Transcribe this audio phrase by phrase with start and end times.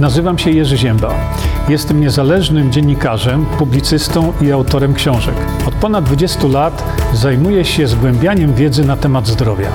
[0.00, 1.14] Nazywam się Jerzy Ziemba.
[1.68, 5.34] Jestem niezależnym dziennikarzem, publicystą i autorem książek.
[5.66, 9.72] Od ponad 20 lat zajmuję się zgłębianiem wiedzy na temat zdrowia.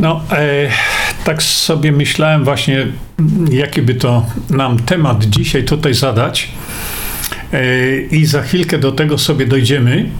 [0.00, 0.68] No, e,
[1.24, 2.86] tak sobie myślałem właśnie,
[3.50, 6.48] jaki by to nam temat dzisiaj tutaj zadać.
[7.52, 10.10] E, I za chwilkę do tego sobie dojdziemy.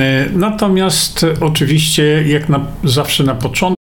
[0.00, 3.81] E, natomiast oczywiście, jak na, zawsze na początku,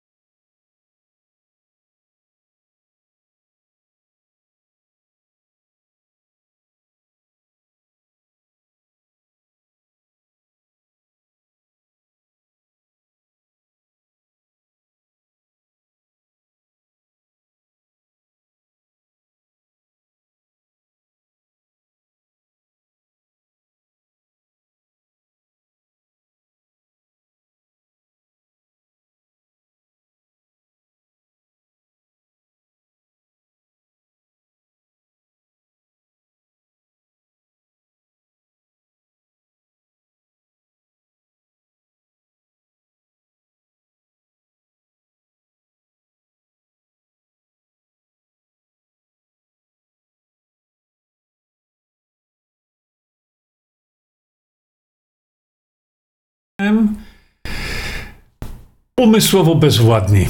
[59.00, 60.26] umysłowo bezwładni.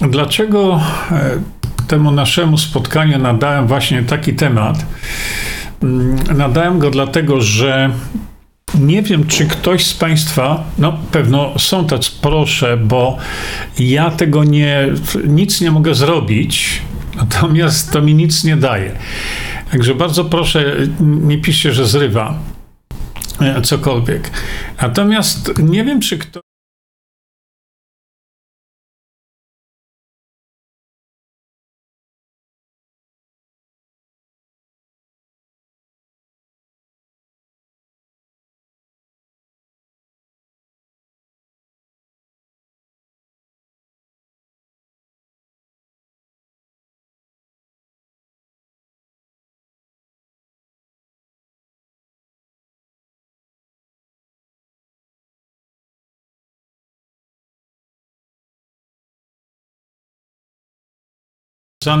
[0.00, 0.80] Dlaczego
[1.10, 1.30] e,
[1.88, 4.86] temu naszemu spotkaniu nadałem właśnie taki temat?
[5.82, 7.90] Mm, nadałem go dlatego, że
[8.74, 13.16] nie wiem, czy ktoś z Państwa, no pewno są tacy, proszę, bo
[13.78, 14.88] ja tego nie,
[15.26, 16.82] nic nie mogę zrobić,
[17.16, 18.92] natomiast to mi nic nie daje.
[19.70, 22.38] Także bardzo proszę, nie piszcie, że zrywa
[23.62, 24.30] cokolwiek.
[24.82, 26.47] Natomiast nie wiem, czy ktoś.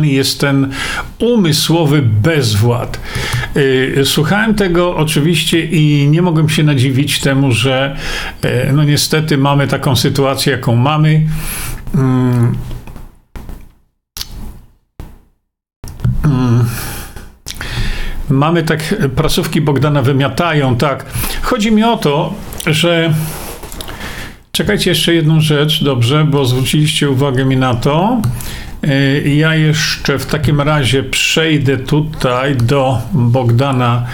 [0.02, 0.72] Jest ten
[1.18, 3.00] umysłowy bezwład.
[3.56, 7.96] Y, słuchałem tego oczywiście i nie mogłem się nadziwić temu, że
[8.44, 11.26] y, no niestety mamy taką sytuację, jaką mamy.
[11.94, 12.54] Mm.
[16.24, 16.64] Mm.
[18.28, 21.06] Mamy tak, prasówki Bogdana wymiatają, tak.
[21.42, 22.34] Chodzi mi o to,
[22.66, 23.14] że
[24.52, 28.22] czekajcie jeszcze jedną rzecz, dobrze, bo zwróciliście uwagę mi na to.
[28.82, 34.06] E, ja jeszcze w takim razie przejdę tutaj do Bogdana,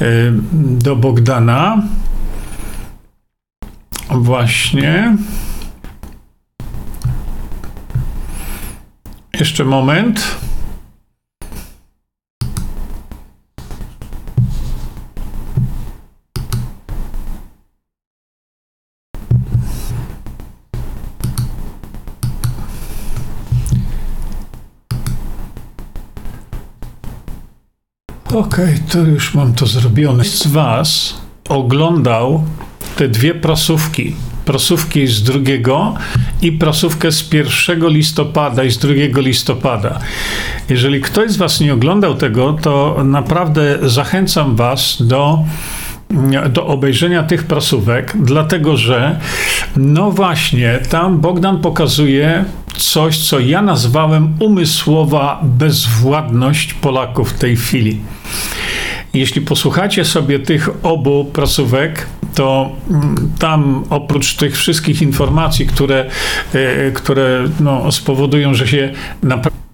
[0.00, 0.04] e,
[0.52, 1.82] do Bogdana.
[4.10, 5.16] Właśnie.
[9.40, 10.36] Jeszcze moment.
[28.36, 30.24] Okej, okay, to już mam to zrobione.
[30.24, 31.14] Z Was
[31.48, 32.44] oglądał
[32.96, 34.14] te dwie prasówki.
[34.44, 35.94] Prasówki z drugiego
[36.42, 39.98] i prasówkę z 1 listopada i z 2 listopada.
[40.68, 45.44] Jeżeli ktoś z Was nie oglądał tego, to naprawdę zachęcam Was do
[46.50, 49.20] do obejrzenia tych prasówek, dlatego że,
[49.76, 52.44] no właśnie, tam Bogdan pokazuje
[52.76, 58.00] coś, co ja nazwałem umysłowa bezwładność Polaków w tej chwili.
[59.14, 66.10] Jeśli posłuchacie sobie tych obu prasówek, to mm, tam oprócz tych wszystkich informacji, które,
[66.54, 68.92] e, które no, spowodują, że się
[69.22, 69.65] naprawdę e,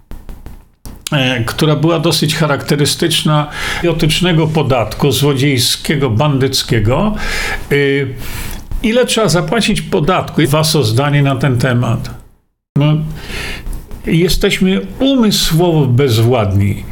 [1.47, 3.47] która była dosyć charakterystyczna
[3.81, 7.15] idiotycznego podatku złodziejskiego, bandyckiego.
[7.73, 7.75] E,
[8.83, 10.43] ile trzeba zapłacić podatku?
[10.49, 12.11] Wasze zdanie na ten temat.
[12.79, 12.97] No,
[14.07, 16.85] jesteśmy umysłowo bezwładni.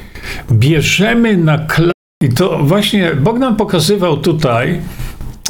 [0.53, 1.93] Bierzemy na klas.
[2.23, 4.81] I to właśnie Bogdan pokazywał tutaj,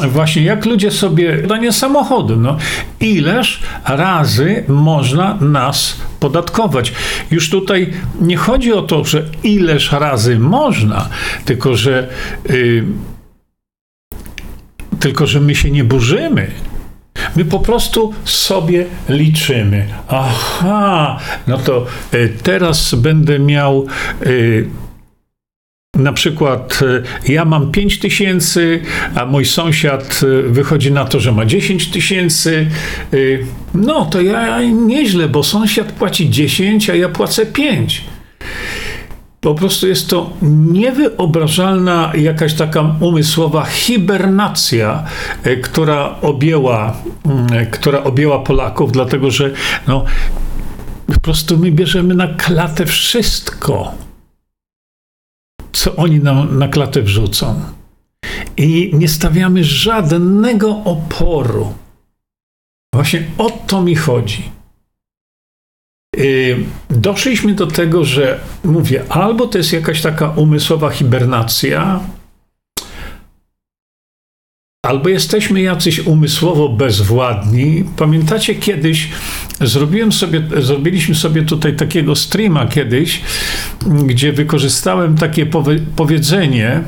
[0.08, 2.56] właśnie jak ludzie sobie danie samochodu, no
[3.00, 6.92] ileż razy można nas podatkować.
[7.30, 11.08] Już tutaj nie chodzi o to, że ileż razy można,
[11.44, 12.08] tylko że,
[12.48, 12.84] yy,
[15.00, 16.50] tylko że my się nie burzymy
[17.36, 19.86] My po prostu sobie liczymy.
[20.08, 23.86] Aha, no to y, teraz będę miał
[24.26, 24.68] y,
[26.02, 26.80] na przykład
[27.26, 28.82] y, ja mam 5 tysięcy,
[29.14, 32.66] a mój sąsiad wychodzi na to, że ma 10 tysięcy.
[33.74, 38.04] No to ja nieźle, bo sąsiad płaci 10, a ja płacę 5.
[39.40, 40.30] Po prostu jest to
[40.72, 45.04] niewyobrażalna jakaś taka umysłowa hibernacja,
[45.62, 46.96] która objęła,
[47.70, 49.50] która objęła Polaków, dlatego że
[49.88, 50.04] no,
[51.14, 53.94] po prostu my bierzemy na klatę wszystko,
[55.72, 57.60] co oni nam na klatę wrzucą.
[58.56, 61.74] I nie stawiamy żadnego oporu.
[62.94, 64.42] Właśnie o to mi chodzi.
[66.18, 72.00] Y, doszliśmy do tego, że mówię, albo to jest jakaś taka umysłowa hibernacja,
[74.90, 77.84] albo jesteśmy jacyś umysłowo bezwładni.
[77.96, 79.08] Pamiętacie kiedyś,
[79.60, 83.20] zrobiłem sobie, zrobiliśmy sobie tutaj takiego streama kiedyś,
[84.06, 85.46] gdzie wykorzystałem takie
[85.96, 86.82] powiedzenie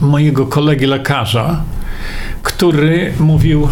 [0.00, 1.64] mojego kolegi lekarza,
[2.42, 3.68] który mówił,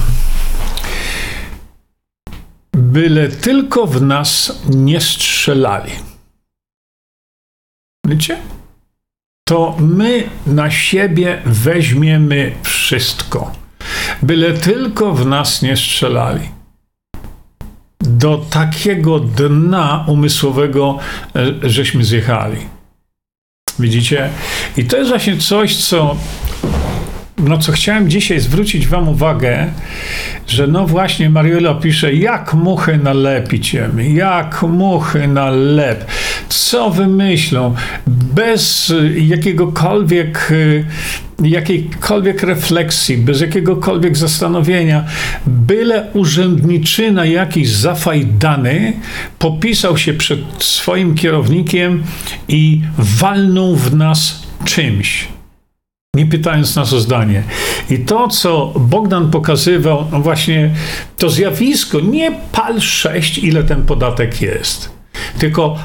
[2.73, 5.93] byle tylko w nas nie strzelali.
[8.09, 8.39] Wiecie?
[9.49, 13.53] To my na siebie weźmiemy wszystko.
[14.23, 16.49] Byle tylko w nas nie strzelali.
[18.01, 20.99] Do takiego dna umysłowego
[21.37, 22.59] e, żeśmy zjechali.
[23.79, 24.31] Widzicie?
[24.77, 26.17] I to jest właśnie coś, co
[27.39, 29.67] no co chciałem dzisiaj zwrócić wam uwagę,
[30.47, 36.05] że no właśnie Mariola pisze, jak muchy nalepić jak muchy na lep.
[36.49, 37.75] Co wymyślą?
[38.07, 40.53] Bez jakiegokolwiek,
[41.43, 45.05] jakiejkolwiek refleksji, bez jakiegokolwiek zastanowienia,
[45.47, 48.93] byle urzędniczyna jakiś zafajdany
[49.39, 52.03] popisał się przed swoim kierownikiem
[52.49, 55.29] i walnął w nas czymś
[56.17, 57.43] nie pytając nas o zdanie.
[57.91, 60.71] I to, co Bogdan pokazywał, no właśnie
[61.19, 64.96] to zjawisko, nie pal 6, ile ten podatek jest.
[65.39, 65.79] Tylko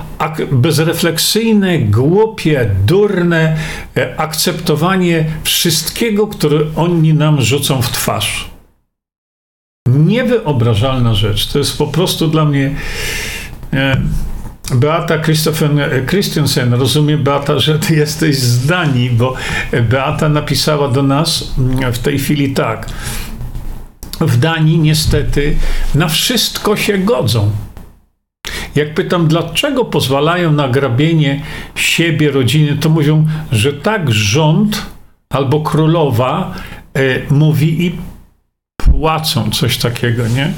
[0.52, 3.58] bezrefleksyjne, głupie, durne
[3.98, 8.52] e, akceptowanie wszystkiego, które oni nam rzucą w twarz.
[9.88, 11.48] Niewyobrażalna rzecz.
[11.48, 12.76] To jest po prostu dla mnie.
[13.74, 14.02] E,
[14.76, 15.20] Beata
[16.08, 19.34] Christensen, rozumiem Beata, że ty jesteś z Danii, bo
[19.90, 21.54] Beata napisała do nas
[21.94, 22.90] w tej chwili tak.
[24.22, 25.56] W Danii niestety
[25.96, 27.52] na wszystko się godzą.
[28.76, 31.42] Jak pytam, dlaczego pozwalają na grabienie
[31.76, 34.86] siebie, rodziny, to mówią, że tak rząd
[35.30, 36.54] albo królowa
[36.94, 37.96] e, mówi i
[38.78, 40.54] płacą coś takiego, nie?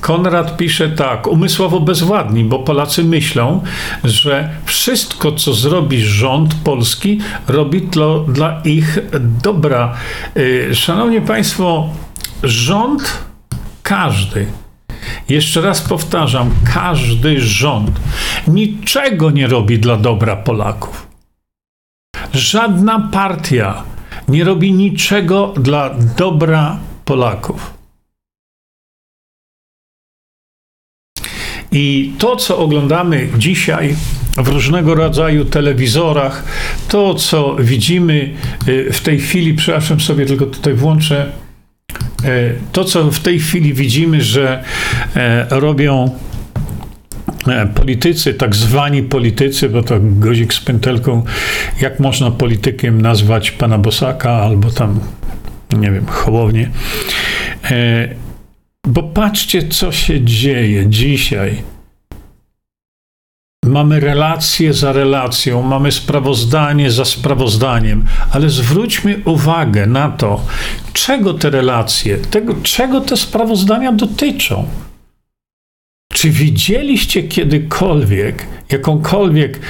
[0.00, 3.62] Konrad pisze tak, umysłowo bezwładni, bo Polacy myślą,
[4.04, 8.98] że wszystko, co zrobi rząd polski, robi to dla ich
[9.42, 9.94] dobra.
[10.36, 11.88] Y, szanowni Państwo,
[12.42, 13.18] rząd
[13.82, 14.46] każdy,
[15.28, 18.00] jeszcze raz powtarzam, każdy rząd
[18.48, 21.06] niczego nie robi dla dobra Polaków.
[22.32, 23.82] Żadna partia
[24.28, 27.78] nie robi niczego dla dobra Polaków.
[31.72, 33.96] I to, co oglądamy dzisiaj
[34.36, 36.44] w różnego rodzaju telewizorach,
[36.88, 38.34] to, co widzimy
[38.68, 41.32] y, w tej chwili, przepraszam sobie, tylko tutaj włączę,
[42.72, 44.62] to, co w tej chwili widzimy, że
[45.16, 46.10] e, robią
[47.48, 51.22] e, politycy, tak zwani politycy, bo to gozik z pętelką,
[51.80, 55.00] jak można politykiem nazwać pana Bosaka albo tam,
[55.78, 56.70] nie wiem, Hołownię.
[57.70, 58.08] E,
[58.86, 61.62] bo patrzcie, co się dzieje dzisiaj.
[63.68, 70.40] Mamy relację za relacją, mamy sprawozdanie za sprawozdaniem, ale zwróćmy uwagę na to,
[70.92, 74.68] czego te relacje, tego, czego te sprawozdania dotyczą.
[76.12, 79.60] Czy widzieliście kiedykolwiek jakąkolwiek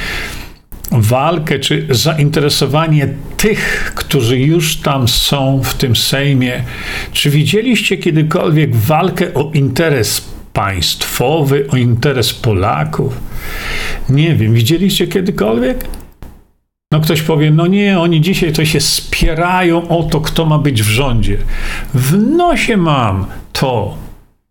[0.90, 6.64] walkę czy zainteresowanie tych, którzy już tam są w tym Sejmie.
[7.12, 13.21] Czy widzieliście kiedykolwiek walkę o interes państwowy, o interes Polaków?
[14.09, 15.85] Nie wiem, widzieliście kiedykolwiek?
[16.93, 20.83] No ktoś powie, no nie, oni dzisiaj to się spierają o to, kto ma być
[20.83, 21.38] w rządzie.
[21.95, 23.97] W nosie mam to,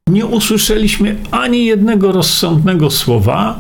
[0.10, 3.60] nie usłyszeliśmy ani jednego rozsądnego słowa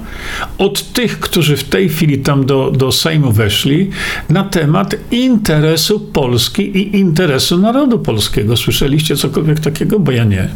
[0.58, 3.89] od tych, którzy w tej chwili tam do, do Sejmu weszli,
[4.30, 8.58] na temat interesu Polski i interesu narodu polskiego.
[8.58, 10.00] Słyszeliście cokolwiek takiego?
[10.00, 10.50] Bo ja nie.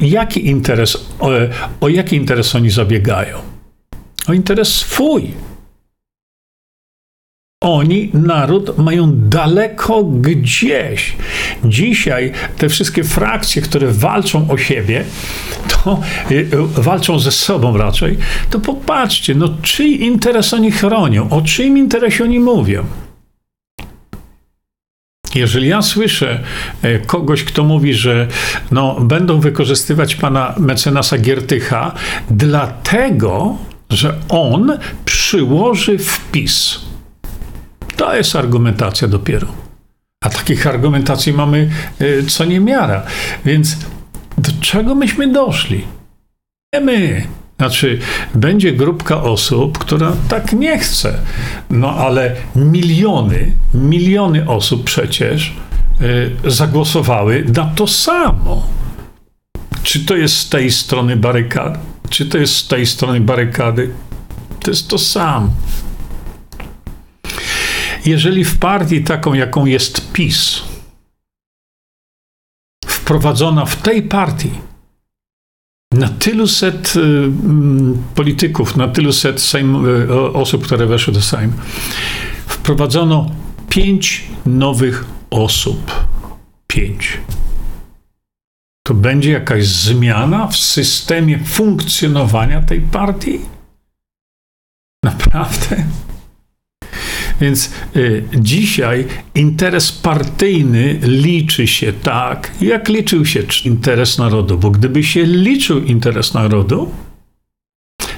[0.00, 1.30] Jaki interes, o,
[1.80, 3.38] o jaki interes oni zabiegają?
[4.28, 5.34] O interes swój
[7.62, 11.16] oni, naród, mają daleko gdzieś.
[11.64, 15.04] Dzisiaj te wszystkie frakcje, które walczą o siebie,
[15.68, 16.48] to y, y,
[16.82, 18.18] walczą ze sobą raczej,
[18.50, 22.84] to popatrzcie, no czyj interes oni chronią, o czyim interesie oni mówią.
[25.34, 26.40] Jeżeli ja słyszę
[26.82, 28.28] e, kogoś, kto mówi, że
[28.70, 31.94] no, będą wykorzystywać pana mecenasa Giertycha,
[32.30, 33.56] dlatego,
[33.90, 36.80] że on przyłoży wpis
[37.96, 39.46] to jest argumentacja dopiero.
[40.24, 41.70] A takich argumentacji mamy
[42.00, 43.02] y, co niemiara.
[43.44, 43.76] Więc
[44.38, 45.84] do czego myśmy doszli?
[46.74, 47.26] Nie my.
[47.62, 47.98] Znaczy,
[48.34, 51.18] będzie grupka osób, która tak nie chce.
[51.70, 55.56] No ale miliony, miliony osób przecież
[56.44, 58.66] y, zagłosowały na to samo.
[59.82, 61.78] Czy to jest z tej strony barykady?
[62.10, 63.90] Czy to jest z tej strony barykady?
[64.60, 65.50] To jest to samo.
[68.04, 70.62] Jeżeli w partii taką, jaką jest PiS,
[72.86, 74.71] wprowadzona w tej partii
[75.92, 81.22] na tylu set y, mm, polityków, na tylu set Sejm, y, osób, które weszły do
[81.22, 81.52] Sejmu,
[82.46, 83.30] wprowadzono
[83.68, 86.06] pięć nowych osób.
[86.66, 87.20] Pięć.
[88.86, 93.40] To będzie jakaś zmiana w systemie funkcjonowania tej partii?
[95.04, 95.84] Naprawdę?
[97.42, 104.58] Więc y, dzisiaj interes partyjny liczy się tak, jak liczył się interes narodu.
[104.58, 106.92] Bo gdyby się liczył interes narodu,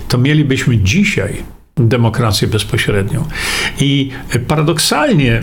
[0.09, 1.43] to mielibyśmy dzisiaj
[1.77, 3.25] demokrację bezpośrednią.
[3.81, 4.11] I
[4.49, 5.43] paradoksalnie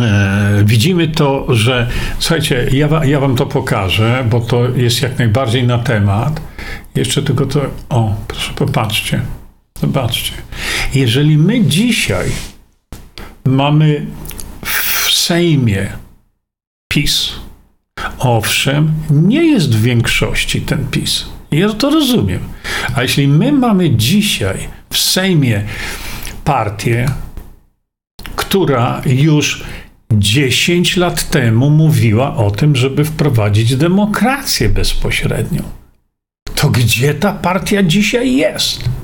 [0.00, 5.66] e, widzimy to, że słuchajcie, ja, ja wam to pokażę, bo to jest jak najbardziej
[5.66, 6.40] na temat.
[6.94, 9.22] Jeszcze tylko to, o, proszę popatrzcie.
[9.82, 10.32] Zobaczcie,
[10.94, 12.30] jeżeli my dzisiaj
[13.44, 14.06] mamy
[14.64, 15.92] w Sejmie
[16.92, 17.32] PiS,
[18.18, 21.24] owszem, nie jest w większości ten PiS.
[21.50, 22.40] Ja to rozumiem.
[22.94, 25.64] A jeśli my mamy dzisiaj w Sejmie
[26.44, 27.06] partię,
[28.36, 29.64] która już
[30.12, 35.62] 10 lat temu mówiła o tym, żeby wprowadzić demokrację bezpośrednią,
[36.54, 39.01] to gdzie ta partia dzisiaj jest?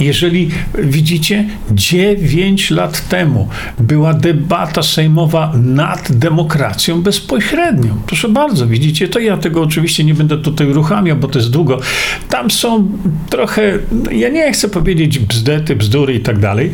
[0.00, 8.00] Jeżeli widzicie, 9 lat temu była debata sejmowa nad demokracją bezpośrednią.
[8.06, 11.80] Proszę bardzo, widzicie, to ja tego oczywiście nie będę tutaj uruchamiał, bo to jest długo.
[12.28, 12.88] Tam są
[13.30, 13.78] trochę,
[14.12, 16.70] ja nie chcę powiedzieć bzdety, bzdury i tak dalej.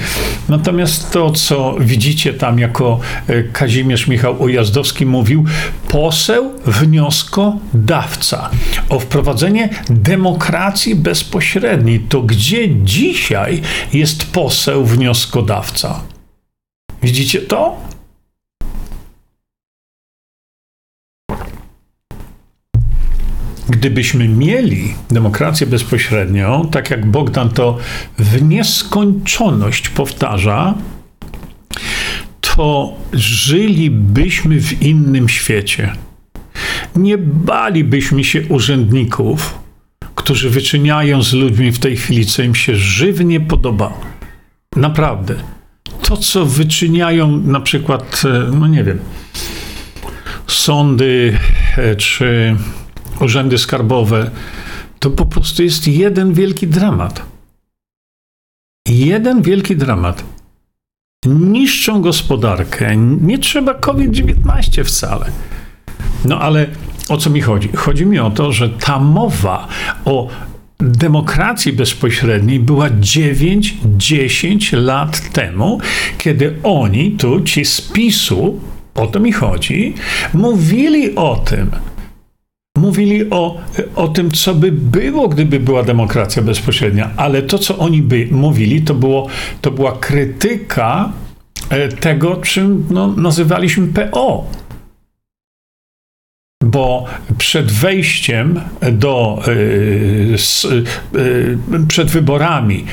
[0.48, 5.44] Natomiast to, co widzicie tam jako e, Kazimierz Michał Ujazdowski mówił,
[5.88, 8.50] poseł wnioskodawca
[8.88, 12.00] o wprowadzenie demokracji bezpośredniej.
[12.00, 16.02] To gdzie dziś dzisiaj jest poseł wnioskodawca.
[17.02, 17.76] Widzicie to?
[23.68, 27.78] Gdybyśmy mieli demokrację bezpośrednią, tak jak Bogdan to
[28.18, 30.74] w nieskończoność powtarza,
[32.40, 35.92] to żylibyśmy w innym świecie.
[36.96, 39.65] Nie balibyśmy się urzędników,
[40.26, 44.00] którzy wyczyniają z ludźmi w tej chwili, co im się żywnie podoba.
[44.76, 45.34] Naprawdę.
[46.02, 48.98] To, co wyczyniają na przykład, e, no nie wiem,
[50.46, 51.38] sądy
[51.76, 52.56] e, czy
[53.20, 54.30] urzędy skarbowe,
[54.98, 57.22] to po prostu jest jeden wielki dramat.
[58.88, 60.24] Jeden wielki dramat.
[61.26, 62.96] Niszczą gospodarkę.
[62.96, 65.30] Nie trzeba COVID-19 wcale.
[66.24, 66.66] No ale
[67.08, 67.68] o co mi chodzi?
[67.74, 69.68] Chodzi mi o to, że ta mowa
[70.04, 70.28] o
[70.80, 75.78] demokracji bezpośredniej była 9-10 lat temu,
[76.18, 78.60] kiedy oni tu, ci z PiSu,
[78.94, 79.94] o to mi chodzi,
[80.34, 81.70] mówili o tym.
[82.78, 83.60] Mówili o,
[83.94, 88.82] o tym, co by było, gdyby była demokracja bezpośrednia, ale to, co oni by mówili,
[88.82, 89.26] to, było,
[89.60, 91.12] to była krytyka
[91.70, 94.44] e, tego, czym no, nazywaliśmy PO
[96.66, 97.04] bo
[97.38, 98.60] przed wejściem
[98.92, 99.52] do, e,
[101.78, 102.84] e, przed wyborami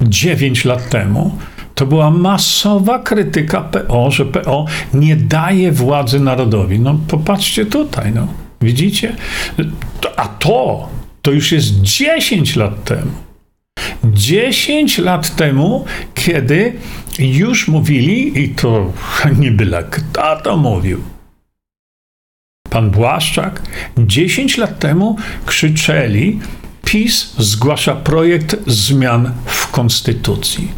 [0.00, 1.38] 9 lat temu,
[1.78, 6.80] To była masowa krytyka PO, że PO nie daje władzy narodowi.
[6.80, 8.26] No popatrzcie tutaj, no.
[8.60, 9.16] Widzicie?
[10.16, 10.88] A to,
[11.22, 13.10] to już jest 10 lat temu.
[14.04, 16.72] 10 lat temu, kiedy
[17.18, 18.92] już mówili, i to
[19.40, 21.00] nie byle kto to mówił,
[22.70, 23.62] pan Błaszczak,
[23.98, 26.40] 10 lat temu krzyczeli,
[26.84, 30.68] PiS zgłasza projekt zmian w konstytucji.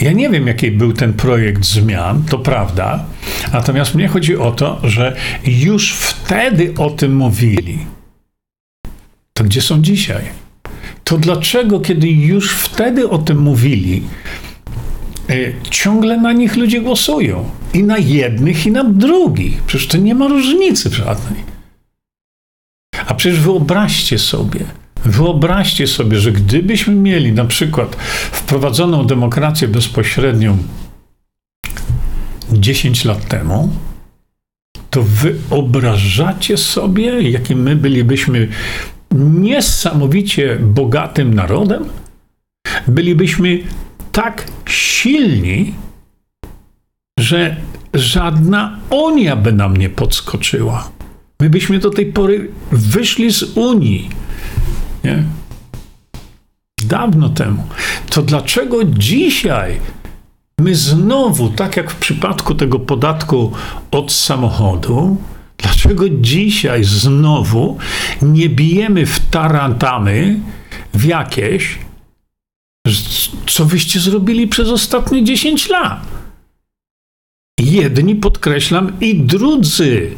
[0.00, 3.04] Ja nie wiem, jaki był ten projekt zmian, to prawda.
[3.52, 7.78] Natomiast mnie chodzi o to, że już wtedy o tym mówili.
[9.32, 10.24] To gdzie są dzisiaj?
[11.04, 14.02] To dlaczego, kiedy już wtedy o tym mówili,
[15.70, 17.50] ciągle na nich ludzie głosują?
[17.74, 19.62] I na jednych, i na drugich.
[19.62, 21.44] Przecież to nie ma różnicy żadnej.
[23.06, 24.64] A przecież wyobraźcie sobie,
[25.04, 27.96] Wyobraźcie sobie, że gdybyśmy mieli na przykład
[28.32, 30.58] wprowadzoną demokrację bezpośrednią
[32.52, 33.72] 10 lat temu,
[34.90, 38.48] to wyobrażacie sobie, jakim my bylibyśmy
[39.14, 41.84] niesamowicie bogatym narodem?
[42.88, 43.58] Bylibyśmy
[44.12, 45.74] tak silni,
[47.18, 47.56] że
[47.94, 50.90] żadna Unia by nam nie podskoczyła.
[51.40, 54.10] My byśmy do tej pory wyszli z Unii
[55.04, 55.24] nie?
[56.84, 57.66] Dawno temu.
[58.10, 59.80] To dlaczego dzisiaj
[60.60, 63.52] my znowu, tak jak w przypadku tego podatku
[63.90, 65.16] od samochodu,
[65.58, 67.78] dlaczego dzisiaj znowu
[68.22, 70.40] nie bijemy w tarantamy
[70.94, 71.78] w jakieś,
[73.46, 76.06] co wyście zrobili przez ostatnie 10 lat?
[77.60, 80.10] Jedni, podkreślam, i drudzy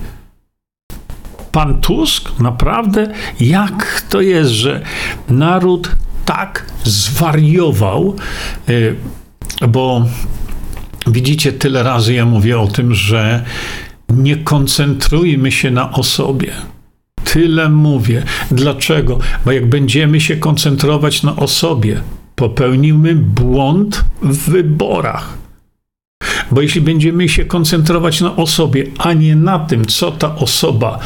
[1.53, 4.83] pan Tusk naprawdę, jak to jest, że
[5.29, 8.17] naród tak zwariował,
[8.69, 8.97] y,
[9.69, 10.07] bo
[11.07, 13.45] widzicie, tyle razy ja mówię o tym, że
[14.09, 16.53] nie koncentrujmy się na osobie.
[17.25, 18.23] Tyle mówię.
[18.51, 19.19] Dlaczego?
[19.45, 22.01] Bo jak będziemy się koncentrować na osobie,
[22.43, 25.39] popełnimy błąd w wyborach.
[26.51, 30.99] Bo jeśli będziemy się koncentrować na osobie, a nie na tym, co ta osoba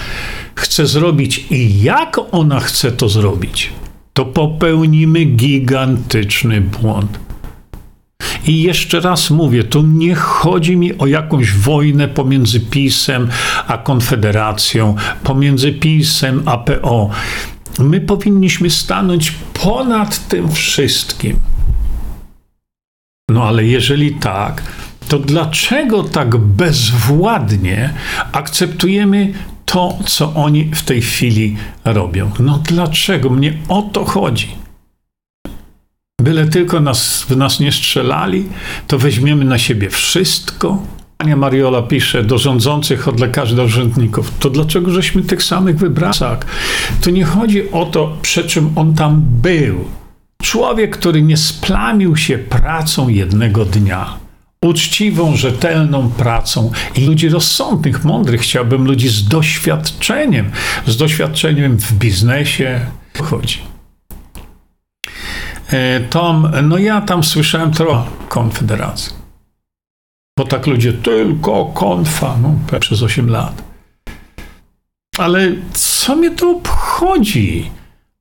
[0.55, 3.72] chce zrobić i jak ona chce to zrobić,
[4.12, 7.18] to popełnimy gigantyczny błąd.
[8.46, 13.29] I jeszcze raz mówię, tu nie chodzi mi o jakąś wojnę pomiędzy PiSem
[13.66, 17.11] a Konfederacją, pomiędzy PiSem a PO.
[17.79, 21.41] My powinniśmy stanąć ponad tym wszystkim.
[23.31, 24.62] No ale jeżeli tak,
[25.09, 27.95] to dlaczego tak bezwładnie
[28.33, 29.33] akceptujemy
[29.65, 32.31] to, co oni w tej chwili robią?
[32.39, 33.31] No dlaczego?
[33.31, 34.49] Mnie o to chodzi.
[36.21, 38.49] Byle tylko nas, w nas nie strzelali,
[38.87, 40.83] to weźmiemy na siebie wszystko.
[41.18, 44.33] Panie Mariola pisze do rządzących, od lekarzy do urzędników.
[44.38, 46.18] To dlaczego żeśmy tych samych wybrali?
[47.00, 49.85] To nie chodzi o to, przy czym on tam był.
[50.42, 54.26] Człowiek, który nie splamił się pracą jednego dnia
[54.61, 58.40] uczciwą, rzetelną pracą i ludzi rozsądnych, mądrych.
[58.40, 60.50] Chciałbym ludzi z doświadczeniem,
[60.87, 62.81] z doświadczeniem w biznesie.
[63.22, 63.59] Chodzi.
[65.70, 69.26] E, Tom, no ja tam słyszałem trochę Konfederacji.
[70.38, 73.62] Bo tak ludzie, tylko konfa, no, przez 8 lat.
[75.18, 77.70] Ale co mnie to obchodzi?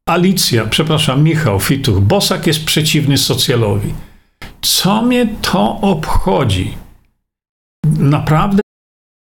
[0.10, 3.94] Alicja, przepraszam, Michał Fituch, Bosak jest przeciwny socjalowi.
[4.62, 6.78] Co mnie to obchodzi?
[8.00, 8.62] Naprawdę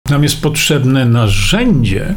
[0.10, 2.16] nam jest potrzebne narzędzie,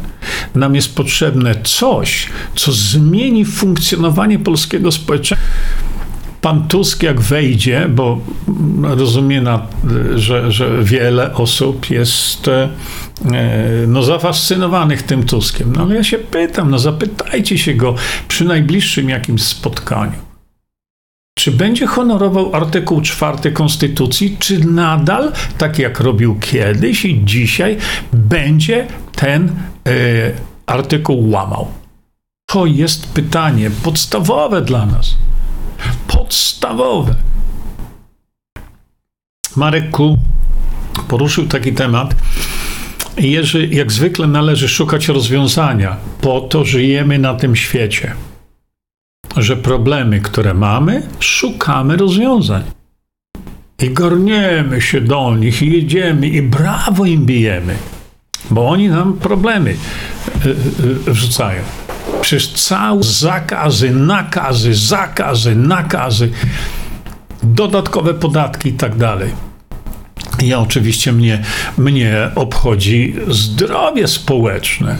[0.55, 5.47] nam jest potrzebne coś, co zmieni funkcjonowanie polskiego społeczeństwa.
[6.45, 8.19] Pan Tusk, jak wejdzie, bo
[8.83, 9.43] rozumie,
[10.15, 12.69] że, że wiele osób jest e,
[13.87, 15.73] no, zafascynowanych tym Tuskiem.
[15.75, 17.95] No ale ja się pytam, no zapytajcie się go
[18.27, 20.19] przy najbliższym jakimś spotkaniu.
[21.39, 27.77] Czy będzie honorował artykuł 4 Konstytucji, czy nadal, tak jak robił kiedyś i dzisiaj,
[28.13, 29.51] będzie ten y,
[30.65, 31.67] artykuł łamał?
[32.45, 35.17] To jest pytanie podstawowe dla nas.
[36.25, 37.15] Podstawowe.
[39.55, 40.17] Marek Ku
[41.07, 42.15] poruszył taki temat.
[43.17, 45.97] Jerzy, jak zwykle należy szukać rozwiązania.
[46.21, 48.15] Po to żyjemy na tym świecie
[49.37, 52.63] że problemy, które mamy, szukamy rozwiązań.
[53.81, 57.75] I gorniemy się do nich, i jedziemy, i brawo im bijemy,
[58.51, 59.69] bo oni nam problemy
[60.45, 60.51] y, y,
[61.07, 61.61] y, wrzucają.
[62.25, 66.29] Przecież całe zakazy, nakazy, zakazy, nakazy.
[67.43, 69.31] dodatkowe podatki i tak dalej.
[70.43, 71.43] Ja oczywiście mnie,
[71.77, 74.95] mnie obchodzi zdrowie społeczne.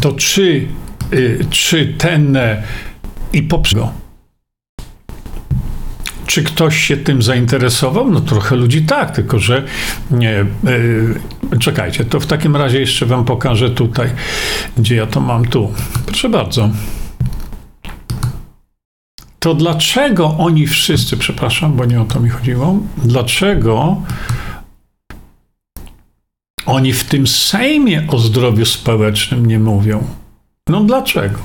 [0.00, 0.68] To czy,
[1.12, 2.38] y, czy ten
[3.32, 3.92] i poprzednio
[6.28, 8.10] czy ktoś się tym zainteresował?
[8.10, 9.64] No trochę ludzi tak, tylko że
[10.10, 10.44] nie.
[10.64, 14.10] Yy, czekajcie, to w takim razie jeszcze wam pokażę tutaj,
[14.76, 15.72] gdzie ja to mam tu.
[16.06, 16.70] Proszę bardzo.
[19.38, 24.02] To dlaczego oni wszyscy, przepraszam, bo nie o to mi chodziło, dlaczego
[26.66, 30.04] oni w tym Sejmie o zdrowiu społecznym nie mówią?
[30.66, 31.38] No dlaczego?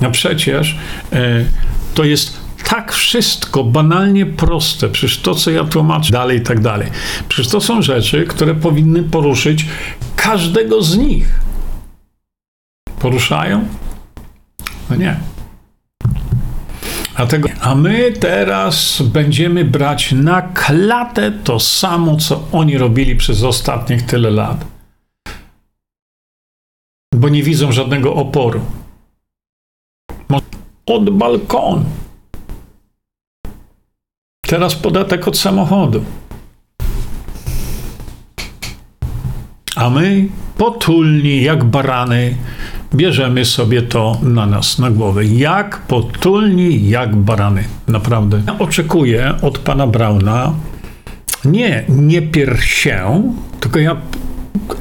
[0.00, 0.76] No przecież
[1.12, 1.46] yy,
[1.94, 6.88] to jest tak wszystko banalnie proste, przecież to, co ja tłumaczę, dalej i tak dalej.
[7.28, 9.66] Przecież to są rzeczy, które powinny poruszyć
[10.16, 11.40] każdego z nich.
[12.98, 13.64] Poruszają?
[14.90, 15.16] No nie.
[17.14, 23.42] A, tego, a my teraz będziemy brać na klatę to samo, co oni robili przez
[23.42, 24.64] ostatnich tyle lat.
[27.14, 28.60] Bo nie widzą żadnego oporu.
[30.86, 31.84] Od balkonu.
[34.52, 36.04] Teraz podatek od samochodu.
[39.76, 42.36] A my potulni jak barany
[42.94, 45.24] bierzemy sobie to na nas, na głowę.
[45.24, 47.64] Jak potulni jak barany.
[47.88, 48.42] Naprawdę.
[48.46, 50.52] Ja oczekuję od pana Brauna
[51.44, 53.22] nie, nie piersię,
[53.60, 53.96] tylko ja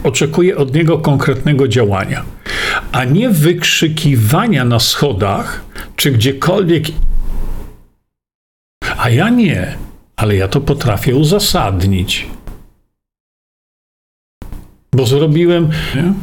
[0.04, 2.24] oczekuję od niego konkretnego działania,
[2.92, 5.62] a nie wykrzykiwania na schodach
[5.96, 6.84] czy gdziekolwiek
[9.02, 9.78] a ja nie,
[10.16, 12.28] ale ja to potrafię uzasadnić.
[14.96, 16.14] Bo zrobiłem nie?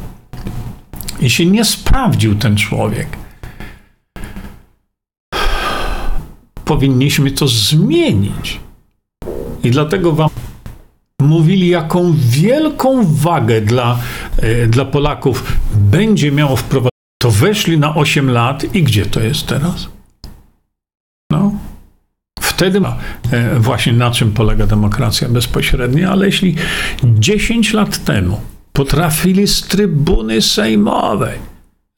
[1.21, 3.09] i się nie sprawdził ten człowiek.
[6.64, 8.61] Powinniśmy to zmienić.
[9.64, 10.29] I dlatego wam
[11.23, 13.99] mówili, jaką wielką wagę dla,
[14.37, 16.88] e, dla Polaków będzie miało wprowadzenie.
[17.23, 19.88] To weszli na 8 lat i gdzie to jest teraz?
[21.33, 21.53] No,
[22.59, 22.81] Wtedy
[23.31, 26.57] e, właśnie na czym polega demokracja bezpośrednia, ale jeśli
[27.05, 28.40] 10 lat temu
[28.73, 31.38] potrafili z trybuny sejmowej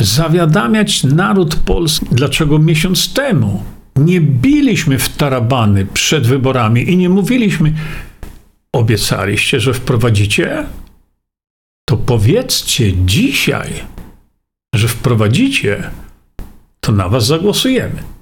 [0.01, 3.63] zawiadamiać naród polski, dlaczego miesiąc temu
[3.97, 7.75] nie biliśmy w tarabany przed wyborami i nie mówiliśmy,
[8.73, 10.67] obiecaliście, że wprowadzicie,
[11.89, 13.73] to powiedzcie dzisiaj,
[14.75, 15.91] że wprowadzicie,
[16.81, 18.20] to na was zagłosujemy.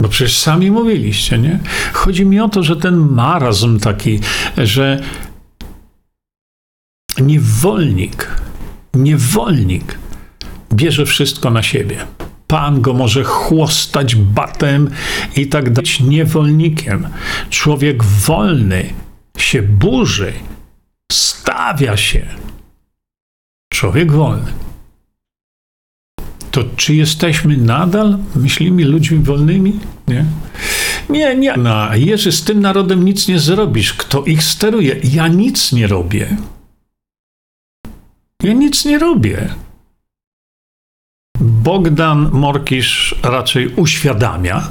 [0.00, 1.58] Bo przecież sami mówiliście, nie?
[1.92, 4.20] Chodzi mi o to, że ten marazm taki,
[4.56, 5.00] że
[7.20, 8.28] niewolnik,
[8.94, 9.98] niewolnik
[10.72, 11.96] bierze wszystko na siebie.
[12.46, 14.90] Pan go może chłostać batem
[15.36, 15.90] i tak dalej.
[16.00, 17.08] Niewolnikiem.
[17.50, 18.92] Człowiek wolny
[19.38, 20.32] się burzy,
[21.12, 22.26] stawia się.
[23.72, 24.52] Człowiek wolny
[26.50, 29.80] to czy jesteśmy nadal, myślimy, ludźmi wolnymi?
[30.08, 30.24] Nie.
[31.08, 31.56] Nie, nie.
[31.56, 33.94] No, Jerzy, z tym narodem nic nie zrobisz.
[33.94, 34.96] Kto ich steruje?
[35.04, 36.36] Ja nic nie robię.
[38.42, 39.54] Ja nic nie robię.
[41.40, 44.68] Bogdan Morkisz raczej uświadamia.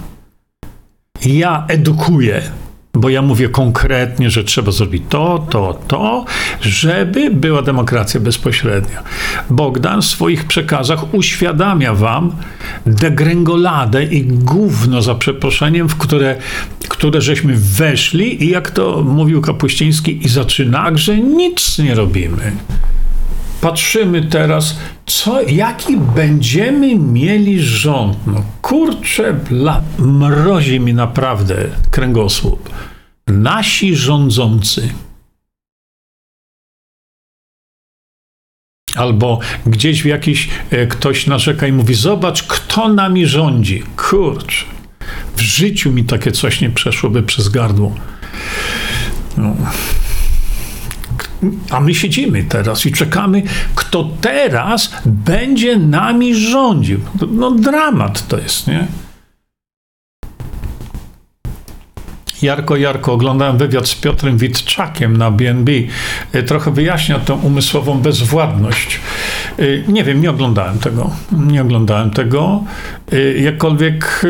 [1.25, 2.51] Ja edukuję
[2.93, 6.25] bo ja mówię konkretnie, że trzeba zrobić to, to, to,
[6.61, 9.03] żeby była demokracja bezpośrednia.
[9.49, 12.31] Bogdan w swoich przekazach uświadamia wam
[12.85, 16.35] degręgoladę i gówno za przeproszeniem, w które,
[16.89, 22.51] które żeśmy weszli i jak to mówił Kapuściński i zaczyna, że nic nie robimy.
[23.61, 28.17] Patrzymy teraz, co, jaki będziemy mieli rząd.
[28.27, 31.55] No kurczę, bla, mrozi mi naprawdę
[31.91, 32.69] kręgosłup
[33.29, 34.89] nasi rządzący.
[38.95, 43.83] Albo gdzieś w jakiś e, ktoś narzeka i mówi: Zobacz, kto nami rządzi.
[43.97, 44.65] Kurczę,
[45.35, 47.95] w życiu mi takie coś nie przeszłoby przez gardło.
[49.37, 49.55] No.
[51.69, 53.43] A my siedzimy teraz i czekamy,
[53.75, 56.99] kto teraz będzie nami rządził.
[57.31, 58.87] No, dramat to jest, nie?
[62.41, 65.71] Jarko, Jarko, oglądałem wywiad z Piotrem Witczakiem na BNB.
[66.33, 68.99] E, trochę wyjaśnia tą umysłową bezwładność.
[69.59, 71.11] E, nie wiem, nie oglądałem tego.
[71.31, 72.63] Nie oglądałem tego.
[73.11, 74.25] E, jakkolwiek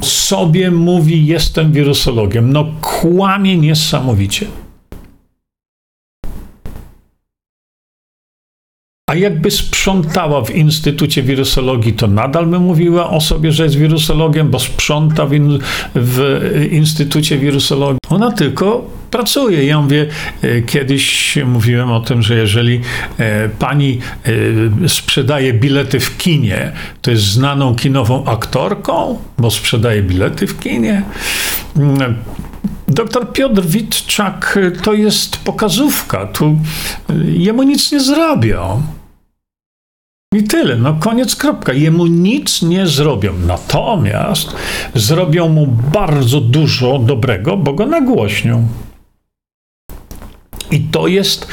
[0.00, 2.52] sobie mówi, jestem wirusologiem.
[2.52, 4.46] No kłamie niesamowicie.
[9.08, 14.50] A jakby sprzątała w Instytucie Wirusologii, to nadal by mówiła o sobie, że jest wirusologiem,
[14.50, 15.58] bo sprząta w, in,
[15.94, 16.40] w
[16.70, 17.98] Instytucie Wirusologii.
[18.08, 19.64] Ona tylko pracuje.
[19.64, 20.06] Ja mówię,
[20.42, 22.80] e, kiedyś mówiłem o tym, że jeżeli
[23.18, 23.98] e, pani
[24.84, 31.02] e, sprzedaje bilety w kinie, to jest znaną kinową aktorką, bo sprzedaje bilety w kinie.
[31.76, 32.14] Mm,
[32.88, 36.26] doktor Piotr Witczak to jest pokazówka.
[36.26, 36.58] Tu
[37.24, 38.82] jemu nic nie zrobią.
[40.34, 41.72] I tyle, no koniec, kropka.
[41.72, 43.32] Jemu nic nie zrobią.
[43.46, 44.56] Natomiast
[44.94, 48.68] zrobią mu bardzo dużo dobrego, bo go nagłośnią.
[50.70, 51.48] I to jest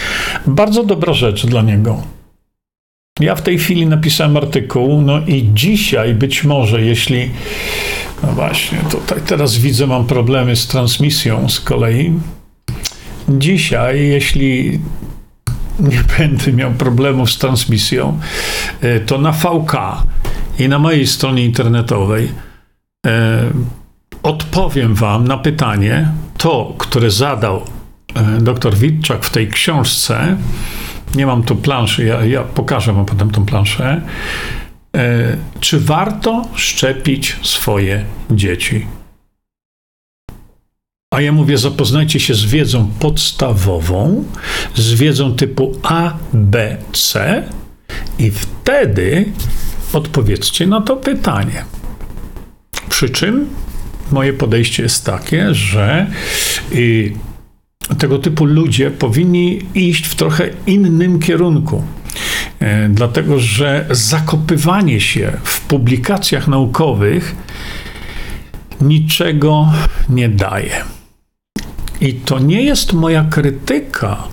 [0.47, 2.03] bardzo dobra rzecz dla niego.
[3.19, 7.29] Ja w tej chwili napisałem artykuł, no i dzisiaj być może, jeśli.
[8.23, 12.13] No właśnie, tutaj teraz widzę, mam problemy z transmisją z kolei.
[13.29, 14.79] Dzisiaj, jeśli
[15.79, 18.19] nie będę miał problemów z transmisją,
[18.81, 19.73] e, to na VK
[20.59, 22.31] i na mojej stronie internetowej
[23.05, 23.43] e,
[24.23, 27.61] odpowiem Wam na pytanie, to, które zadał
[28.15, 30.37] e, dr Witczak w tej książce.
[31.15, 34.01] Nie mam tu planszy, ja, ja pokażę Wam potem tą planszę.
[35.59, 38.85] Czy warto szczepić swoje dzieci?
[41.15, 44.23] A ja mówię, zapoznajcie się z wiedzą podstawową,
[44.75, 47.43] z wiedzą typu A, B, C
[48.19, 49.25] i wtedy
[49.93, 51.65] odpowiedzcie na to pytanie.
[52.89, 53.49] Przy czym
[54.11, 56.07] moje podejście jest takie, że
[56.71, 57.13] y,
[57.97, 61.83] tego typu ludzie powinni iść w trochę innym kierunku.
[62.61, 67.35] Y, dlatego, że zakopywanie się w publikacjach naukowych
[68.81, 69.71] niczego
[70.09, 70.95] nie daje.
[72.01, 74.23] I to nie jest moja krytyka.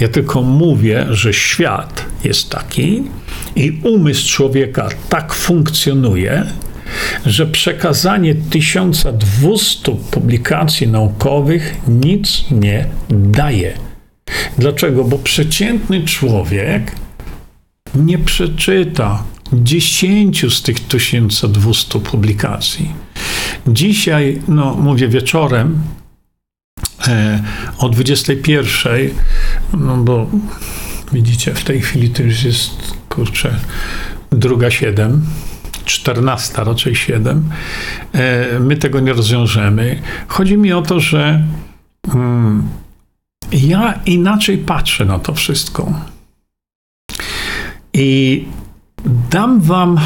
[0.00, 3.02] Ja tylko mówię, że świat jest taki
[3.56, 6.46] i umysł człowieka tak funkcjonuje,
[7.26, 13.78] że przekazanie 1200 publikacji naukowych nic nie daje.
[14.58, 15.04] Dlaczego?
[15.04, 16.92] Bo przeciętny człowiek
[17.94, 22.92] nie przeczyta 10 z tych 1200 publikacji.
[23.66, 25.78] Dzisiaj, no mówię wieczorem,
[27.78, 29.10] o 21,
[29.72, 30.26] no bo
[31.12, 33.60] widzicie, w tej chwili to już jest, kurczę,
[34.30, 35.26] druga 7,
[35.84, 37.50] 14 raczej 7.
[38.12, 40.02] E, my tego nie rozwiążemy.
[40.28, 41.42] Chodzi mi o to, że
[42.14, 42.68] mm,
[43.52, 46.00] ja inaczej patrzę na to wszystko.
[47.92, 48.44] I
[49.30, 50.00] dam wam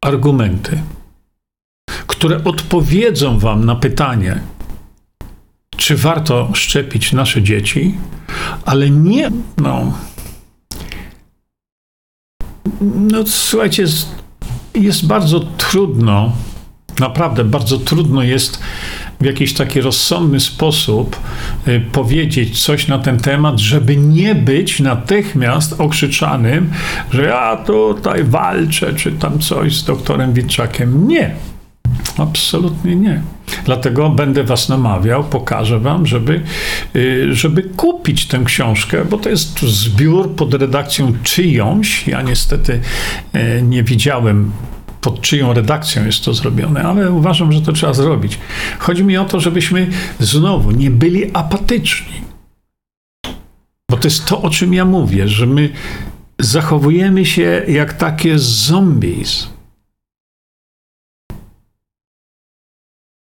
[0.00, 0.82] argumenty,
[2.06, 4.40] które odpowiedzą wam na pytanie,
[5.78, 7.94] czy warto szczepić nasze dzieci,
[8.64, 9.92] ale nie, no.
[12.80, 14.08] No, słuchajcie, jest,
[14.74, 16.32] jest bardzo trudno,
[17.00, 18.60] naprawdę bardzo trudno jest
[19.20, 21.16] w jakiś taki rozsądny sposób
[21.68, 26.70] y, powiedzieć coś na ten temat, żeby nie być natychmiast okrzyczanym,
[27.10, 31.08] że ja tutaj walczę, czy tam coś z doktorem Witczakiem.
[31.08, 31.34] Nie.
[32.18, 33.22] Absolutnie nie.
[33.64, 36.42] Dlatego będę Was namawiał, pokażę Wam, żeby,
[36.96, 42.06] y, żeby kupić tę książkę, bo to jest zbiór pod redakcją czyjąś.
[42.06, 42.80] Ja niestety
[43.34, 44.52] y, nie widziałem
[45.00, 48.38] pod czyją redakcją jest to zrobione, ale uważam, że to trzeba zrobić.
[48.78, 49.86] Chodzi mi o to, żebyśmy
[50.20, 52.14] znowu nie byli apatyczni.
[53.90, 55.70] Bo to jest to, o czym ja mówię, że my
[56.38, 59.48] zachowujemy się jak takie zombies.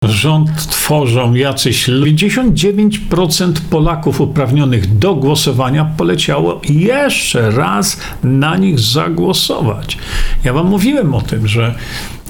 [0.08, 9.98] Rząd tworzą jacyś 59% Polaków uprawnionych do głosowania poleciało jeszcze raz na nich zagłosować.
[10.44, 11.76] Ja wam mówiłem o tym, że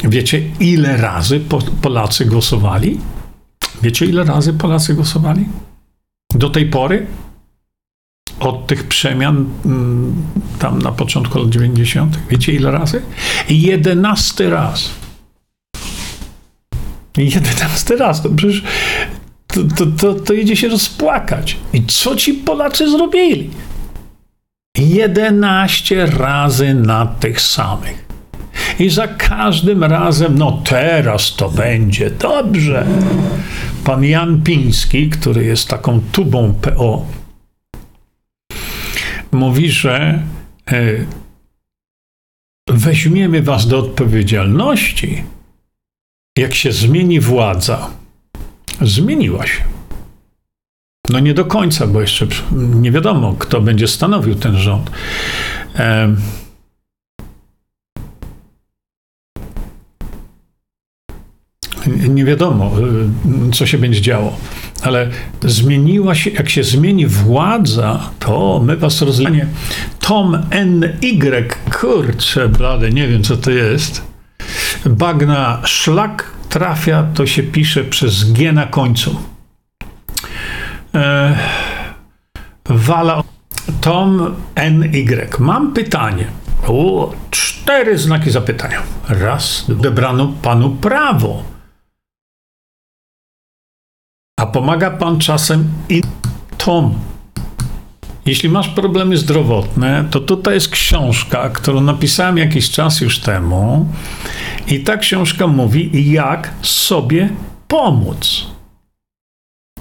[0.03, 1.41] wiecie ile razy
[1.81, 2.97] Polacy głosowali?
[3.81, 5.45] Wiecie ile razy Polacy głosowali?
[6.35, 7.07] Do tej pory?
[8.39, 10.15] Od tych przemian mm,
[10.59, 12.19] tam na początku lat 90.
[12.29, 13.01] Wiecie ile razy?
[13.49, 15.04] 11 raz.
[17.17, 18.63] Jedenasty raz, to przecież
[19.47, 21.57] to, to, to, to idzie się rozpłakać.
[21.73, 23.49] I co ci Polacy zrobili?
[24.77, 28.05] Jedenaście razy na tych samych.
[28.79, 32.85] I za każdym razem, no teraz to będzie dobrze.
[33.83, 37.05] Pan Jan Piński, który jest taką tubą PO,
[39.31, 40.19] mówi, że
[40.71, 40.81] e,
[42.69, 45.23] weźmiemy was do odpowiedzialności
[46.37, 47.89] jak się zmieni władza,
[48.81, 49.63] zmieniła się.
[51.09, 54.91] No nie do końca, bo jeszcze nie wiadomo, kto będzie stanowił ten rząd.
[62.09, 62.71] Nie wiadomo,
[63.49, 64.37] y, co się będzie działo,
[64.81, 65.09] ale
[65.43, 69.47] zmieniła się, jak się zmieni władza, to my was rozlanie.
[69.99, 71.47] Tom NY,
[71.79, 74.14] kurczę, blade, nie wiem co to jest.
[74.85, 79.21] Bagna szlak trafia, to się pisze przez G na końcu.
[80.95, 81.37] E,
[82.65, 83.23] wala
[83.81, 85.27] Tom NY.
[85.39, 86.25] Mam pytanie.
[86.67, 88.81] O, cztery znaki zapytania.
[89.09, 91.43] Raz, odebrano panu prawo.
[94.39, 96.01] A pomaga pan czasem i
[96.57, 96.99] Tom.
[98.25, 103.87] Jeśli masz problemy zdrowotne, to tutaj jest książka, którą napisałem jakiś czas już temu.
[104.67, 107.29] I ta książka mówi, jak sobie
[107.67, 108.47] pomóc.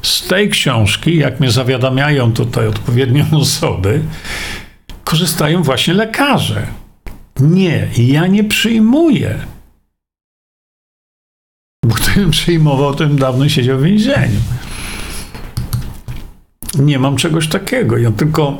[0.03, 4.03] Z tej książki, jak mnie zawiadamiają tutaj odpowiednie osoby,
[5.05, 6.67] korzystają właśnie lekarze.
[7.41, 9.39] Nie, ja nie przyjmuję.
[11.87, 14.41] Bo gdybym przyjmował, to bym dawno siedział w więzieniu.
[16.79, 17.99] Nie mam czegoś takiego.
[17.99, 18.59] Ja tylko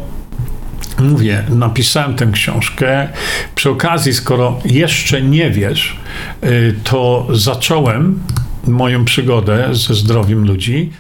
[0.99, 3.09] mówię, napisałem tę książkę.
[3.55, 5.97] Przy okazji, skoro jeszcze nie wiesz,
[6.45, 8.23] y, to zacząłem
[8.67, 10.91] moją przygodę ze zdrowiem ludzi.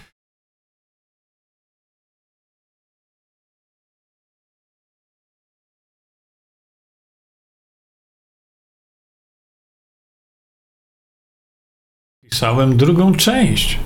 [12.31, 13.79] Pisałem drugą część.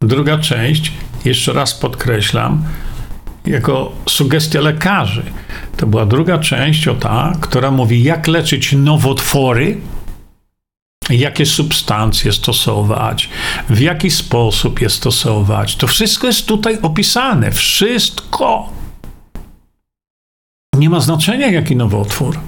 [0.00, 0.92] Druga część,
[1.24, 2.64] jeszcze raz podkreślam,
[3.46, 5.22] jako sugestia lekarzy.
[5.76, 9.80] To była druga część, o ta, która mówi, jak leczyć nowotwory,
[11.10, 13.28] jakie substancje stosować,
[13.68, 15.76] w jaki sposób je stosować.
[15.76, 17.50] To wszystko jest tutaj opisane.
[17.50, 18.72] Wszystko.
[20.74, 22.38] Nie ma znaczenia, jaki nowotwór.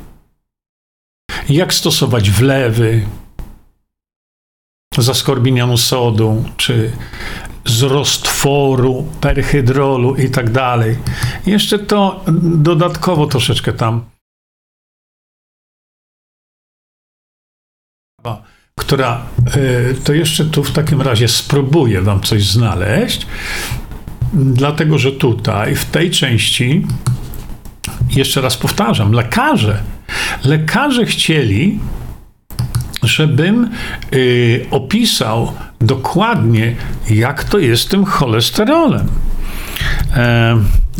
[1.48, 3.06] Jak stosować wlewy,
[4.98, 6.92] zaskorbinianu sodu, czy
[7.70, 10.96] z roztworu perhydrolu i tak dalej.
[11.46, 14.04] Jeszcze to dodatkowo troszeczkę tam.
[18.78, 23.26] Która y, to jeszcze tu w takim razie spróbuję wam coś znaleźć,
[24.32, 26.86] dlatego że tutaj w tej części
[28.10, 29.82] jeszcze raz powtarzam, lekarze.
[30.44, 31.80] Lekarze chcieli
[33.02, 33.70] żebym
[34.12, 36.76] y, opisał dokładnie,
[37.10, 39.08] jak to jest z tym cholesterolem.
[40.16, 40.56] E,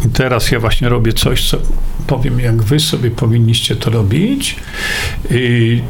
[0.06, 1.58] I teraz ja właśnie robię coś, co
[2.06, 4.56] powiem, jak wy sobie powinniście to robić.
[5.30, 5.82] I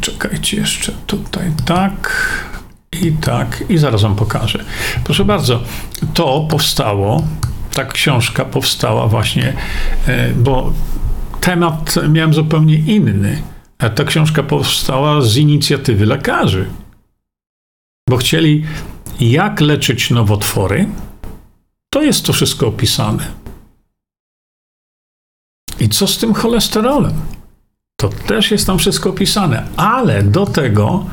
[0.00, 2.10] czekajcie jeszcze tutaj, tak
[3.02, 4.64] i tak, i zaraz wam pokażę.
[5.04, 5.62] Proszę bardzo,
[6.14, 7.22] to powstało,
[7.74, 9.52] ta książka powstała właśnie,
[10.06, 10.72] e, bo
[11.40, 13.42] temat miałem zupełnie inny.
[13.94, 16.66] Ta książka powstała z inicjatywy lekarzy,
[18.10, 18.64] bo chcieli,
[19.20, 20.88] jak leczyć nowotwory.
[21.92, 23.26] To jest to wszystko opisane.
[25.80, 27.12] I co z tym cholesterolem?
[27.96, 31.06] To też jest tam wszystko opisane, ale do tego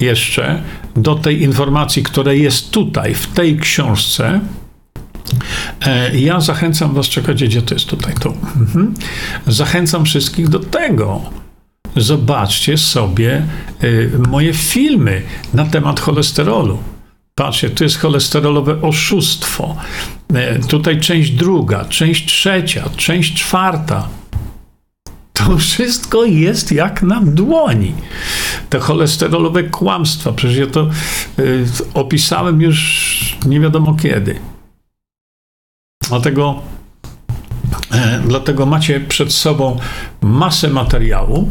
[0.00, 0.62] jeszcze,
[0.96, 4.40] do tej informacji, która jest tutaj, w tej książce,
[5.80, 8.28] e, ja zachęcam Was, czekajcie, gdzie to jest tutaj, tu.
[8.56, 8.94] Mhm.
[9.46, 11.30] Zachęcam wszystkich do tego,
[11.96, 13.46] Zobaczcie sobie
[13.84, 15.22] y, moje filmy
[15.54, 16.78] na temat cholesterolu.
[17.34, 19.76] Patrzcie, tu jest cholesterolowe oszustwo.
[20.32, 24.08] Y, tutaj część druga, część trzecia, część czwarta.
[25.32, 27.94] To wszystko jest jak na dłoni.
[28.70, 30.88] Te cholesterolowe kłamstwa, przecież ja to
[31.38, 34.40] y, opisałem już nie wiadomo kiedy.
[36.08, 36.62] Dlatego,
[38.26, 39.78] dlatego macie przed sobą
[40.20, 41.48] masę materiału,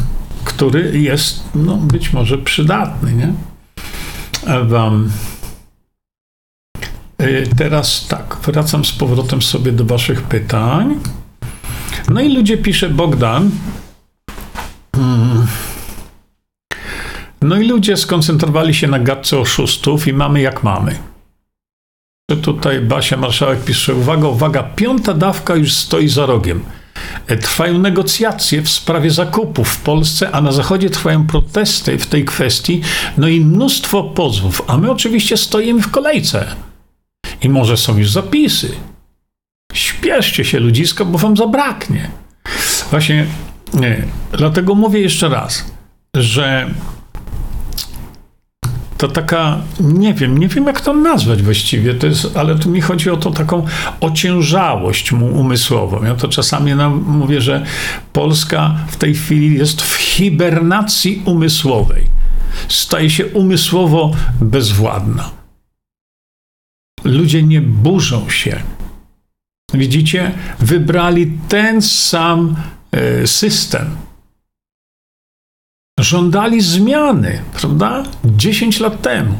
[0.49, 3.13] który jest no, być może przydatny.
[3.13, 3.33] Nie?
[4.63, 5.11] Wam.
[7.21, 10.99] Y, teraz tak, wracam z powrotem sobie do Waszych pytań.
[12.09, 13.51] No i ludzie pisze Bogdan.
[17.41, 20.95] No i ludzie skoncentrowali się na gadce oszustów i mamy jak mamy.
[22.41, 26.63] Tutaj Basia Marszałek pisze, uwaga, uwaga, piąta dawka już stoi za rogiem.
[27.37, 32.81] Trwają negocjacje w sprawie zakupów w Polsce, a na Zachodzie trwają protesty w tej kwestii,
[33.17, 36.55] no i mnóstwo pozwów, a my oczywiście stoimy w kolejce.
[37.41, 38.71] I może są już zapisy.
[39.73, 42.11] Śpieszcie się, ludziska, bo wam zabraknie.
[42.91, 43.25] Właśnie,
[43.73, 45.65] nie, dlatego mówię jeszcze raz,
[46.15, 46.69] że
[48.99, 52.81] to taka, nie wiem, nie wiem jak to nazwać właściwie, to jest, ale tu mi
[52.81, 53.65] chodzi o to taką
[53.99, 56.03] ociężałość umysłową.
[56.03, 56.71] Ja to czasami
[57.05, 57.65] mówię, że
[58.13, 62.03] Polska w tej chwili jest w hibernacji umysłowej.
[62.67, 65.29] Staje się umysłowo bezwładna.
[67.03, 68.59] Ludzie nie burzą się.
[69.73, 72.55] Widzicie, wybrali ten sam
[72.91, 74.08] e, system
[76.03, 78.03] żądali zmiany, prawda?
[78.25, 79.33] 10 lat temu.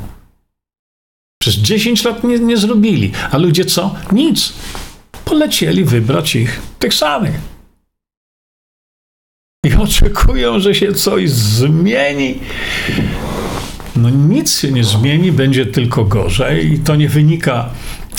[1.42, 3.12] Przez 10 lat nie, nie zrobili.
[3.32, 3.96] A ludzie co?
[4.12, 4.54] Nic.
[5.26, 7.36] Polecieli wybrać ich, tych samych.
[9.66, 12.40] I oczekują, że się coś zmieni.
[13.96, 16.74] No nic się nie zmieni, będzie tylko gorzej.
[16.74, 17.70] I to nie wynika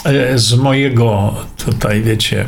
[0.04, 2.46] e, z mojego tutaj, wiecie,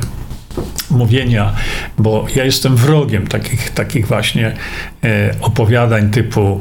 [0.91, 1.53] mówienia,
[1.99, 4.55] bo ja jestem wrogiem takich, takich właśnie
[5.05, 6.61] e, opowiadań typu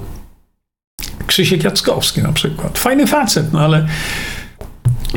[1.28, 2.80] Krzysiek Jackowski na przykład.
[2.80, 3.88] Fajny facet, no ale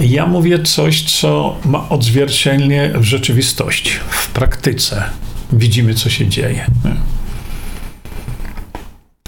[0.01, 5.05] ja mówię coś, co ma odzwierciedlenie w rzeczywistości, w praktyce.
[5.53, 6.67] Widzimy, co się dzieje.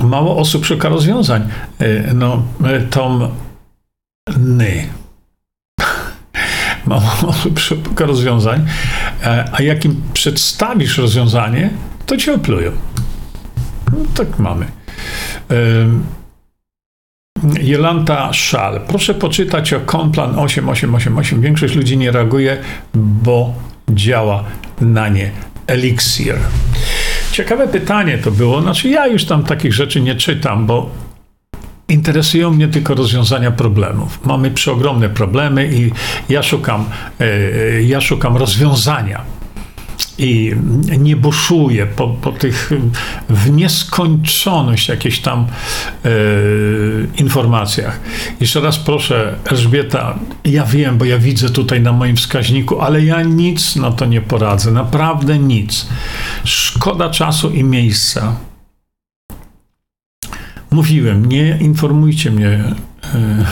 [0.01, 1.49] Mało osób szuka rozwiązań.
[1.78, 3.28] E, no, e, Tom
[4.38, 4.86] Ny
[6.87, 8.66] mało szuka rozwiązań,
[9.22, 11.70] e, a jak im przedstawisz rozwiązanie,
[12.07, 12.70] to cię oplują.
[13.93, 14.66] No, tak mamy.
[17.62, 18.80] Jolanta Szal.
[18.89, 21.41] Proszę poczytać o Komplan 8888.
[21.41, 22.59] Większość ludzi nie reaguje,
[22.95, 23.55] bo
[23.89, 24.45] działa
[24.80, 25.30] na nie
[25.66, 26.37] eliksir.
[27.32, 28.62] Ciekawe pytanie to było.
[28.62, 30.91] Znaczy, ja już tam takich rzeczy nie czytam, bo
[31.89, 34.20] Interesują mnie tylko rozwiązania problemów.
[34.24, 35.91] Mamy przeogromne problemy i
[36.28, 36.84] ja szukam,
[37.20, 39.37] e, ja szukam rozwiązania.
[40.18, 40.53] I
[40.99, 42.70] nie buszuję po, po tych
[43.28, 45.47] w nieskończoność jakichś tam
[46.05, 46.09] e,
[47.18, 48.01] informacjach.
[48.41, 53.22] Jeszcze raz proszę, Elżbieta, ja wiem, bo ja widzę tutaj na moim wskaźniku, ale ja
[53.22, 54.70] nic na to nie poradzę.
[54.70, 55.87] Naprawdę nic.
[56.45, 58.37] Szkoda czasu i miejsca.
[60.70, 62.64] Mówiłem, nie informujcie mnie.
[63.14, 63.44] E,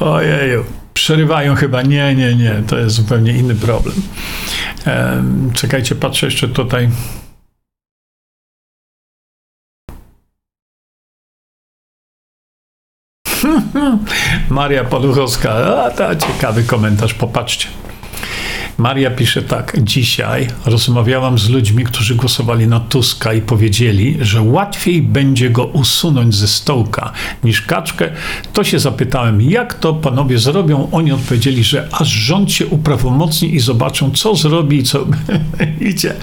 [0.00, 1.82] Ojeju, przerywają chyba.
[1.82, 3.94] Nie, nie, nie, to jest zupełnie inny problem.
[4.86, 5.22] E,
[5.54, 6.88] czekajcie, patrzę jeszcze tutaj.
[14.50, 15.52] Maria Paluchowska,
[15.84, 17.68] a ta ciekawy komentarz, popatrzcie.
[18.80, 19.76] Maria pisze tak.
[19.82, 26.34] Dzisiaj rozmawiałam z ludźmi, którzy głosowali na Tuska i powiedzieli, że łatwiej będzie go usunąć
[26.34, 27.12] ze stołka
[27.44, 28.10] niż kaczkę.
[28.52, 30.88] To się zapytałem, jak to panowie zrobią?
[30.92, 35.06] Oni odpowiedzieli, że aż rząd się uprawomocni i zobaczą, co zrobi i co
[35.90, 36.14] idzie.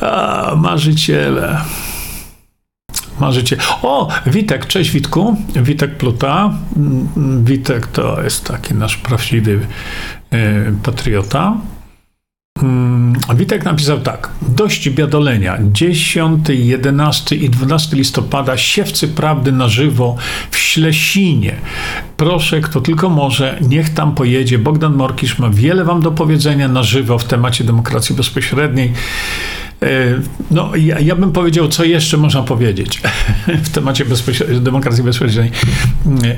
[0.00, 1.60] A, marzyciele.
[3.20, 3.56] Marzycie.
[3.82, 5.36] O, Witek, cześć Witku.
[5.56, 6.54] Witek Pluta.
[6.76, 9.66] Mm, Witek to jest taki nasz prawdziwy
[10.82, 11.60] patriota.
[13.32, 14.30] Witek napisał tak.
[14.48, 15.58] Dość biadolenia.
[15.72, 20.16] 10, 11 i 12 listopada siewcy prawdy na żywo
[20.50, 21.54] w Ślesinie.
[22.16, 24.58] Proszę, kto tylko może, niech tam pojedzie.
[24.58, 28.92] Bogdan Morkisz ma wiele wam do powiedzenia na żywo w temacie demokracji bezpośredniej.
[29.82, 29.86] E,
[30.50, 33.02] no, ja, ja, bym powiedział, co jeszcze można powiedzieć
[33.64, 35.52] w temacie bezpośredniej, demokracji bezpośredniej.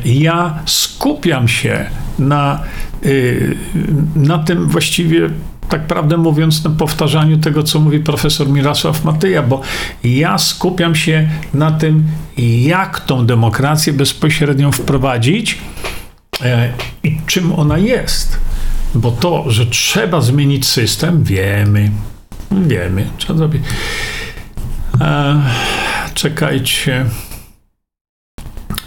[0.05, 1.87] Ja skupiam się
[2.18, 2.62] na,
[3.05, 3.57] y,
[4.16, 5.30] na tym właściwie
[5.69, 9.61] tak prawdę mówiąc, na powtarzaniu tego, co mówi profesor Mirosław Matyja, bo
[10.05, 12.05] ja skupiam się na tym,
[12.62, 15.59] jak tą demokrację bezpośrednią wprowadzić
[16.45, 18.41] e, i czym ona jest.
[18.95, 21.91] Bo to, że trzeba zmienić system, wiemy.
[22.51, 23.62] Wiemy, trzeba zrobić.
[25.01, 25.43] E,
[26.14, 27.07] czekajcie.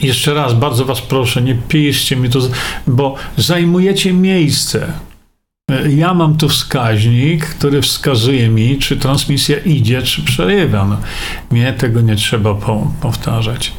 [0.01, 2.39] Jeszcze raz, bardzo Was proszę, nie piszcie mi to,
[2.87, 4.93] bo zajmujecie miejsce.
[5.69, 10.85] E, ja mam tu wskaźnik, który wskazuje mi, czy transmisja idzie, czy przerywa.
[10.85, 10.97] No,
[11.51, 12.55] mnie tego nie trzeba
[13.01, 13.73] powtarzać.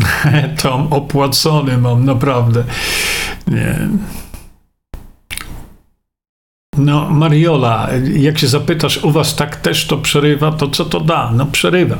[0.62, 2.64] Tom opłacony mam, naprawdę.
[3.46, 3.88] Nie.
[6.78, 11.30] No, Mariola, jak się zapytasz, u was tak też to przerywa, to co to da?
[11.34, 11.96] No, przerywa.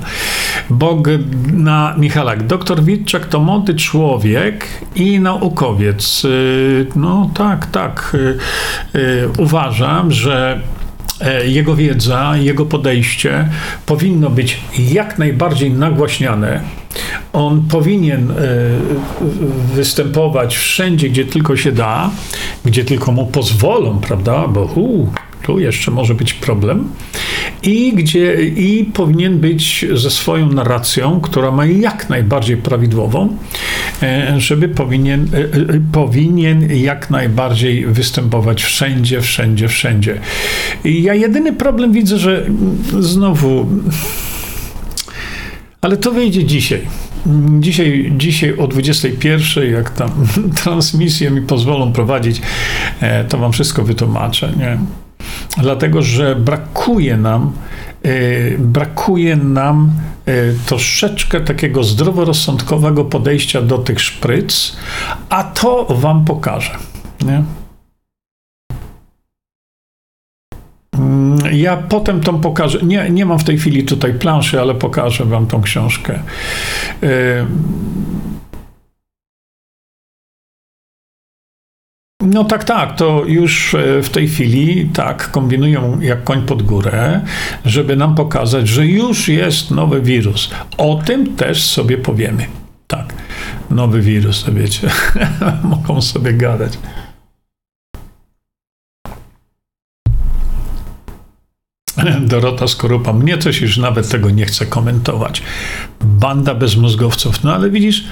[0.71, 1.09] Bog
[1.53, 2.47] na Michalak.
[2.47, 6.25] Doktor Witczak to młody człowiek i naukowiec.
[6.25, 8.17] Y, no, tak, tak.
[8.95, 10.61] Y, y, uważam, że
[11.47, 13.49] jego wiedza, jego podejście
[13.87, 16.61] powinno być jak najbardziej nagłaśniane
[17.33, 18.35] on powinien e,
[19.75, 22.11] występować wszędzie, gdzie tylko się da,
[22.65, 24.49] gdzie tylko mu pozwolą, prawda?
[24.49, 25.13] Bo uu,
[25.45, 26.89] tu jeszcze może być problem.
[27.63, 33.37] i, gdzie, i powinien być ze swoją narracją, która ma jak najbardziej prawidłową,
[34.03, 40.21] e, żeby powinien, e, e, powinien jak najbardziej występować wszędzie, wszędzie, wszędzie.
[40.85, 42.47] I ja jedyny problem widzę, że
[43.01, 43.67] znowu.
[45.81, 46.81] Ale to wyjdzie dzisiaj.
[47.61, 50.11] Dzisiaj, dzisiaj o 21, jak tam
[50.63, 52.41] transmisję mi pozwolą prowadzić,
[53.29, 54.53] to wam wszystko wytłumaczę.
[54.59, 54.79] Nie?
[55.57, 57.53] Dlatego że brakuje nam,
[58.03, 59.91] e, brakuje nam
[60.27, 60.33] e,
[60.67, 64.77] troszeczkę takiego zdroworozsądkowego podejścia do tych szpryc,
[65.29, 66.71] a to wam pokażę.
[67.25, 67.43] Nie?
[70.99, 72.79] Mm, ja potem tą pokażę.
[72.83, 76.19] Nie, nie mam w tej chwili tutaj planszy, ale pokażę wam tą książkę.
[77.03, 77.47] E,
[82.25, 87.21] No tak, tak, to już e, w tej chwili tak kombinują jak koń pod górę,
[87.65, 90.51] żeby nam pokazać, że już jest nowy wirus.
[90.79, 92.47] O tym też sobie powiemy.
[92.87, 93.15] Tak,
[93.71, 94.91] nowy wirus, to wiecie,
[95.63, 96.79] mogą sobie gadać.
[102.21, 105.43] Dorota Skorupa, mnie coś już nawet tego nie chce komentować.
[106.01, 107.45] Banda bezmózgowców.
[107.45, 108.05] No ale widzisz,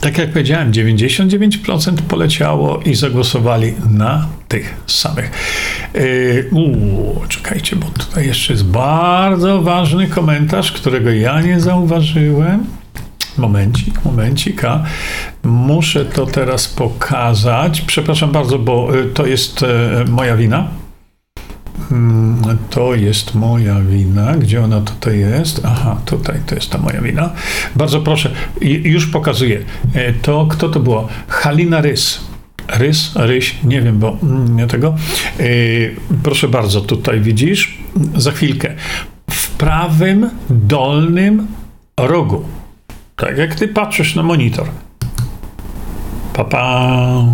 [0.00, 5.30] tak jak powiedziałem, 99% poleciało i zagłosowali na tych samych.
[5.94, 6.50] Yy,
[7.28, 12.64] czekajcie, bo tutaj jeszcze jest bardzo ważny komentarz, którego ja nie zauważyłem.
[13.38, 14.84] Momencik, momencik, a
[15.42, 17.80] muszę to teraz pokazać.
[17.80, 19.66] Przepraszam bardzo, bo y, to jest y,
[20.08, 20.68] moja wina.
[21.92, 24.36] Mm, to jest moja wina.
[24.36, 25.60] Gdzie ona tutaj jest?
[25.64, 27.30] Aha, tutaj to jest ta moja wina.
[27.76, 28.30] Bardzo proszę,
[28.84, 29.60] już pokazuję.
[29.94, 31.08] E, to kto to było?
[31.28, 32.20] Halina Rys.
[32.68, 34.94] Rys, Ryś, nie wiem, bo mm, nie tego.
[35.40, 35.44] E,
[36.22, 37.78] proszę bardzo, tutaj widzisz,
[38.16, 38.74] za chwilkę.
[39.30, 41.46] W prawym dolnym
[42.00, 42.44] rogu.
[43.16, 44.66] Tak jak ty patrzysz na monitor.
[46.32, 47.24] Papa.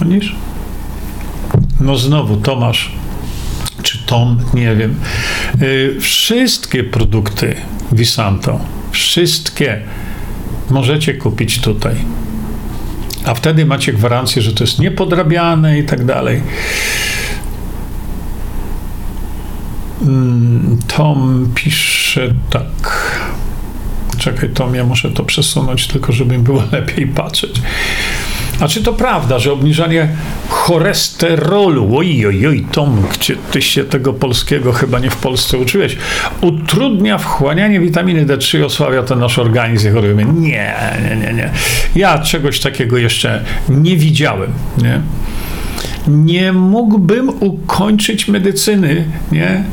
[0.00, 0.36] Widzisz?
[1.80, 2.90] No znowu, Tomasz
[4.06, 4.94] ton, nie wiem.
[5.62, 7.56] Y, wszystkie produkty
[7.92, 9.82] Visanto, wszystkie
[10.70, 11.94] możecie kupić tutaj.
[13.24, 16.42] A wtedy macie gwarancję, że to jest niepodrabiane i tak dalej.
[20.02, 23.10] Mm, Tom pisze tak.
[24.18, 27.62] Czekaj, Tom, ja muszę to przesunąć, tylko żeby było lepiej patrzeć.
[28.60, 30.08] A czy to prawda, że obniżanie
[30.48, 35.96] cholesterolu, oj, oj, oj, Tom, gdzie ty się tego polskiego chyba nie w Polsce uczyłeś,
[36.40, 40.24] utrudnia wchłanianie witaminy D3 i osłabia ten nasz organizm i chorujemy?
[40.24, 40.74] Nie,
[41.08, 41.50] nie, nie, nie.
[41.96, 44.52] Ja czegoś takiego jeszcze nie widziałem,
[44.82, 45.00] nie?
[46.08, 49.64] Nie mógłbym ukończyć medycyny, nie?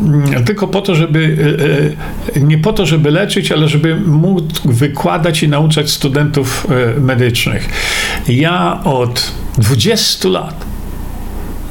[0.00, 1.36] Mm, tylko po to, żeby
[2.34, 7.00] e, e, nie po to, żeby leczyć, ale żeby móc wykładać i nauczać studentów e,
[7.00, 7.68] medycznych.
[8.28, 10.64] Ja od 20 lat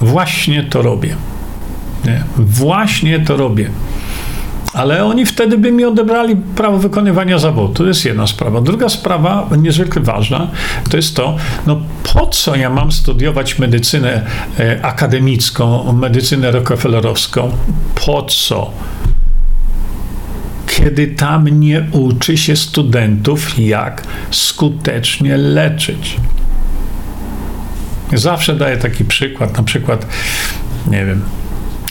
[0.01, 1.15] właśnie to robię.
[2.05, 2.23] Nie?
[2.37, 3.69] Właśnie to robię.
[4.73, 7.73] Ale oni wtedy by mi odebrali prawo wykonywania zawodu.
[7.73, 8.61] To jest jedna sprawa.
[8.61, 10.47] Druga sprawa, niezwykle ważna,
[10.89, 11.81] to jest to, no
[12.13, 14.25] po co ja mam studiować medycynę
[14.59, 17.51] e, akademicką, medycynę rockefellerowską?
[18.05, 18.71] Po co?
[20.67, 26.17] Kiedy tam nie uczy się studentów, jak skutecznie leczyć.
[28.13, 30.05] Zawsze daję taki przykład, na przykład,
[30.91, 31.21] nie wiem,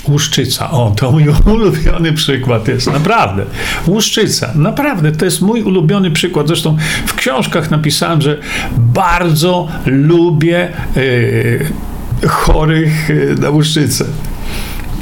[0.09, 0.71] Łuszczyca.
[0.71, 3.45] O, to mój ulubiony przykład jest, naprawdę.
[3.87, 6.47] Łuszczyca, naprawdę, to jest mój ulubiony przykład.
[6.47, 8.39] Zresztą w książkach napisałem, że
[8.79, 11.67] bardzo lubię y,
[12.29, 14.05] chorych y, na łuszczycę.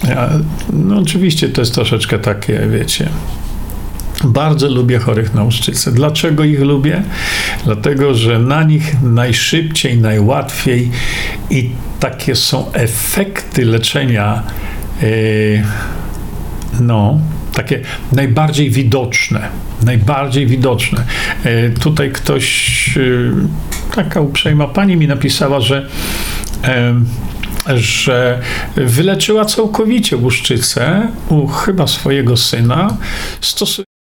[0.09, 0.31] Ja,
[0.73, 3.09] no oczywiście to jest troszeczkę takie, wiecie,
[4.25, 5.93] bardzo lubię chorych na łuszczycę.
[5.93, 7.03] Dlaczego ich lubię?
[7.65, 10.91] Dlatego, że na nich najszybciej, najłatwiej
[11.51, 14.76] i takie są efekty leczenia Yy,
[16.81, 17.21] no,
[17.55, 17.81] takie
[18.13, 19.49] najbardziej widoczne,
[19.83, 21.05] najbardziej widoczne.
[21.45, 23.33] Yy, tutaj ktoś, yy,
[23.95, 25.89] taka uprzejma pani mi napisała, że
[27.75, 28.41] że
[28.77, 32.97] wyleczyła całkowicie łuszczycę u chyba swojego syna,
[33.41, 33.96] stosując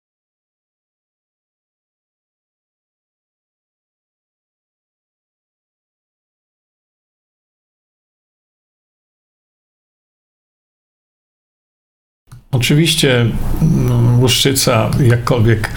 [12.65, 13.25] Oczywiście
[13.61, 15.69] no, łuszczyca, jakkolwiek,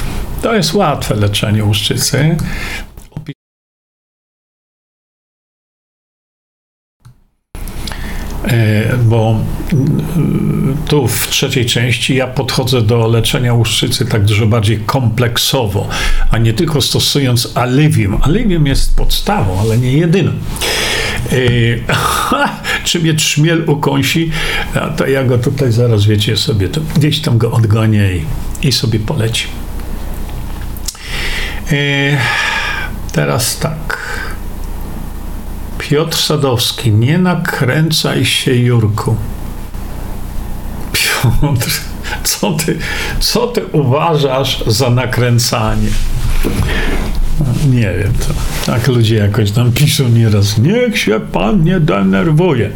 [0.42, 2.36] to jest łatwe leczenie łuszczycy.
[9.04, 9.40] Bo
[9.72, 15.88] mm, tu w trzeciej części ja podchodzę do leczenia łuszczycy tak dużo bardziej kompleksowo,
[16.30, 18.18] a nie tylko stosując alivium.
[18.22, 20.30] Alivium jest podstawą, ale nie jedyną.
[20.30, 21.36] E,
[22.84, 24.30] czy mnie trzmiel ukąsi,
[24.96, 28.98] to ja go tutaj zaraz, wiecie, sobie to, gdzieś tam go odgonię i, i sobie
[28.98, 29.46] poleci.
[33.12, 33.98] Teraz tak.
[35.90, 39.16] Piotr Sadowski, nie nakręcaj się, Jurku.
[40.92, 41.70] Piotr,
[42.24, 42.78] co ty,
[43.20, 45.88] co ty uważasz za nakręcanie?
[47.70, 48.34] Nie wiem, to
[48.72, 50.58] tak ludzie jakoś tam piszą nieraz.
[50.58, 52.70] Niech się pan nie denerwuje.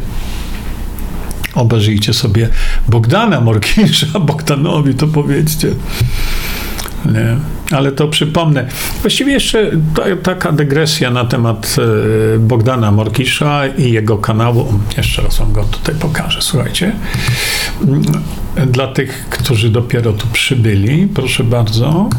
[1.55, 2.49] Obejrzyjcie sobie
[2.87, 5.67] Bogdana Morkisza, Bogdanowi to powiedzcie.
[7.05, 7.37] Nie.
[7.73, 8.67] Ale to przypomnę.
[9.01, 11.75] Właściwie jeszcze ta, taka dygresja na temat
[12.35, 14.79] e, Bogdana Morkisza i jego kanału.
[14.97, 16.41] Jeszcze raz wam go tutaj pokażę.
[16.41, 16.91] Słuchajcie.
[17.83, 18.01] Mm,
[18.71, 22.09] dla tych, którzy dopiero tu przybyli, proszę bardzo.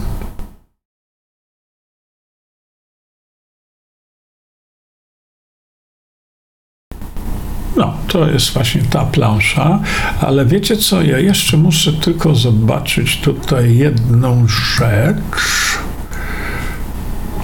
[8.14, 9.80] To jest właśnie ta plansza,
[10.20, 15.78] ale wiecie co, ja jeszcze muszę tylko zobaczyć tutaj jedną rzecz.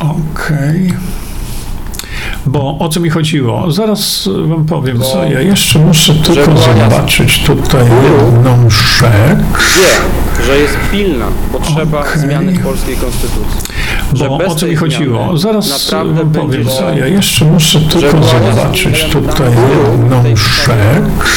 [0.01, 0.87] Okej.
[0.87, 1.30] Okay.
[2.47, 3.73] Bo o co mi chodziło?
[3.73, 9.01] Zaraz wam powiem, co ja jeszcze muszę tylko zobaczyć tutaj jedną rzecz.
[9.77, 12.19] Wie, że jest pilna potrzeba okay.
[12.19, 13.61] zmiany polskiej konstytucji.
[14.13, 15.39] Bo o co mi chodziło?
[15.39, 20.67] Zaraz wam powiem, co ja jeszcze muszę tylko zobaczyć tutaj jedną rzecz.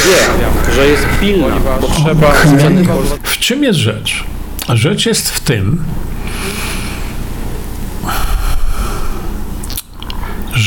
[0.05, 2.47] Wie, że jest pilna potrzeba okay.
[2.47, 4.23] zmiany polskiej W czym jest rzecz?
[4.69, 5.83] Rzecz jest w tym,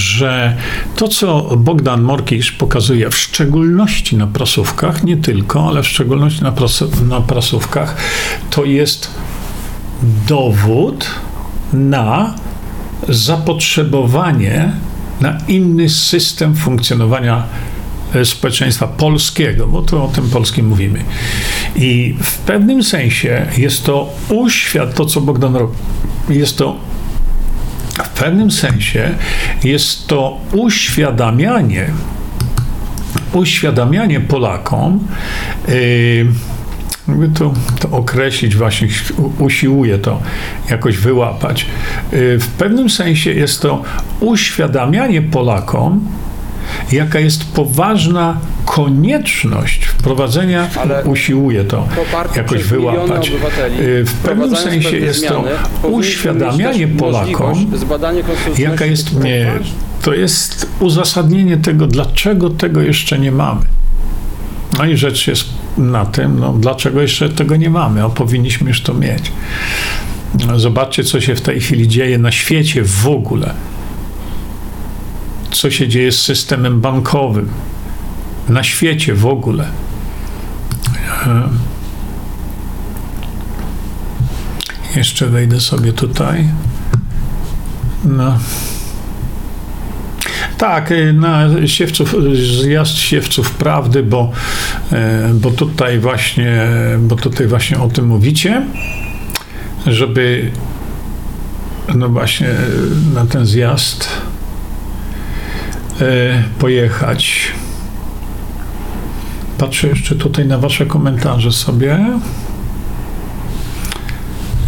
[0.07, 0.57] że
[0.97, 6.53] to, co Bogdan Morkisz pokazuje, w szczególności na prasówkach, nie tylko, ale w szczególności na,
[6.53, 7.97] pras na prasówkach,
[8.51, 9.11] to jest
[10.29, 11.07] dowód
[11.73, 12.35] na
[13.09, 14.73] zapotrzebowanie
[15.21, 17.43] na inny system funkcjonowania
[18.15, 21.05] e, społeczeństwa polskiego, bo to o tym polskim mówimy.
[21.77, 25.75] I w pewnym sensie jest to uświat, to co Bogdan robi,
[26.29, 26.77] jest to
[28.05, 29.15] w pewnym sensie
[29.65, 31.91] jest to uświadamianie,
[33.33, 35.09] uświadamianie Polakom,
[35.69, 36.27] yy,
[37.09, 38.89] jakby to, to określić, właśnie
[39.39, 40.23] usiłuję to
[40.71, 41.67] jakoś wyłapać.
[42.13, 43.83] Yy, w pewnym sensie jest to
[44.21, 46.09] uświadamianie Polakom,
[46.93, 51.89] jaka jest poważna konieczność wprowadzenia, Ale usiłuję to
[52.37, 53.33] jakoś wyłapać.
[53.81, 55.45] Y, w pewnym sensie jest to
[55.83, 57.67] uświadamianie Polakom,
[58.59, 59.53] jaka jest, nie,
[60.03, 63.61] to jest uzasadnienie tego, dlaczego tego jeszcze nie mamy.
[64.79, 68.81] No i rzecz jest na tym, no, dlaczego jeszcze tego nie mamy, a powinniśmy już
[68.81, 69.33] to mieć.
[70.57, 73.55] Zobaczcie, co się w tej chwili dzieje na świecie w ogóle
[75.59, 77.49] co się dzieje z systemem bankowym
[78.49, 79.69] na świecie w ogóle.
[81.27, 81.49] E,
[84.97, 86.49] jeszcze wejdę sobie tutaj.
[88.05, 88.39] No.
[90.59, 92.15] Tak, e, na siewców,
[92.63, 94.33] zjazd siewców prawdy, bo,
[94.93, 98.63] e, bo tutaj właśnie, bo tutaj właśnie o tym mówicie,
[99.87, 100.51] żeby
[101.95, 102.49] no właśnie
[103.15, 104.09] na ten zjazd
[106.59, 107.53] pojechać.
[109.59, 111.99] Patrzę jeszcze tutaj na Wasze komentarze sobie.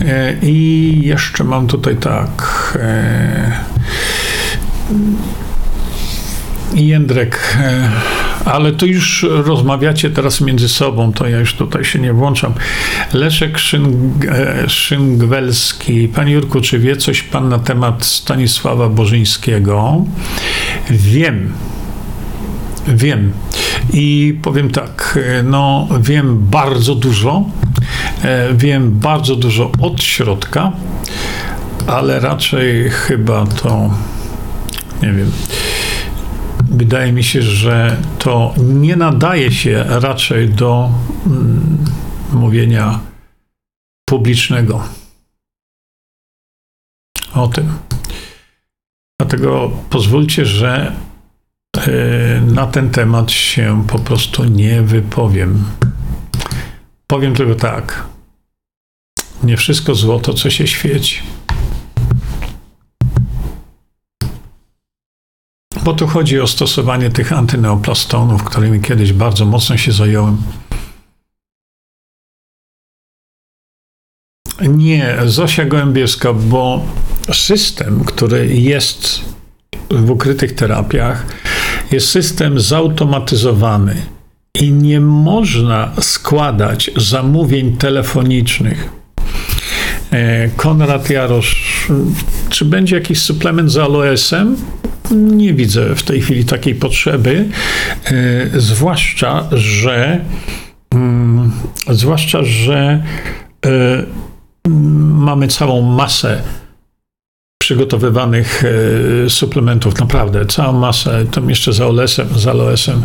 [0.01, 2.79] E, I jeszcze mam tutaj tak.
[2.81, 3.61] E,
[6.75, 7.59] Jędrek,
[8.49, 12.53] ale to już rozmawiacie teraz między sobą, to ja już tutaj się nie włączam.
[13.13, 14.27] Leszek Szyng
[14.69, 16.09] Szyngwelski.
[16.09, 20.05] Panie Jurku, czy wie coś Pan na temat Stanisława Bożyńskiego?
[20.91, 21.53] Wiem.
[22.89, 23.33] Wiem.
[23.93, 27.45] I powiem tak, no wiem bardzo dużo.
[28.25, 30.73] E, wiem bardzo dużo od środka,
[31.87, 33.91] ale raczej chyba to
[35.03, 35.31] nie wiem.
[36.69, 40.91] Wydaje mi się, że to nie nadaje się raczej do
[41.27, 41.85] mm,
[42.33, 43.01] mówienia
[44.09, 44.85] publicznego
[47.35, 47.79] o tym.
[49.21, 50.93] Dlatego pozwólcie, że
[51.77, 55.65] e, na ten temat się po prostu nie wypowiem.
[57.07, 58.07] Powiem tylko tak.
[59.43, 61.23] Nie wszystko złoto, co się świeci.
[65.89, 70.37] Bo tu chodzi o stosowanie tych antyneoplastonów, którymi kiedyś bardzo mocno się zająłem.
[74.61, 76.85] Nie, Zosia Gołębieska, bo
[77.33, 79.21] system, który jest
[79.91, 81.27] w ukrytych terapiach,
[81.91, 83.97] jest system zautomatyzowany
[84.55, 88.89] i nie można składać zamówień telefonicznych.
[90.11, 91.87] E, Konrad Jarosz,
[92.49, 94.57] czy będzie jakiś suplement z aloesem?
[95.11, 97.45] Nie widzę w tej chwili takiej potrzeby,
[98.05, 100.21] e, zwłaszcza, że
[100.91, 101.53] mm,
[101.89, 103.03] zwłaszcza, że
[103.67, 104.03] e,
[104.69, 106.43] mamy całą masę
[107.63, 108.65] przygotowywanych
[109.29, 113.03] suplementów, naprawdę, całą masę, tam jeszcze za olesem, za aloesem.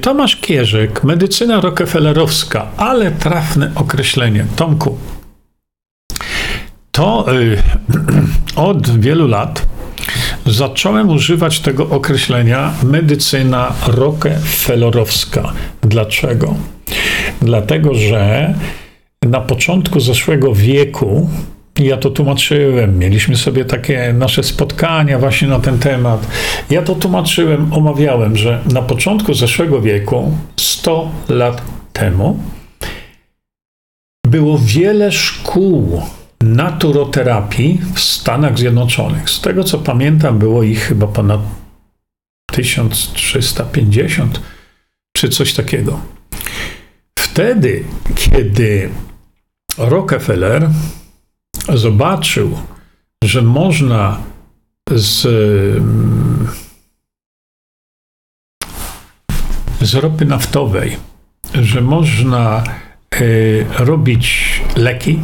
[0.00, 4.46] Tomasz Kierzek, medycyna rockefellerowska, ale trafne określenie.
[4.56, 4.98] Tomku,
[6.92, 7.26] to
[8.56, 9.66] od wielu lat
[10.52, 15.52] zacząłem używać tego określenia medycyna rockefellerowska.
[15.82, 16.54] Dlaczego?
[17.42, 18.54] Dlatego, że
[19.22, 21.28] na początku zeszłego wieku
[21.78, 26.26] ja to tłumaczyłem, mieliśmy sobie takie nasze spotkania właśnie na ten temat.
[26.70, 32.42] Ja to tłumaczyłem, omawiałem, że na początku zeszłego wieku, 100 lat temu,
[34.26, 36.02] było wiele szkół
[36.42, 39.30] naturoterapii w Stanach Zjednoczonych.
[39.30, 41.40] Z tego co pamiętam, było ich chyba ponad
[42.52, 44.40] 1350
[45.16, 46.00] czy coś takiego.
[47.18, 47.84] Wtedy,
[48.14, 48.90] kiedy
[49.78, 50.70] Rockefeller
[51.74, 52.58] zobaczył,
[53.24, 54.20] że można
[54.90, 55.22] z,
[59.80, 60.96] z ropy naftowej,
[61.54, 62.64] że można
[63.20, 65.22] y, robić leki,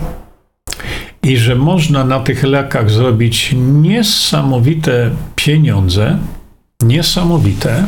[1.27, 6.19] i że można na tych lekach zrobić niesamowite pieniądze,
[6.83, 7.87] niesamowite.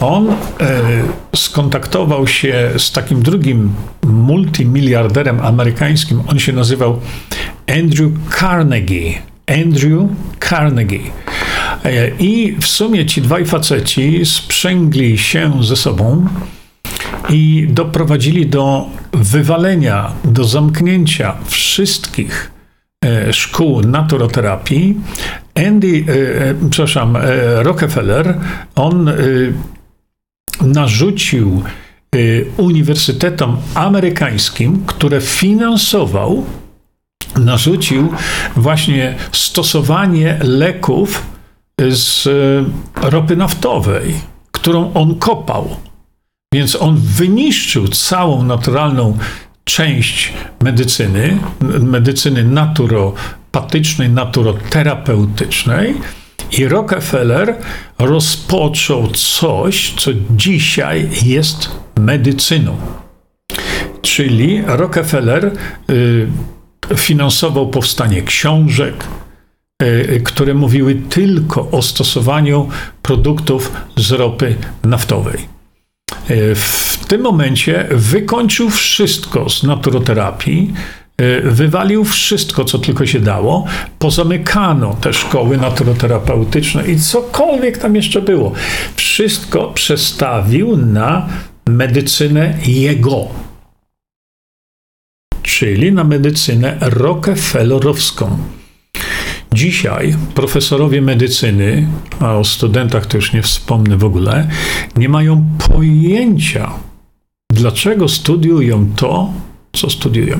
[0.00, 0.34] On e,
[1.36, 3.72] skontaktował się z takim drugim
[4.06, 6.22] multimiliarderem amerykańskim.
[6.26, 7.00] On się nazywał
[7.66, 9.14] Andrew Carnegie.
[9.46, 10.08] Andrew
[10.48, 11.00] Carnegie.
[11.84, 16.26] E, I w sumie ci dwaj faceci sprzęgli się ze sobą
[17.28, 22.50] i doprowadzili do wywalenia, do zamknięcia wszystkich
[23.04, 25.00] e, szkół naturoterapii.
[25.54, 26.12] Andy, e,
[26.50, 27.18] e, przepraszam,
[27.56, 28.40] Rockefeller,
[28.74, 29.10] on
[30.60, 31.62] narzucił
[32.56, 36.44] uniwersytetom amerykańskim, które finansował,
[37.36, 38.12] narzucił
[38.56, 41.26] właśnie stosowanie leków
[41.90, 42.28] z
[43.02, 44.14] ropy naftowej,
[44.52, 45.76] którą on kopał.
[46.54, 49.18] Więc on wyniszczył całą naturalną
[49.64, 51.38] część medycyny,
[51.80, 55.94] medycyny naturopatycznej, naturoterapeutycznej.
[56.58, 57.56] I Rockefeller
[57.98, 62.76] rozpoczął coś, co dzisiaj jest medycyną.
[64.02, 65.52] Czyli Rockefeller
[65.90, 66.26] y,
[66.96, 69.04] finansował powstanie książek,
[69.82, 72.68] y, które mówiły tylko o stosowaniu
[73.02, 75.53] produktów z ropy naftowej.
[76.28, 80.72] E, w tym momencie wykończył wszystko z naturoterapii,
[81.16, 83.64] e, wywalił wszystko, co tylko się dało,
[83.98, 88.52] pozamykano te szkoły naturoterapeutyczne i cokolwiek tam jeszcze było.
[88.96, 91.28] Wszystko przestawił na
[91.68, 93.28] medycynę jego,
[95.42, 98.38] czyli na medycynę rockefellerowską.
[99.54, 101.88] Dzisiaj profesorowie medycyny,
[102.20, 104.48] a o studentach to już nie wspomnę w ogóle,
[104.96, 106.72] nie mają pojęcia,
[107.50, 109.32] dlaczego studiują to,
[109.72, 110.38] co studiują.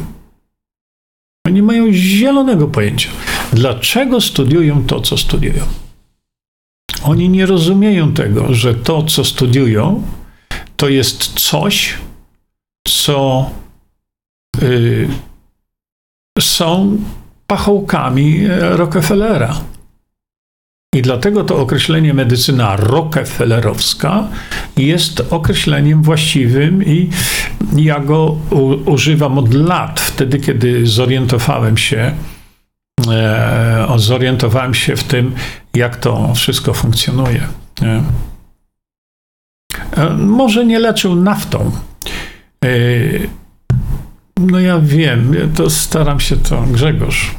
[1.46, 3.10] Oni nie mają zielonego pojęcia,
[3.52, 5.64] dlaczego studiują to, co studiują.
[7.02, 10.02] Oni nie rozumieją tego, że to, co studiują,
[10.76, 11.94] to jest coś,
[12.88, 13.50] co
[14.62, 15.08] yy,
[16.40, 16.98] są
[17.46, 19.60] pachołkami e, Rockefellera.
[20.94, 24.28] I dlatego to określenie medycyna rockefellerowska
[24.76, 27.10] jest określeniem właściwym i
[27.76, 28.36] ja go
[28.86, 32.14] używam od lat, wtedy kiedy zorientowałem się,
[33.10, 35.34] e, zorientowałem się w tym,
[35.74, 37.46] jak to wszystko funkcjonuje.
[37.82, 38.02] Nie?
[39.96, 41.70] E, może nie leczył naftą.
[42.64, 42.68] E,
[44.36, 47.34] no ja wiem, to staram się to, Grzegorz,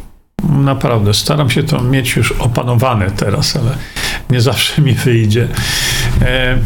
[0.49, 3.77] naprawdę staram się to mieć już opanowane teraz, ale
[4.29, 5.47] nie zawsze mi wyjdzie.
[6.21, 6.57] E,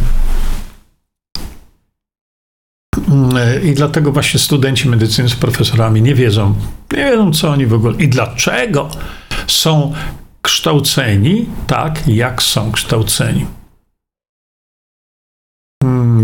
[3.36, 6.56] e, I dlatego właśnie studenci medycyny z profesorami nie wiedzą,
[6.92, 8.90] nie wiedzą co oni w ogóle i dlaczego
[9.48, 9.94] są
[10.42, 13.46] kształceni tak, jak są kształceni.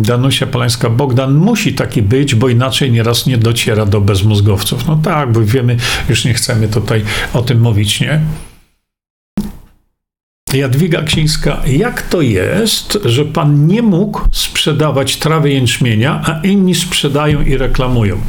[0.05, 4.87] Danusia Polańska-Bogdan musi taki być, bo inaczej nieraz nie dociera do bezmózgowców.
[4.87, 5.77] No tak, bo wiemy,
[6.09, 7.03] już nie chcemy tutaj
[7.33, 8.21] o tym mówić, nie?
[10.53, 17.41] Jadwiga Ksińska, jak to jest, że pan nie mógł sprzedawać trawy jęczmienia, a inni sprzedają
[17.41, 18.21] i reklamują?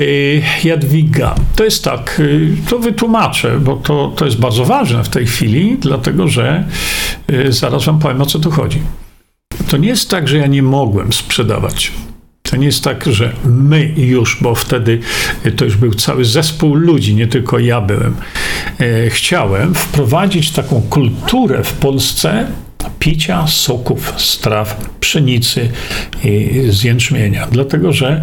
[0.00, 5.08] Y, Jadwiga, to jest tak, y, to wytłumaczę, bo to, to jest bardzo ważne w
[5.08, 6.64] tej chwili, dlatego że
[7.32, 8.80] y, zaraz wam powiem o co tu chodzi.
[9.68, 11.92] To nie jest tak, że ja nie mogłem sprzedawać.
[12.42, 15.00] To nie jest tak, że my już, bo wtedy
[15.56, 18.16] to już był cały zespół ludzi, nie tylko ja byłem.
[18.80, 22.46] E, chciałem wprowadzić taką kulturę w Polsce
[22.98, 25.70] picia soków z traw pszenicy
[26.24, 27.46] i z jęczmienia.
[27.50, 28.22] Dlatego, że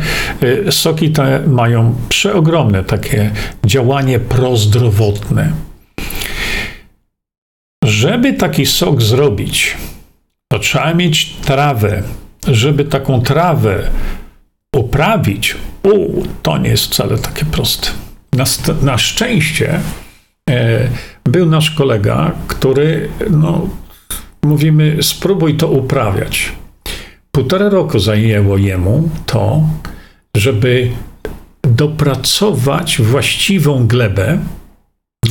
[0.67, 3.31] e, soki te mają przeogromne takie
[3.65, 5.51] działanie prozdrowotne.
[7.83, 9.77] Żeby taki sok zrobić,
[10.55, 12.03] to trzeba mieć trawę.
[12.47, 13.89] Żeby taką trawę
[14.75, 17.87] uprawić, u, to nie jest wcale takie proste.
[18.33, 18.43] Na,
[18.81, 19.79] na szczęście
[20.49, 20.87] e,
[21.23, 23.69] był nasz kolega, który, no,
[24.43, 26.51] mówimy, spróbuj to uprawiać.
[27.31, 29.63] Półtora roku zajęło jemu to,
[30.37, 30.89] żeby
[31.63, 34.39] dopracować właściwą glebę,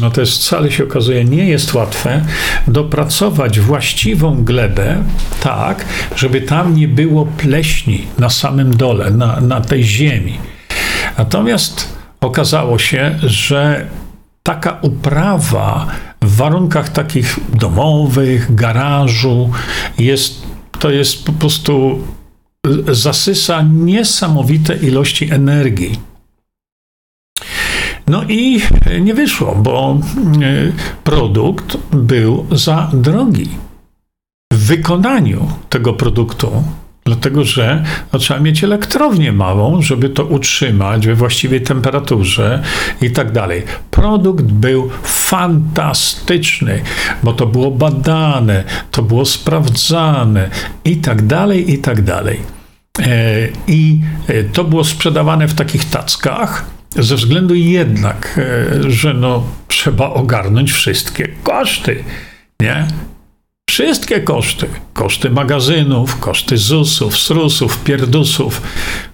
[0.01, 2.25] no to jest wcale się okazuje nie jest łatwe,
[2.69, 5.03] dopracować właściwą glebę
[5.43, 5.85] tak,
[6.17, 10.39] żeby tam nie było pleśni na samym dole, na, na tej ziemi.
[11.19, 11.89] Natomiast
[12.21, 13.87] okazało się, że
[14.43, 15.87] taka uprawa
[16.23, 19.51] w warunkach takich domowych, garażu,
[19.99, 20.43] jest,
[20.79, 22.03] to jest po prostu
[22.89, 26.14] zasysa niesamowite ilości energii.
[28.07, 28.61] No i
[29.01, 29.99] nie wyszło, bo
[30.43, 30.73] e,
[31.05, 33.49] produkt był za drogi.
[34.53, 36.65] W wykonaniu tego produktu
[37.07, 42.63] Dlatego, że no, trzeba mieć elektrownię małą, żeby to utrzymać we właściwej temperaturze
[43.03, 43.63] i tak dalej.
[43.91, 46.81] Produkt był fantastyczny,
[47.23, 50.51] bo to było badane, to było sprawdzane
[50.85, 52.41] i tak dalej, i tak dalej.
[52.99, 59.45] E, I e, to było sprzedawane w takich tackach, ze względu jednak, e, że no,
[59.69, 62.05] trzeba ogarnąć wszystkie koszty.
[62.61, 62.87] Nie?
[63.71, 64.67] Wszystkie koszty.
[64.93, 68.63] Koszty magazynów, koszty ZUS-ów, SRUS-ów, pierdusów,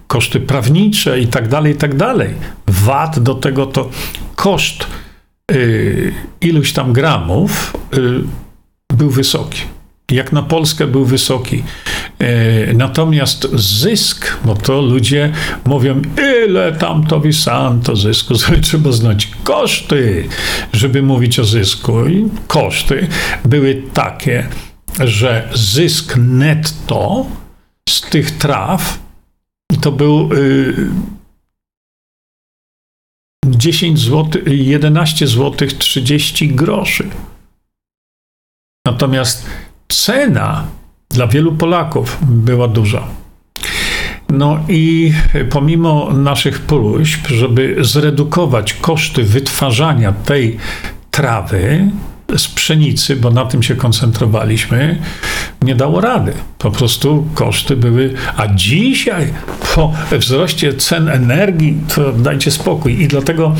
[0.07, 2.33] koszty prawnicze i tak dalej, i tak dalej.
[2.67, 3.89] VAT do tego to
[4.35, 4.87] koszt
[5.51, 9.61] y, iluś tam gramów y, był wysoki
[10.11, 11.63] jak na Polskę był wysoki.
[12.21, 15.33] E, natomiast zysk, bo to ludzie
[15.65, 16.01] mówią,
[16.45, 17.07] ile tam
[17.83, 20.27] to zysku, trzeba znać koszty,
[20.73, 22.05] żeby mówić o zysku.
[22.07, 23.07] I koszty
[23.45, 24.47] były takie,
[24.99, 27.25] że zysk netto
[27.89, 28.99] z tych traw
[29.81, 30.29] to był
[33.45, 37.09] 10 zł, 11 zł 30 groszy.
[38.85, 39.45] Natomiast
[39.89, 40.67] cena
[41.11, 43.07] dla wielu Polaków była duża.
[44.29, 45.13] No i
[45.49, 50.57] pomimo naszych próśb, żeby zredukować koszty wytwarzania tej
[51.11, 51.91] trawy
[52.37, 54.97] z pszenicy, bo na tym się koncentrowaliśmy,
[55.61, 56.33] nie dało rady.
[56.57, 59.33] Po prostu koszty były, a dzisiaj
[59.75, 63.01] po wzroście cen energii, to dajcie spokój.
[63.01, 63.55] I dlatego,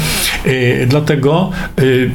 [0.45, 2.11] yy, dlatego yy,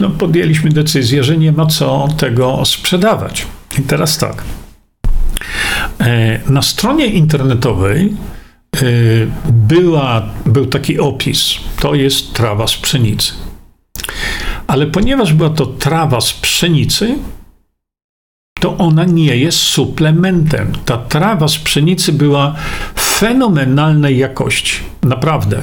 [0.00, 3.46] no, podjęliśmy decyzję, że nie ma co tego sprzedawać.
[3.78, 4.44] I teraz tak.
[6.00, 8.14] E, na stronie internetowej
[8.76, 8.80] e,
[9.52, 11.54] była, był taki opis.
[11.80, 13.32] To jest trawa z pszenicy.
[14.66, 17.18] Ale ponieważ była to trawa z pszenicy,
[18.60, 20.72] to ona nie jest suplementem.
[20.84, 22.54] Ta trawa z pszenicy była
[22.98, 24.80] fenomenalnej jakości.
[25.02, 25.62] Naprawdę.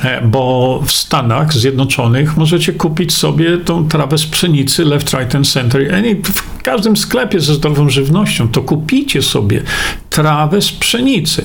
[0.00, 5.48] E, bo w Stanach Zjednoczonych możecie kupić sobie tą trawę z pszenicy left, right and
[5.48, 6.04] center.
[6.24, 9.62] W każdym sklepie ze zdrową żywnością to kupicie sobie
[10.10, 11.44] trawę z pszenicy.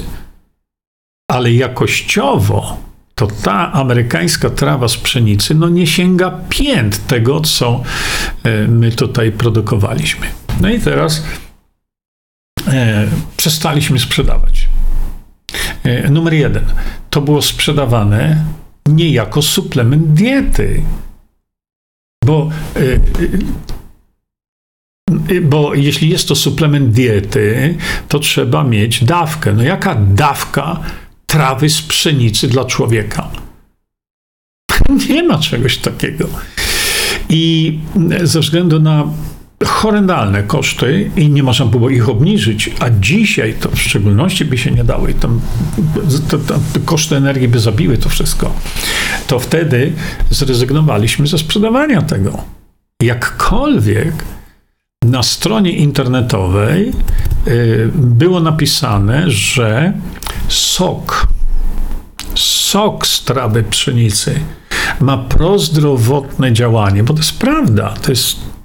[1.32, 2.78] Ale jakościowo
[3.16, 7.84] to ta amerykańska trawa z pszenicy no nie sięga pięt tego, co
[8.44, 10.28] e, my tutaj produkowaliśmy.
[10.62, 11.24] No i teraz
[12.68, 14.68] e, przestaliśmy sprzedawać.
[15.88, 16.66] E, numer jeden.
[17.10, 18.46] To było sprzedawane
[18.88, 20.84] nie jako suplement diety.
[22.26, 22.80] Bo, e,
[25.36, 27.76] e, bo jeśli jest to suplement diety,
[28.08, 29.54] to trzeba mieć dawkę.
[29.54, 30.80] No jaka dawka
[31.26, 33.30] trawy z pszenicy dla człowieka?
[35.10, 36.30] Nie ma czegoś takiego.
[37.30, 37.80] I
[38.24, 39.08] ze względu na
[39.66, 44.72] horrendalne koszty i nie można było ich obniżyć, a dzisiaj to w szczególności by się
[44.72, 45.42] nie dało i tam
[46.30, 48.54] to, to, to koszty energii by zabiły to wszystko,
[49.28, 49.94] to wtedy
[50.30, 52.44] zrezygnowaliśmy ze sprzedawania tego.
[53.04, 54.14] Jakkolwiek
[55.06, 56.94] na stronie internetowej
[57.48, 59.94] y, było napisane, że
[60.48, 61.28] sok,
[62.36, 64.40] sok z trawy pszenicy
[65.00, 68.57] ma prozdrowotne działanie, bo to jest prawda, to jest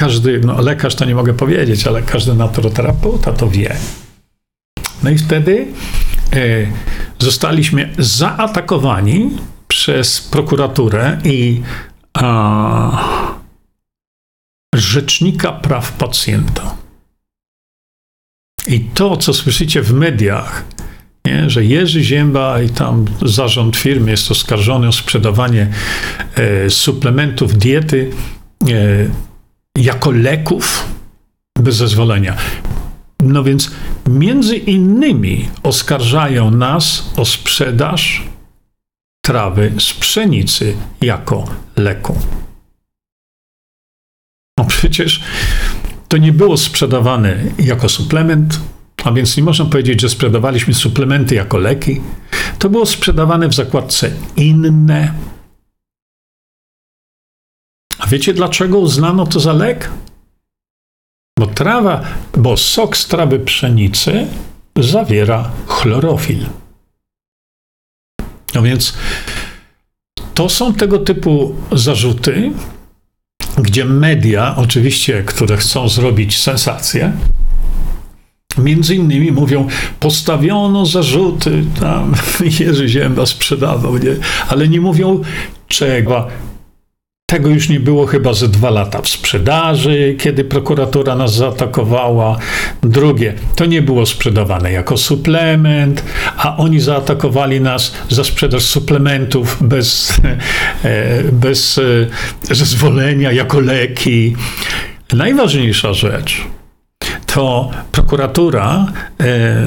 [0.00, 3.76] każdy, no lekarz to nie mogę powiedzieć, ale każdy naturoterapeuta to wie.
[5.02, 5.66] No i wtedy
[6.34, 6.72] y,
[7.18, 9.30] zostaliśmy zaatakowani
[9.68, 11.62] przez prokuraturę i
[12.14, 13.04] a,
[14.74, 16.76] Rzecznika Praw Pacjenta.
[18.66, 20.64] I to, co słyszycie w mediach,
[21.26, 25.68] nie, że Jerzy Zięba i tam zarząd firmy jest oskarżony o sprzedawanie
[26.34, 28.10] e, suplementów diety
[28.68, 29.29] e,
[29.78, 30.88] jako leków
[31.58, 32.36] bez zezwolenia.
[33.22, 33.70] No więc
[34.08, 38.22] między innymi oskarżają nas o sprzedaż
[39.24, 41.44] trawy z pszenicy jako
[41.76, 42.18] leku.
[44.58, 45.22] No przecież
[46.08, 48.60] to nie było sprzedawane jako suplement,
[49.04, 52.00] a więc nie można powiedzieć, że sprzedawaliśmy suplementy jako leki.
[52.58, 55.14] To było sprzedawane w zakładce inne.
[58.10, 59.90] Wiecie dlaczego uznano to za lek?
[61.38, 62.02] Bo trawa,
[62.36, 64.26] bo sok z trawy pszenicy
[64.78, 66.46] zawiera chlorofil.
[68.54, 68.94] No więc
[70.34, 72.52] to są tego typu zarzuty,
[73.58, 77.12] gdzie media, oczywiście, które chcą zrobić sensację,
[78.58, 79.68] Między innymi mówią,
[80.00, 82.14] postawiono zarzuty, tam
[82.60, 84.16] Jerzy Zięba sprzedawał, nie?
[84.48, 85.20] ale nie mówią
[85.68, 86.28] czego.
[87.30, 92.38] Tego już nie było chyba ze dwa lata w sprzedaży, kiedy prokuratura nas zaatakowała.
[92.82, 96.04] Drugie, to nie było sprzedawane jako suplement,
[96.36, 100.20] a oni zaatakowali nas za sprzedaż suplementów bez,
[100.84, 104.36] e, bez e, zezwolenia, jako leki.
[105.12, 106.44] Najważniejsza rzecz
[107.26, 108.86] to prokuratura
[109.20, 109.66] e,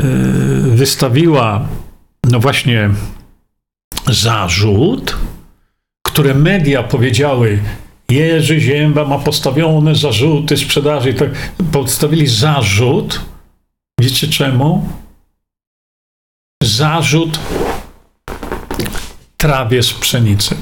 [0.61, 1.67] wystawiła,
[2.29, 2.89] no właśnie,
[4.07, 5.15] zarzut,
[6.13, 7.59] które media powiedziały,
[8.09, 11.29] Jerzy Zięba ma postawione zarzuty sprzedaży, tak
[11.71, 13.21] postawili zarzut.
[13.99, 14.89] Wiecie czemu?
[16.63, 17.39] Zarzut
[19.37, 20.55] trawie z pszenicy.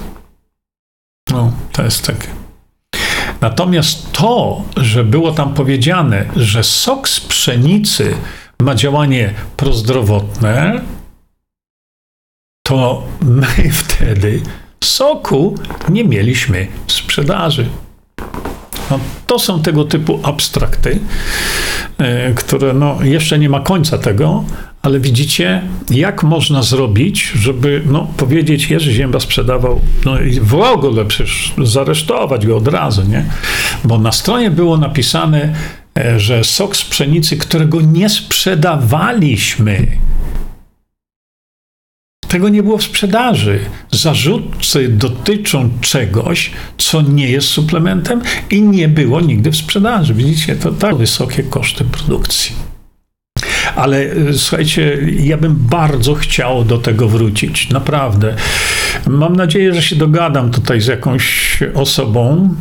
[1.31, 2.27] No, to jest takie.
[3.41, 8.15] Natomiast to, że było tam powiedziane, że sok z pszenicy
[8.59, 10.81] ma działanie prozdrowotne,
[12.63, 14.41] to my wtedy
[14.83, 15.55] soku
[15.89, 17.65] nie mieliśmy sprzedaży.
[18.91, 20.99] No, to są tego typu abstrakty,
[21.97, 24.43] e, które no, jeszcze nie ma końca tego,
[24.81, 31.05] ale widzicie, jak można zrobić, żeby no, powiedzieć, Jerzy Zięba sprzedawał, no i w ogóle
[31.05, 33.25] przecież zaresztować go od razu, nie?
[33.83, 35.53] Bo na stronie było napisane,
[35.99, 39.87] e, że sok z pszenicy, którego nie sprzedawaliśmy,
[42.31, 43.59] tego nie było w sprzedaży.
[43.91, 50.13] Zarzuty dotyczą czegoś, co nie jest suplementem i nie było nigdy w sprzedaży.
[50.13, 52.55] Widzicie, to tak wysokie koszty produkcji.
[53.75, 57.69] Ale e, słuchajcie, ja bym bardzo chciał do tego wrócić.
[57.69, 58.35] Naprawdę.
[59.07, 62.55] Mam nadzieję, że się dogadam tutaj z jakąś osobą,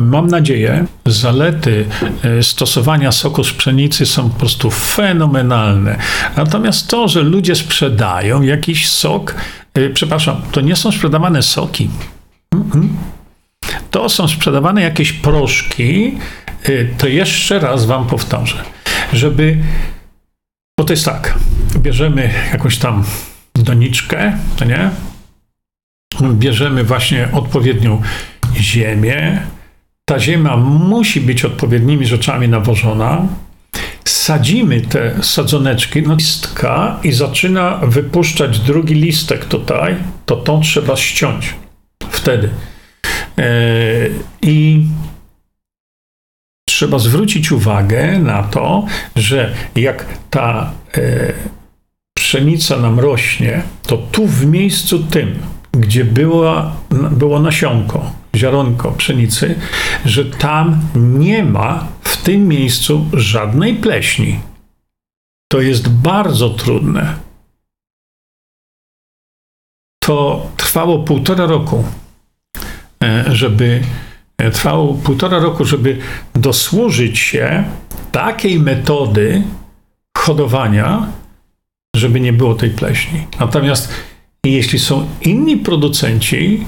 [0.00, 1.86] Mam nadzieję, zalety
[2.22, 5.98] e, stosowania soku z pszenicy są po prostu fenomenalne.
[6.36, 9.34] Natomiast to, że ludzie sprzedają jakiś sok,
[9.74, 11.90] e, przepraszam, to nie są sprzedawane soki.
[13.90, 16.18] To są sprzedawane jakieś proszki.
[16.62, 18.62] E, to jeszcze raz Wam powtórzę,
[19.12, 19.58] żeby.
[20.78, 21.34] Bo to jest tak,
[21.76, 23.04] bierzemy jakąś tam
[23.54, 24.90] doniczkę, nie?
[26.32, 28.02] Bierzemy właśnie odpowiednią
[28.56, 29.42] ziemię,
[30.08, 33.26] ta ziemia musi być odpowiednimi rzeczami nawożona.
[34.04, 39.96] Sadzimy te sadzoneczki na listka i zaczyna wypuszczać drugi listek tutaj,
[40.26, 41.54] to to trzeba ściąć.
[42.10, 42.50] Wtedy.
[43.38, 43.52] E,
[44.42, 44.84] I
[46.68, 48.86] trzeba zwrócić uwagę na to,
[49.16, 51.32] że jak ta e,
[52.16, 55.38] pszenica nam rośnie, to tu w miejscu tym,
[55.72, 56.76] gdzie była,
[57.10, 59.54] było nasionko, ziaronko pszenicy,
[60.04, 64.40] że tam nie ma w tym miejscu żadnej pleśni.
[65.52, 67.16] To jest bardzo trudne.
[70.04, 71.84] To trwało półtora roku,
[73.02, 73.82] e, żeby
[74.38, 75.98] e, trwało półtora roku, żeby
[76.34, 77.64] dosłużyć się
[78.12, 79.42] takiej metody
[80.18, 81.06] hodowania,
[81.96, 83.26] żeby nie było tej pleśni.
[83.40, 83.92] Natomiast
[84.44, 86.66] jeśli są inni producenci,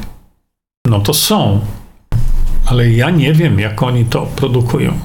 [0.88, 1.60] no to są,
[2.66, 4.98] ale ja nie wiem, jak oni to produkują.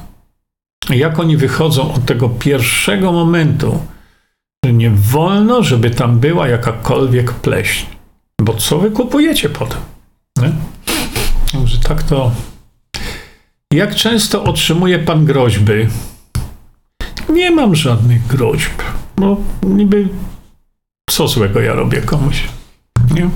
[0.90, 3.80] Jak oni wychodzą od tego pierwszego momentu,
[4.66, 7.86] że nie wolno, żeby tam była jakakolwiek pleśń.
[8.42, 9.82] Bo co wy kupujecie potem?
[11.84, 12.32] Tak to.
[13.74, 15.88] Jak często otrzymuje pan groźby?
[17.30, 18.82] Nie mam żadnych groźb,
[19.18, 20.08] bo niby
[21.10, 22.44] co złego ja robię komuś.
[23.12, 23.30] Nie?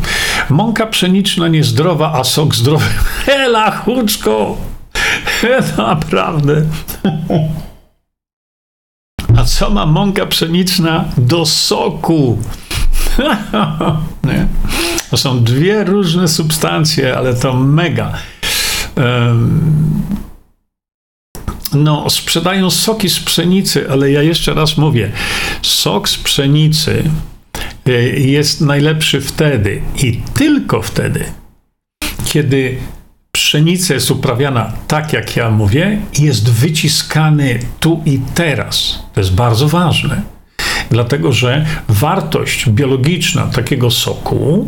[0.50, 2.86] Mąka pszeniczna niezdrowa, a sok zdrowy.
[3.26, 4.58] Hela, chuczko!
[5.78, 6.66] Naprawdę.
[9.38, 12.38] A co ma mąka pszeniczna do soku?
[14.24, 14.48] Nie?
[15.12, 18.14] To są dwie różne substancje, ale to mega.
[21.74, 25.12] No, sprzedają soki z pszenicy, ale ja jeszcze raz mówię,
[25.62, 27.10] sok z pszenicy
[28.18, 31.26] jest najlepszy wtedy i tylko wtedy,
[32.26, 32.78] kiedy
[33.32, 39.00] pszenica jest uprawiana tak, jak ja mówię, jest wyciskany tu i teraz.
[39.14, 40.22] To jest bardzo ważne,
[40.90, 44.68] dlatego że wartość biologiczna takiego soku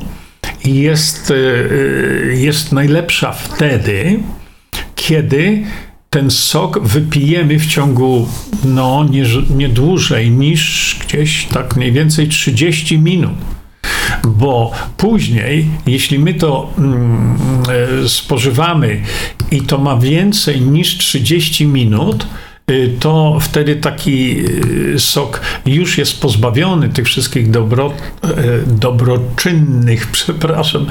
[0.66, 4.20] jest, y, jest najlepsza wtedy,
[4.96, 5.64] kiedy
[6.10, 8.28] ten sok wypijemy w ciągu
[8.66, 13.32] no, nie, nie dłużej niż gdzieś tak mniej więcej 30 minut.
[14.28, 17.38] Bo później, jeśli my to mm,
[18.04, 19.02] e, spożywamy
[19.52, 22.28] i to ma więcej niż 30 minut,
[23.00, 24.46] to wtedy taki
[24.96, 27.94] y, sok już jest pozbawiony tych wszystkich dobro,
[28.24, 28.28] e,
[28.68, 30.86] dobroczynnych, przepraszam,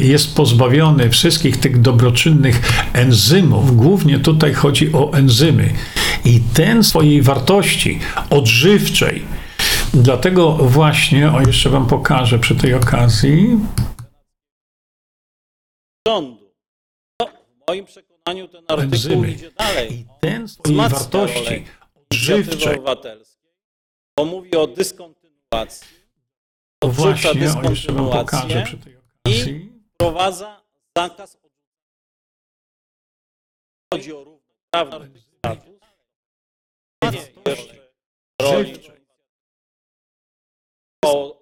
[0.00, 3.76] jest pozbawiony wszystkich tych dobroczynnych enzymów.
[3.76, 5.72] Głównie tutaj chodzi o enzymy.
[6.24, 7.98] I ten swojej wartości
[8.30, 9.22] odżywczej,
[9.94, 13.58] Dlatego właśnie, o jeszcze Wam pokażę przy tej okazji.
[16.08, 16.52] Rządu.
[17.20, 17.28] No,
[17.68, 19.30] moim przekonaniu ten artykuł Enzymy.
[19.30, 19.92] idzie dalej.
[19.92, 21.64] I ten swojej wartości
[22.10, 22.74] odżywczej.
[22.74, 23.50] obywatelskiej,
[24.18, 25.86] bo mówi o dyskontynuacji,
[26.84, 29.72] właśnie, o pokażę dyskontynuację przy tej okazji.
[29.94, 30.62] wprowadza
[30.98, 31.38] zakaz
[33.94, 35.80] chodzi o równoprawny status,
[37.04, 37.74] jeszcze
[38.42, 38.80] roli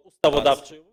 [0.05, 0.85] ustawodawczej.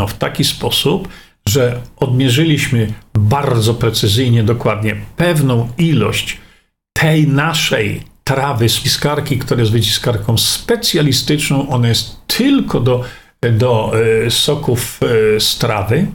[0.00, 1.08] No, w taki sposób,
[1.48, 6.38] że odmierzyliśmy bardzo precyzyjnie, dokładnie pewną ilość
[6.92, 11.68] tej naszej trawy z piskarki, która jest wyciskarką specjalistyczną.
[11.68, 13.04] Ona jest tylko do,
[13.52, 13.92] do
[14.26, 16.06] e, soków e, z trawy,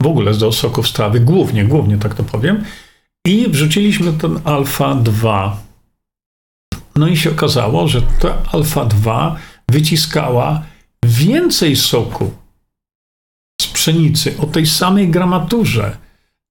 [0.00, 2.64] w ogóle do soków z trawy, głównie, głównie tak to powiem.
[3.26, 5.60] I wrzuciliśmy ten alfa 2.
[6.96, 9.36] No i się okazało, że ta alfa 2
[9.70, 10.62] wyciskała
[11.04, 12.30] więcej soku
[13.86, 15.96] pszenicy o tej samej gramaturze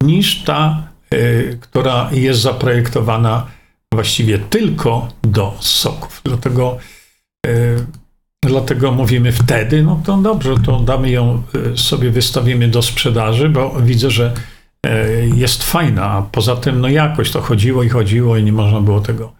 [0.04, 3.48] niż ta, y, która jest zaprojektowana
[3.94, 6.22] właściwie tylko do soków.
[6.24, 6.78] Dlatego,
[7.48, 7.86] y,
[8.44, 13.82] dlatego mówimy wtedy, no to dobrze, to damy ją y, sobie, wystawimy do sprzedaży, bo
[13.82, 14.34] widzę, że
[15.36, 19.02] jest fajna, a poza tym no jakoś to chodziło i chodziło i nie można było
[19.02, 19.34] tego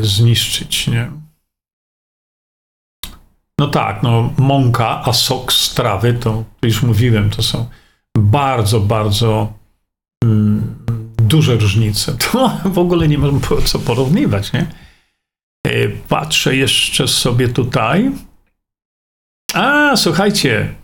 [0.00, 1.10] zniszczyć, nie?
[3.58, 7.66] No tak, no mąka, a sok z trawy, to już mówiłem, to są
[8.18, 9.52] bardzo, bardzo
[10.24, 10.74] mm,
[11.16, 12.16] duże różnice.
[12.32, 14.66] To w ogóle nie można co porównywać, nie?
[15.66, 18.10] E, patrzę jeszcze sobie tutaj.
[19.54, 20.74] A, słuchajcie,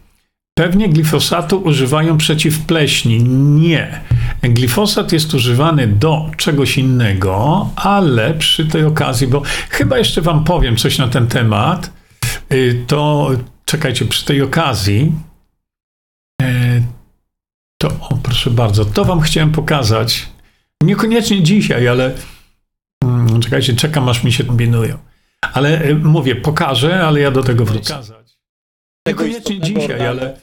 [0.59, 3.25] pewnie glifosatu używają przeciw pleśni.
[3.25, 4.01] Nie.
[4.43, 10.77] Glifosat jest używany do czegoś innego, ale przy tej okazji, bo chyba jeszcze Wam powiem
[10.77, 11.98] coś na ten temat
[12.87, 13.31] to
[13.65, 15.13] czekajcie, przy tej okazji,
[16.43, 16.83] y,
[17.79, 20.29] to, o, proszę bardzo, to Wam chciałem pokazać.
[20.83, 22.15] Niekoniecznie dzisiaj, ale
[23.05, 24.99] mm, czekajcie, czekam aż mi się kombinują.
[25.53, 28.03] Ale y, mówię, pokażę, ale ja do tego wrócę.
[29.07, 30.41] Niekoniecznie dzisiaj, ale.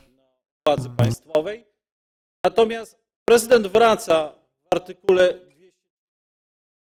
[0.67, 1.65] Władzy państwowej.
[2.43, 4.31] Natomiast prezydent wraca
[4.63, 5.33] w artykule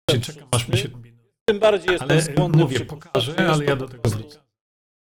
[0.10, 0.34] 200.
[0.34, 1.30] Czekam aż mi się kombinują.
[1.46, 4.45] Tym bardziej jest Ale skłonny mówię, pokażę, ale ja do tego wrócę.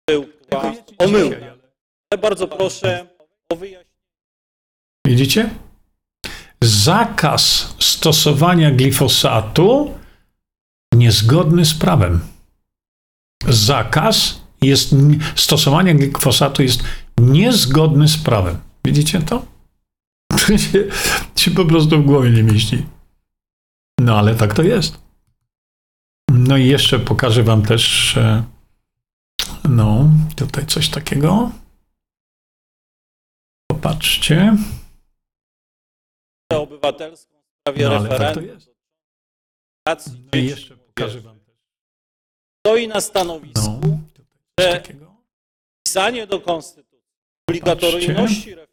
[0.09, 1.37] Była omyłka.
[2.11, 3.07] Ale bardzo proszę
[3.49, 3.93] o wyjaśnienie.
[5.07, 5.51] Widzicie?
[6.63, 9.95] Zakaz stosowania glifosatu
[10.95, 12.21] niezgodny z prawem.
[13.49, 14.95] Zakaz jest,
[15.37, 16.83] stosowania glifosatu jest
[17.21, 18.59] niezgodny z prawem.
[18.85, 19.43] Widzicie to?
[20.47, 20.85] To się,
[21.37, 22.87] się po prostu w głowie nie mieści.
[24.01, 24.99] No ale tak to jest.
[26.31, 28.19] No i jeszcze pokażę wam też,
[29.69, 31.51] no, tutaj coś takiego.
[33.71, 34.57] Popatrzcie.
[36.53, 38.59] obywatelską w sprawie No tak to referendum.
[39.89, 41.55] Racji No i jeszcze pokażę wam też.
[42.67, 43.81] Stoi na No, stanowisku,
[44.17, 44.27] coś
[44.61, 45.17] że takiego.
[45.81, 46.99] wpisanie do konstytucji
[47.49, 48.73] obligatoryjności referendum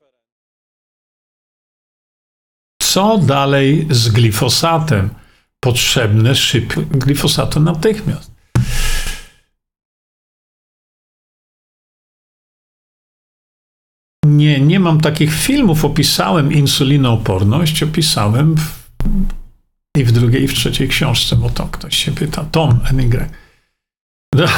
[2.82, 5.10] Co dalej z glifosatem?
[5.60, 8.32] Potrzebne szyb glifosatu natychmiast.
[14.80, 15.86] Nie, mam takich filmów.
[15.86, 18.90] Opisałem insulinooporność, opisałem w,
[19.98, 22.44] i w drugiej, i w trzeciej książce, bo to ktoś się pyta.
[22.44, 23.30] Tom NY.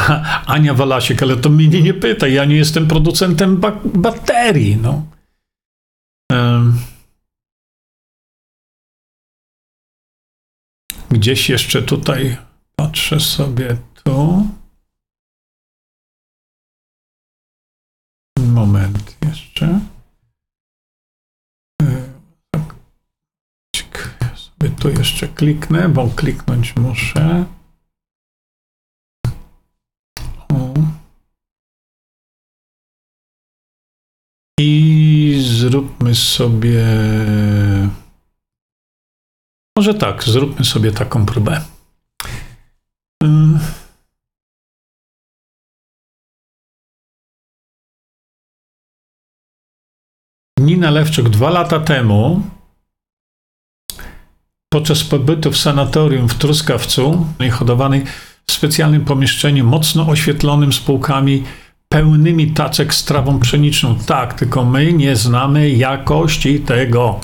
[0.46, 2.28] Ania Walasik, ale to mnie nie pyta.
[2.28, 4.78] Ja nie jestem producentem bak- baterii.
[4.78, 5.06] No.
[6.32, 6.80] Em.
[11.10, 12.38] Gdzieś jeszcze tutaj
[12.76, 14.48] patrzę sobie tu.
[25.22, 27.46] Jeszcze kliknę, bo kliknąć muszę.
[30.50, 30.74] O.
[34.60, 36.86] I zróbmy sobie.
[39.78, 41.62] Może tak, zróbmy sobie taką próbę.
[50.60, 52.42] Nina Lewczuk dwa lata temu
[54.74, 58.04] podczas pobytu w sanatorium w Truskawcu, hodowanej
[58.48, 61.44] w specjalnym pomieszczeniu mocno oświetlonym spółkami
[61.90, 63.96] pełnymi tacek z trawą pszeniczną.
[63.96, 67.20] Tak, tylko my nie znamy jakości tego.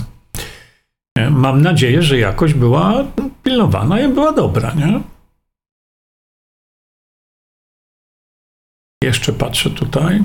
[1.32, 3.06] Mam nadzieję, że jakość była
[3.44, 4.99] pilnowana i była dobra, nie?
[9.03, 10.24] Jeszcze patrzę tutaj.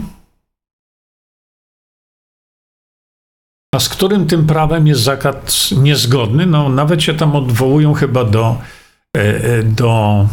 [3.74, 6.46] A z którym tym prawem jest zakaz niezgodny?
[6.46, 8.58] No, nawet się tam odwołują chyba do,
[9.16, 10.26] e, e, do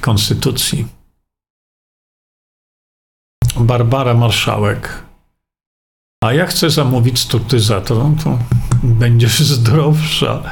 [0.00, 0.86] konstytucji.
[3.56, 5.04] Barbara Marszałek.
[6.24, 8.38] A ja chcę zamówić struktyzator, to
[8.82, 10.42] będziesz zdrowsza.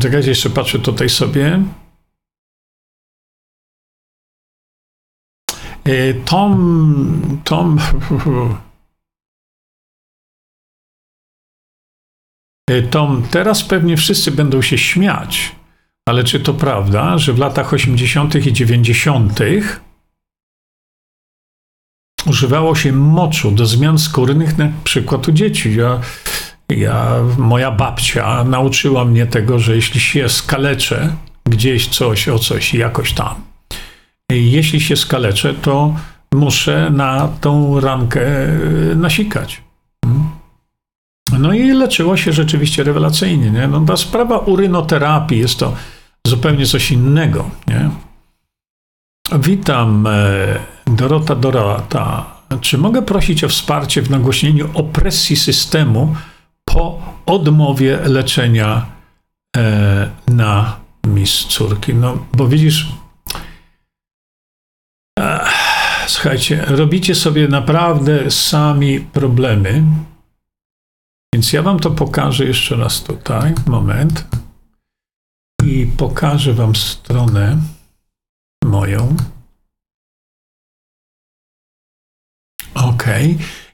[0.00, 1.62] Czekajcie, jeszcze patrzę tutaj sobie.
[5.88, 7.78] Y, Tom, Tom,
[12.90, 15.54] Tom, teraz pewnie wszyscy będą się śmiać,
[16.08, 18.46] ale czy to prawda, że w latach 80.
[18.46, 19.40] i 90.
[22.26, 25.76] używało się moczu do zmian skórnych, na przykład u dzieci?
[25.76, 26.00] Ja,
[26.68, 33.12] ja, moja babcia nauczyła mnie tego, że jeśli się skaleczę gdzieś coś o coś, jakoś
[33.12, 33.34] tam,
[34.30, 35.94] jeśli się skaleczę, to
[36.34, 39.62] muszę na tą rankę e, nasikać.
[41.38, 43.50] No i leczyło się rzeczywiście rewelacyjnie.
[43.50, 43.68] Nie?
[43.68, 45.72] No ta sprawa urynoterapii jest to
[46.26, 47.50] zupełnie coś innego.
[47.66, 47.90] Nie?
[49.38, 52.26] Witam, e, Dorota Dorota.
[52.60, 56.14] Czy mogę prosić o wsparcie w nagłośnieniu opresji systemu
[56.64, 58.86] po odmowie leczenia
[59.56, 60.76] e, na
[61.06, 61.94] mis córki?
[61.94, 62.88] No, bo widzisz,
[65.20, 69.82] Ech, słuchajcie, robicie sobie naprawdę sami problemy.
[71.34, 73.54] Więc ja wam to pokażę jeszcze raz tutaj.
[73.66, 74.24] Moment.
[75.64, 77.58] I pokażę wam stronę
[78.64, 79.16] moją.
[82.74, 83.04] OK.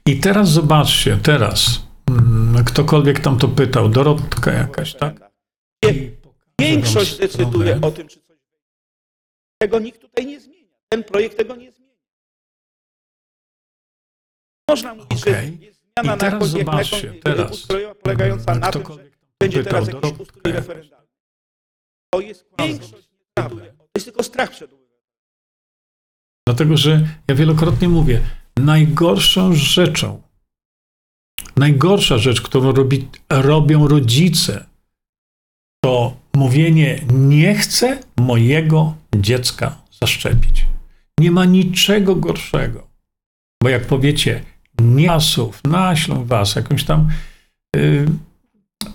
[0.06, 1.86] I teraz zobaczcie, teraz.
[2.10, 5.30] mm, Ktokolwiek tam to pytał, Dorotka jakaś, tak?
[6.60, 8.36] Większość decyduje o tym, czy coś.
[9.62, 10.76] Tego nikt tutaj nie zmienia.
[10.88, 11.96] Ten projekt tego nie zmienia.
[14.70, 15.58] Można mówić, Okej.
[15.62, 17.52] że I teraz zobaczcie, teraz.
[17.52, 19.10] ustrojowa polegająca na tym, że
[19.40, 20.54] będzie teraz jakiś ustrój jakaś.
[20.54, 21.06] referendalny.
[22.10, 23.66] To jest większość nieprawda.
[23.66, 24.70] To jest tylko strach przed.
[26.48, 28.20] Dlatego, że ja wielokrotnie mówię,
[28.56, 30.22] najgorszą rzeczą,
[31.56, 34.66] najgorsza rzecz, którą robi, robią rodzice,
[35.84, 40.66] to mówienie: Nie chcę mojego dziecka zaszczepić.
[41.20, 42.88] Nie ma niczego gorszego.
[43.62, 44.44] Bo jak powiecie,
[44.80, 47.08] Niasów, naślą was, jakąś tam,
[47.76, 48.06] yy,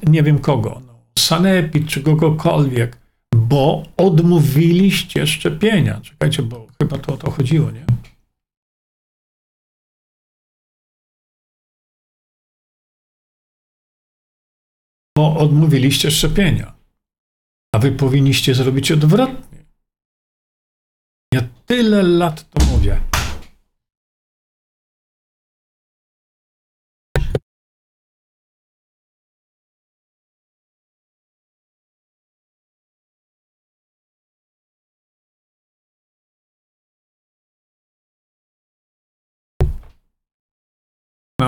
[0.03, 2.97] nie wiem kogo, no, sanepid czy kogokolwiek,
[3.35, 6.01] bo odmówiliście szczepienia.
[6.01, 7.85] Czekajcie, bo chyba to o to chodziło, nie?
[15.17, 16.73] Bo odmówiliście szczepienia.
[17.75, 19.65] A wy powinniście zrobić odwrotnie.
[21.33, 22.70] Ja tyle lat to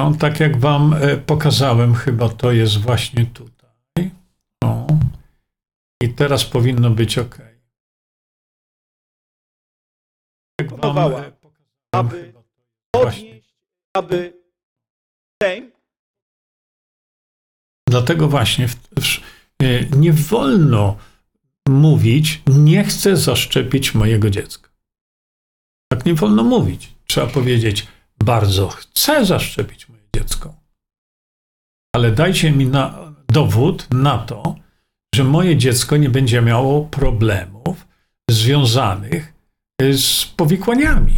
[0.03, 4.11] No, tak jak wam e, pokazałem, chyba to jest właśnie tutaj.
[4.63, 4.87] O.
[6.03, 7.37] I teraz powinno być ok.
[10.61, 11.33] Jak wam, e, pokazałem,
[11.95, 12.33] aby
[12.91, 13.55] podnieść,
[13.93, 14.33] aby
[15.43, 15.71] Sejm
[17.89, 19.19] Dlatego właśnie w, w,
[19.63, 20.97] e, nie wolno
[21.69, 24.69] mówić, nie chcę zaszczepić mojego dziecka.
[25.91, 26.93] Tak nie wolno mówić.
[27.07, 27.87] Trzeba powiedzieć,
[28.23, 30.55] bardzo chcę zaszczepić dziecko.
[31.95, 34.55] Ale dajcie mi na, dowód na to,
[35.15, 37.87] że moje dziecko nie będzie miało problemów
[38.29, 39.33] związanych
[39.81, 41.15] z powikłaniami.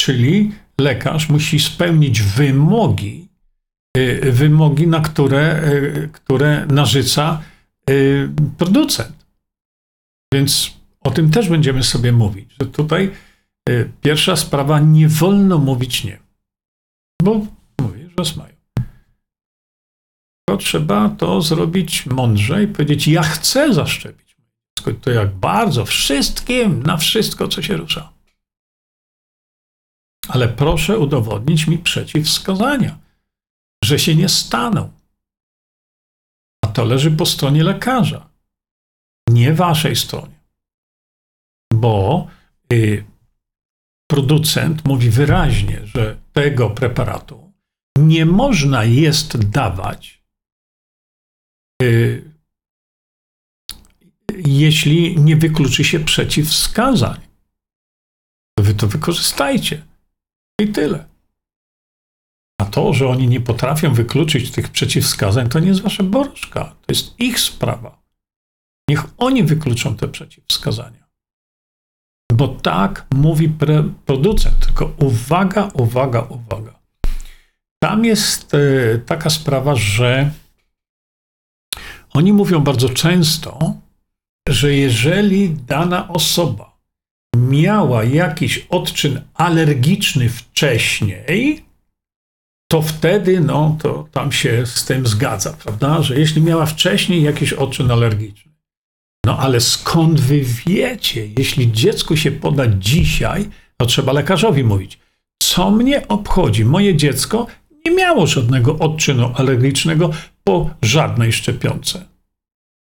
[0.00, 3.28] Czyli lekarz musi spełnić wymogi,
[3.96, 7.42] y, wymogi, na które, y, które narzuca
[7.90, 8.28] y,
[8.58, 9.26] producent.
[10.34, 13.10] Więc o tym też będziemy sobie mówić, że tutaj
[14.02, 16.18] pierwsza sprawa, nie wolno mówić nie.
[17.22, 17.46] Bo
[17.80, 18.54] mówię, że smają.
[20.48, 24.36] Tylko trzeba to zrobić mądrze i powiedzieć, ja chcę zaszczepić.
[25.00, 28.16] To jak bardzo, wszystkim, na wszystko, co się rusza
[30.28, 32.98] ale proszę udowodnić mi przeciwwskazania,
[33.84, 34.92] że się nie staną.
[36.64, 38.28] A to leży po stronie lekarza,
[39.28, 40.40] nie waszej stronie.
[41.74, 42.26] Bo
[42.72, 43.04] y,
[44.06, 47.52] producent mówi wyraźnie, że tego preparatu
[47.98, 50.22] nie można jest dawać,
[51.82, 52.30] y,
[54.46, 57.20] jeśli nie wykluczy się przeciwwskazań.
[58.58, 59.82] Wy to wykorzystajcie.
[60.60, 61.08] I tyle.
[62.60, 66.64] A to, że oni nie potrafią wykluczyć tych przeciwwskazań, to nie jest wasza borożka.
[66.64, 68.02] To jest ich sprawa.
[68.88, 71.05] Niech oni wykluczą te przeciwwskazania.
[72.36, 73.48] Bo tak mówi
[74.06, 74.66] producent.
[74.66, 76.78] Tylko uwaga, uwaga, uwaga.
[77.82, 78.58] Tam jest e,
[78.98, 80.30] taka sprawa, że
[82.12, 83.74] oni mówią bardzo często,
[84.48, 86.78] że jeżeli dana osoba
[87.36, 91.64] miała jakiś odczyn alergiczny wcześniej,
[92.70, 96.02] to wtedy, no, to tam się z tym zgadza, prawda?
[96.02, 98.55] Że jeśli miała wcześniej jakiś odczyn alergiczny.
[99.26, 104.98] No ale skąd wy wiecie, jeśli dziecku się poda dzisiaj, to trzeba lekarzowi mówić,
[105.42, 106.64] co mnie obchodzi?
[106.64, 107.46] Moje dziecko
[107.84, 110.10] nie miało żadnego odczynu alergicznego
[110.44, 112.04] po żadnej szczepionce.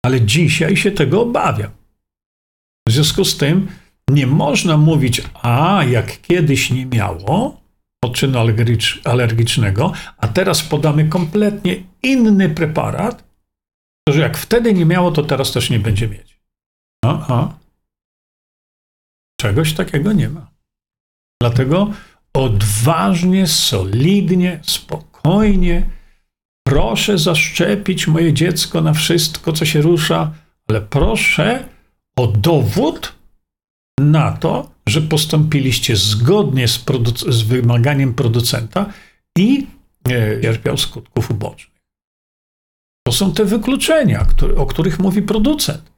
[0.05, 1.71] Ale dzisiaj się tego obawiam.
[2.89, 3.69] W związku z tym,
[4.11, 7.61] nie można mówić, a jak kiedyś nie miało
[8.05, 8.39] odczynu
[9.05, 13.25] alergicznego, a teraz podamy kompletnie inny preparat,
[14.09, 16.24] to że jak wtedy nie miało, to teraz też nie będzie mieć.
[17.05, 17.59] Aha.
[19.41, 20.51] Czegoś takiego nie ma.
[21.41, 21.91] Dlatego
[22.35, 25.91] odważnie, solidnie, spokojnie
[26.67, 30.33] proszę zaszczepić moje dziecko na wszystko, co się rusza,
[30.69, 31.69] ale proszę
[32.17, 33.15] o dowód,
[34.01, 36.85] na to, że postąpiliście zgodnie z,
[37.29, 38.93] z wymaganiem producenta
[39.39, 39.67] i
[40.09, 41.81] e, cierpiał skutków ubocznych.
[43.07, 44.27] To są te wykluczenia,
[44.57, 45.94] o których mówi producent.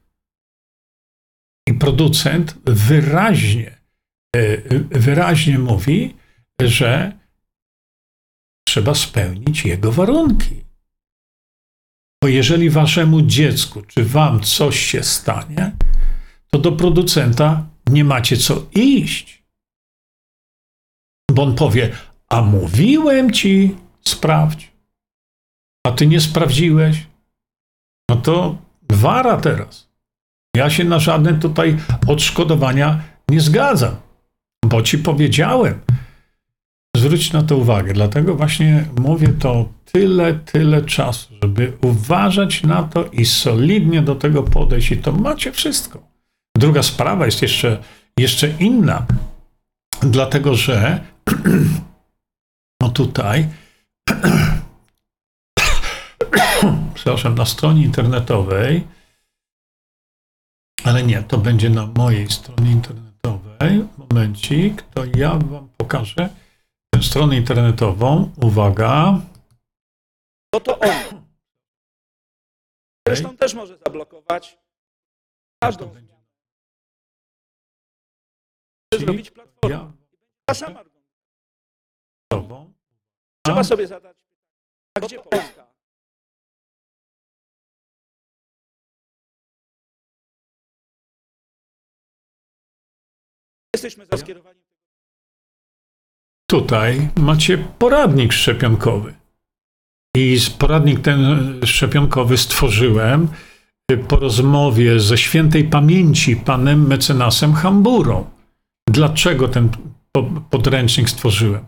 [1.73, 3.77] Producent wyraźnie,
[4.35, 4.57] e,
[4.99, 6.15] wyraźnie mówi,
[6.61, 7.19] że
[8.67, 10.65] trzeba spełnić jego warunki.
[12.23, 15.71] Bo jeżeli waszemu dziecku czy wam coś się stanie,
[16.49, 19.43] to do producenta nie macie co iść.
[21.31, 21.95] Bo on powie,
[22.29, 23.75] a mówiłem ci,
[24.05, 24.71] sprawdź,
[25.85, 27.07] a ty nie sprawdziłeś.
[28.09, 28.57] No to
[28.89, 29.86] wara teraz.
[30.57, 31.77] Ja się na żadne tutaj
[32.07, 33.95] odszkodowania nie zgadzam,
[34.65, 35.79] bo ci powiedziałem.
[36.95, 37.93] Zwróć na to uwagę.
[37.93, 44.43] Dlatego właśnie mówię to tyle, tyle czasu, żeby uważać na to i solidnie do tego
[44.43, 44.91] podejść.
[44.91, 46.07] I to macie wszystko.
[46.57, 47.77] Druga sprawa jest jeszcze,
[48.19, 49.05] jeszcze inna,
[50.01, 50.99] dlatego że
[52.81, 53.47] no tutaj,
[56.93, 58.96] przepraszam, na stronie internetowej,
[60.83, 66.29] ale nie, to będzie na mojej stronie internetowej, momencik, to ja wam pokażę
[66.93, 68.31] tę stronę internetową.
[68.43, 69.21] Uwaga.
[70.53, 71.25] No to on.
[73.07, 74.57] Zresztą też może zablokować
[75.63, 76.07] każdą stronę.
[78.93, 79.75] Zrobić platformę.
[79.75, 79.91] Ja,
[80.45, 80.83] Ta sama.
[83.45, 84.27] Trzeba sobie zadać pytanie,
[84.97, 85.66] a gdzie Polska?
[93.77, 94.63] Jesteśmy za skierowaniem
[96.49, 99.13] Tutaj macie poradnik szczepionkowy.
[100.17, 101.19] I poradnik ten
[101.65, 103.27] szczepionkowy stworzyłem
[103.91, 108.29] y, po rozmowie ze świętej pamięci panem mecenasem Hamburą.
[108.89, 109.69] Dlaczego ten
[110.11, 111.65] po- podręcznik stworzyłem?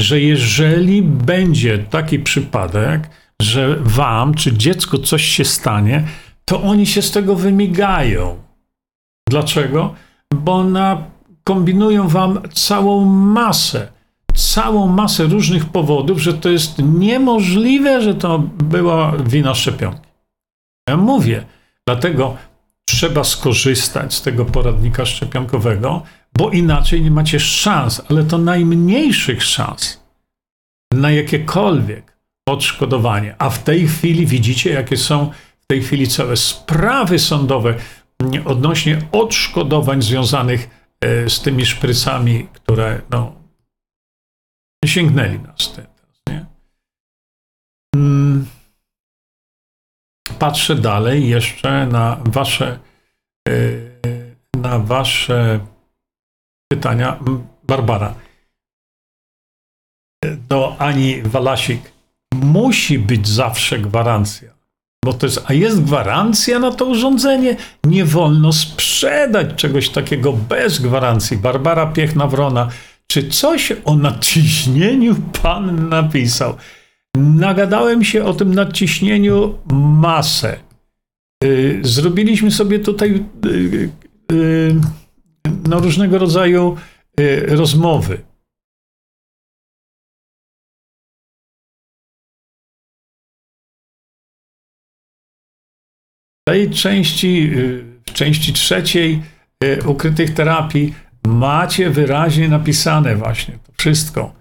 [0.00, 3.10] Że jeżeli będzie taki przypadek,
[3.42, 6.08] że wam czy dziecku coś się stanie,
[6.44, 8.42] to oni się z tego wymigają.
[9.28, 9.94] Dlaczego?
[10.34, 11.10] Bo na,
[11.44, 13.92] kombinują wam całą masę,
[14.34, 20.08] całą masę różnych powodów, że to jest niemożliwe, że to była wina szczepionki.
[20.88, 21.44] Ja mówię,
[21.86, 22.36] dlatego
[22.84, 26.02] trzeba skorzystać z tego poradnika szczepionkowego,
[26.38, 30.00] bo inaczej nie macie szans, ale to najmniejszych szans
[30.92, 32.16] na jakiekolwiek
[32.48, 33.34] odszkodowanie.
[33.38, 37.74] A w tej chwili widzicie, jakie są w tej chwili całe sprawy sądowe
[38.44, 40.81] odnośnie odszkodowań związanych e,
[41.28, 43.34] z tymi szprycami, które no,
[44.84, 46.46] sięgnęli nas teraz, nie?
[47.96, 48.46] Mm.
[50.38, 52.78] Patrzę dalej jeszcze na wasze
[53.48, 53.52] e,
[54.56, 55.66] na wasze
[56.72, 57.18] pytania.
[57.62, 58.14] Barbara.
[60.24, 61.92] E, Do Ani Walasik.
[62.34, 64.61] Musi być zawsze gwarancja.
[65.04, 67.56] Bo to jest, a jest gwarancja na to urządzenie?
[67.84, 71.36] Nie wolno sprzedać czegoś takiego bez gwarancji.
[71.36, 72.68] Barbara Piechna-Wrona,
[73.06, 76.54] czy coś o nadciśnieniu pan napisał?
[77.16, 80.56] Nagadałem się o tym nadciśnieniu masę.
[81.44, 83.90] Y, Zrobiliśmy sobie tutaj y,
[84.32, 84.74] y,
[85.68, 86.76] no, różnego rodzaju
[87.48, 88.18] rozmowy.
[96.44, 99.22] Tej części, y, w części trzeciej
[99.64, 100.94] y, ukrytych terapii
[101.26, 104.34] macie wyraźnie napisane właśnie to wszystko.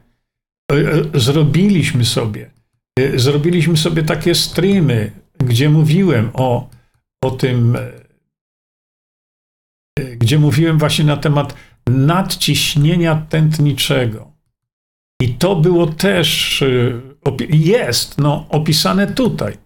[0.73, 2.51] Y, Zrobiliśmy sobie,
[3.15, 6.69] zrobiliśmy sobie takie streamy, gdzie mówiłem o,
[7.23, 7.77] o tym,
[10.17, 11.55] gdzie mówiłem właśnie na temat
[11.87, 14.31] nadciśnienia tętniczego.
[15.21, 16.63] I to było też,
[17.49, 19.57] jest no, opisane tutaj.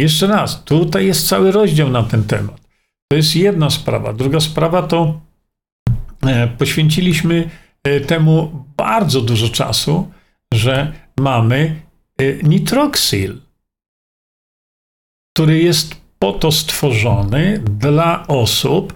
[0.00, 2.60] Jeszcze raz, tutaj jest cały rozdział na ten temat.
[3.10, 4.12] To jest jedna sprawa.
[4.12, 5.20] Druga sprawa to
[6.26, 7.50] e, poświęciliśmy
[7.84, 10.10] e, temu bardzo dużo czasu,
[10.54, 11.82] że mamy
[12.18, 13.40] e, nitroxyl,
[15.34, 18.94] który jest po to stworzony dla osób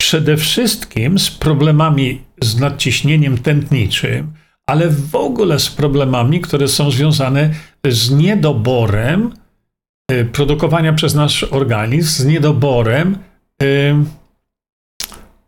[0.00, 4.32] przede wszystkim z problemami z nadciśnieniem tętniczym,
[4.66, 7.54] ale w ogóle z problemami, które są związane
[7.88, 9.32] z niedoborem
[10.32, 13.18] produkowania przez nasz organizm, z niedoborem
[13.62, 13.94] y,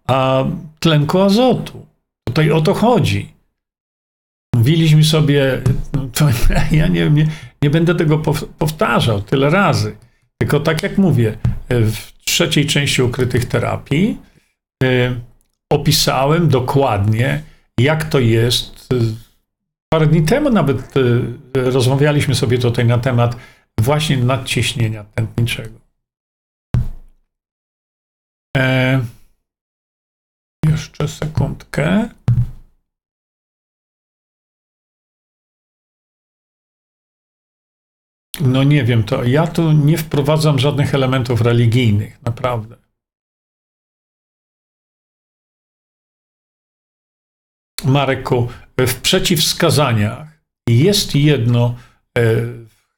[0.07, 0.45] a
[0.81, 1.87] tlenku azotu.
[2.29, 3.33] Tutaj o to chodzi.
[4.57, 5.63] Mówiliśmy sobie,
[6.13, 6.29] to
[6.77, 7.27] ja nie, nie,
[7.63, 9.97] nie będę tego pow- powtarzał tyle razy,
[10.39, 11.39] tylko tak jak mówię,
[11.73, 14.19] y, w trzeciej części ukrytych terapii
[14.83, 15.21] y,
[15.73, 17.43] opisałem dokładnie,
[17.81, 18.93] jak to jest.
[18.93, 19.31] Y,
[19.93, 21.23] Parę dni temu nawet y,
[21.55, 23.37] rozmawialiśmy sobie tutaj na temat
[23.81, 25.81] właśnie nadciśnienia tętniczego.
[28.57, 29.01] E,
[30.67, 32.09] jeszcze sekundkę.
[38.41, 42.77] No nie wiem, to ja tu nie wprowadzam żadnych elementów religijnych, naprawdę.
[47.85, 48.49] Marku,
[48.79, 50.29] w przeciwwskazaniach
[50.69, 51.77] jest jedno
[52.19, 52.23] e,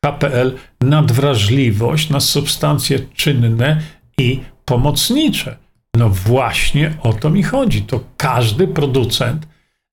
[0.05, 3.81] w HPL nadwrażliwość na substancje czynne
[4.19, 5.57] i pomocnicze.
[5.97, 7.83] No właśnie o to mi chodzi.
[7.83, 9.47] To każdy producent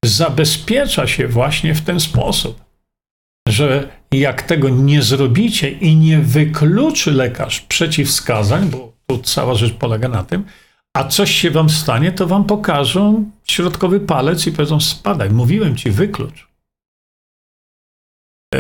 [0.05, 2.63] zabezpiecza się właśnie w ten sposób,
[3.47, 10.09] że jak tego nie zrobicie i nie wykluczy lekarz przeciwwskazań, bo tu cała rzecz polega
[10.09, 10.45] na tym,
[10.97, 15.91] a coś się wam stanie, to wam pokażą środkowy palec i powiedzą spadaj, mówiłem ci,
[15.91, 16.47] wyklucz.
[18.55, 18.59] E,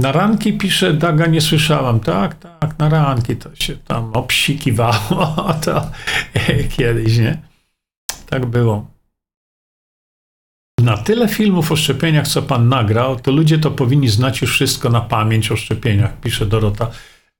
[0.00, 2.00] na ranki pisze Daga, nie słyszałam.
[2.00, 5.90] Tak, tak, na ranki to się tam obsikiwało, to
[6.76, 7.38] kiedyś, nie?
[8.26, 8.86] Tak było.
[10.80, 14.90] na tyle filmów o szczepieniach, co pan nagrał, to ludzie to powinni znać już wszystko
[14.90, 16.90] na pamięć o szczepieniach, pisze Dorota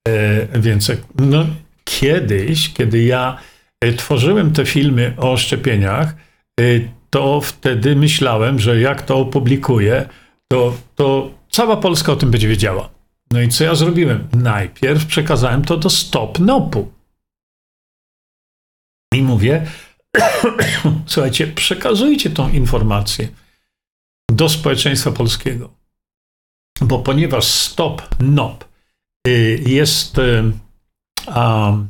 [0.08, 1.00] e, Więcek.
[1.18, 1.46] No,
[1.84, 3.38] kiedyś, kiedy ja
[3.84, 6.14] e, tworzyłem te filmy o szczepieniach,
[6.60, 6.64] e,
[7.10, 10.08] to wtedy myślałem, że jak to opublikuję,
[10.52, 12.90] to, to cała Polska o tym będzie wiedziała.
[13.30, 14.28] No i co ja zrobiłem?
[14.32, 16.92] Najpierw przekazałem to do Stop Nopu.
[19.14, 19.66] I mówię,
[21.06, 23.28] słuchajcie, przekazujcie tą informację
[24.28, 25.70] do społeczeństwa polskiego.
[26.80, 28.64] Bo ponieważ Stop Nop
[29.28, 30.18] y, jest
[31.26, 31.88] um,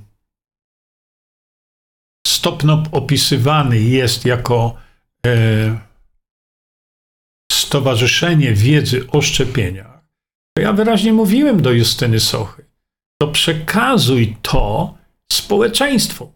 [2.27, 4.77] Stop Nop opisywany jest jako
[5.27, 5.90] e,
[7.61, 10.05] Stowarzyszenie Wiedzy o Szczepieniach,
[10.57, 12.65] to ja wyraźnie mówiłem do Justyny Sochy,
[13.21, 14.95] to przekazuj to
[15.33, 16.33] społeczeństwu.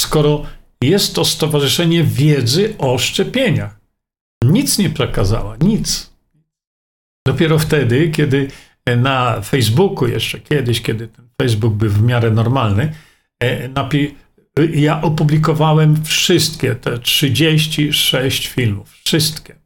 [0.00, 0.42] Skoro
[0.82, 3.80] jest to Stowarzyszenie Wiedzy o Szczepieniach.
[4.44, 6.10] Nic nie przekazała, nic.
[7.26, 8.50] Dopiero wtedy, kiedy
[8.96, 12.94] na Facebooku, jeszcze kiedyś, kiedy ten Facebook był w miarę normalny,
[13.40, 14.14] e, napi-
[14.58, 18.92] ja opublikowałem wszystkie te 36 filmów.
[19.04, 19.56] Wszystkie.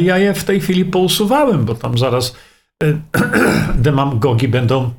[0.00, 2.36] Ja je w tej chwili pousuwałem, bo tam zaraz
[2.82, 3.00] e,
[3.74, 4.94] demagogi będą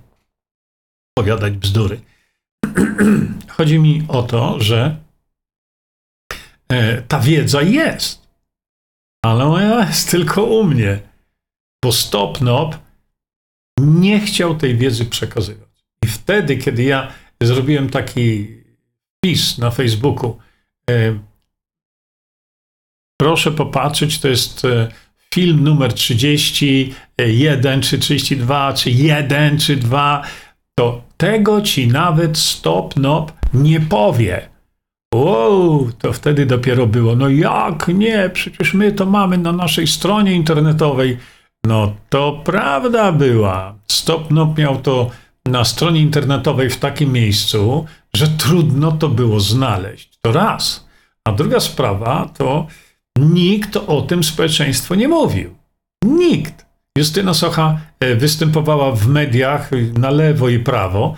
[1.18, 2.02] powiadać bzdury.
[3.58, 4.98] Chodzi mi o to, że
[6.72, 8.28] e, ta wiedza jest,
[9.26, 11.00] ale ona jest tylko u mnie,
[11.84, 12.78] bo Stopnop
[13.80, 15.70] nie chciał tej wiedzy przekazywać.
[16.06, 17.12] I wtedy, kiedy ja
[17.42, 18.59] zrobiłem taki
[19.20, 20.38] wpis na Facebooku.
[20.90, 21.20] E,
[23.22, 24.88] proszę popatrzeć, to jest e,
[25.34, 30.24] film numer 31, czy 32, czy 1, czy 2.
[30.76, 34.50] To tego ci nawet Stop Nop nie powie.
[35.16, 37.16] Wow, to wtedy dopiero było.
[37.16, 38.30] No jak nie?
[38.34, 41.18] Przecież my to mamy na naszej stronie internetowej.
[41.66, 43.76] No to prawda była.
[43.88, 45.12] Stop Nop miał to
[45.46, 50.20] na stronie internetowej w takim miejscu, że trudno to było znaleźć.
[50.22, 50.88] To raz.
[51.24, 52.68] A druga sprawa to
[53.20, 55.56] nikt o tym społeczeństwo nie mówił.
[56.06, 56.66] Nikt.
[56.98, 61.16] Justyna Socha e, występowała w mediach na lewo i prawo,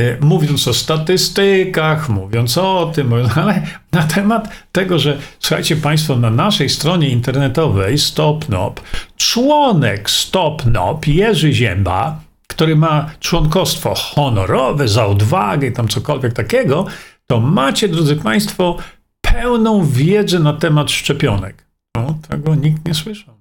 [0.00, 3.62] e, mówiąc o statystykach, mówiąc o tym, ale
[3.92, 8.80] na temat tego, że słuchajcie Państwo, na naszej stronie internetowej StopNop,
[9.16, 12.20] członek StopNop, Jerzy Zięba,
[12.54, 16.86] który ma członkostwo honorowe, za odwagę i tam cokolwiek takiego,
[17.26, 18.76] to macie, drodzy Państwo,
[19.20, 21.66] pełną wiedzę na temat szczepionek.
[21.96, 23.34] No, tego nikt nie słyszał.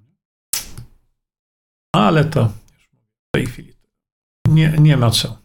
[1.95, 3.73] Ale to w tej chwili
[4.47, 5.41] nie, nie ma co.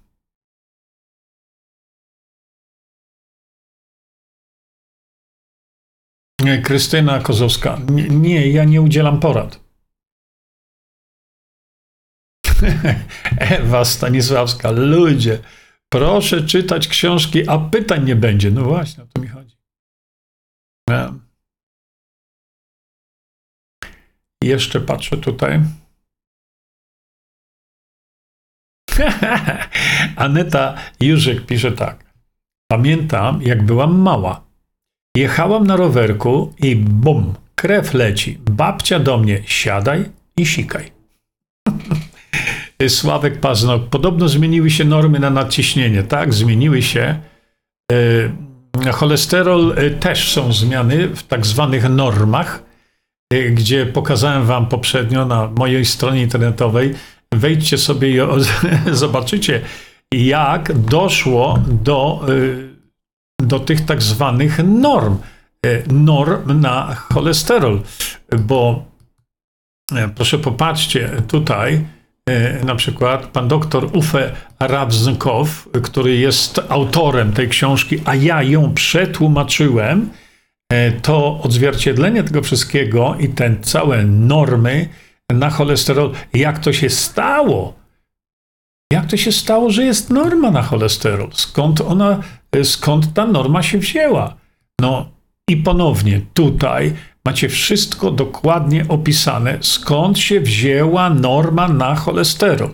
[6.62, 7.78] Krystyna Kozowska.
[7.90, 9.65] Nie, nie, ja nie udzielam porad.
[13.39, 15.39] Ewa Stanisławska, ludzie,
[15.89, 18.51] proszę czytać książki, a pytań nie będzie.
[18.51, 19.57] No właśnie, o to mi chodzi.
[20.91, 21.15] Ja.
[24.43, 25.61] Jeszcze patrzę tutaj.
[30.16, 32.05] Aneta Jurzyk pisze tak.
[32.70, 34.47] Pamiętam, jak byłam mała.
[35.16, 38.39] Jechałam na rowerku i bum, krew leci.
[38.51, 40.95] Babcia do mnie, siadaj i sikaj.
[42.89, 43.89] Sławek Paznok.
[43.89, 46.03] Podobno zmieniły się normy na nadciśnienie.
[46.03, 47.20] Tak, zmieniły się.
[47.93, 52.62] E, cholesterol e, też są zmiany w tak zwanych normach,
[53.51, 56.94] gdzie pokazałem wam poprzednio na mojej stronie internetowej.
[57.35, 58.19] Wejdźcie sobie i
[58.93, 59.61] zobaczycie,
[60.15, 62.27] jak doszło do,
[63.43, 65.19] do tych tak zwanych norm.
[65.90, 67.82] Norm na cholesterol,
[68.39, 68.85] bo
[70.15, 71.85] proszę popatrzcie tutaj,
[72.65, 80.11] na przykład pan doktor Ufe Rabznkow, który jest autorem tej książki, a ja ją przetłumaczyłem,
[80.73, 84.89] e, to odzwierciedlenie tego wszystkiego i te całe normy
[85.31, 87.74] na cholesterol, jak to się stało,
[88.93, 92.23] jak to się stało, że jest norma na cholesterol, skąd ona,
[92.53, 94.36] e, skąd ta norma się wzięła.
[94.81, 95.09] No
[95.51, 96.94] i ponownie tutaj
[97.27, 102.70] macie wszystko dokładnie opisane, skąd się wzięła norma na cholesterol.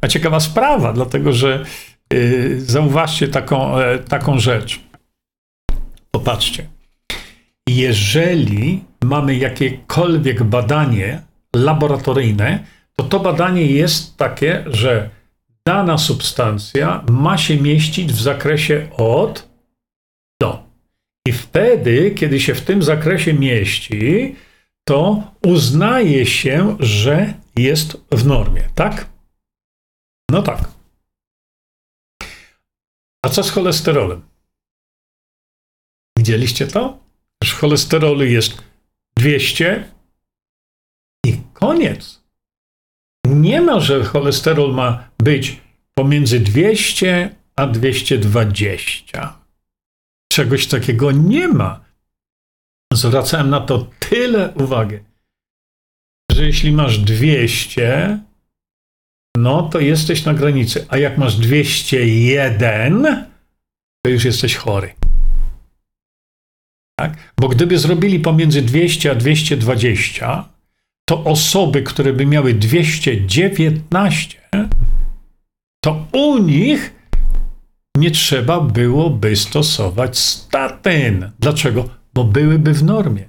[0.00, 1.64] A ciekawa sprawa, dlatego że
[2.12, 4.80] yy, zauważcie taką, e, taką rzecz.
[6.10, 6.66] Popatrzcie.
[7.68, 11.22] Jeżeli mamy jakiekolwiek badanie
[11.56, 12.64] laboratoryjne,
[12.96, 15.10] to to badanie jest takie, że
[15.66, 19.51] dana substancja ma się mieścić w zakresie od.
[21.28, 24.36] I wtedy, kiedy się w tym zakresie mieści,
[24.84, 29.08] to uznaje się, że jest w normie, tak?
[30.30, 30.70] No tak.
[33.24, 34.22] A co z cholesterolem?
[36.18, 36.98] Widzieliście to?
[37.44, 38.62] Że cholesterolu jest
[39.16, 39.90] 200
[41.26, 42.22] i koniec.
[43.26, 45.60] Nie ma, że cholesterol ma być
[45.94, 49.41] pomiędzy 200 a 220.
[50.32, 51.84] Czegoś takiego nie ma.
[52.94, 54.98] Zwracałem na to tyle uwagi,
[56.32, 58.18] że jeśli masz 200,
[59.36, 63.26] no to jesteś na granicy, a jak masz 201,
[64.04, 64.94] to już jesteś chory.
[66.98, 67.32] Tak?
[67.40, 70.48] Bo gdyby zrobili pomiędzy 200 a 220,
[71.08, 74.40] to osoby, które by miały 219,
[75.84, 77.01] to u nich
[77.96, 81.30] nie trzeba byłoby stosować statyn.
[81.38, 81.88] Dlaczego?
[82.14, 83.28] Bo byłyby w normie.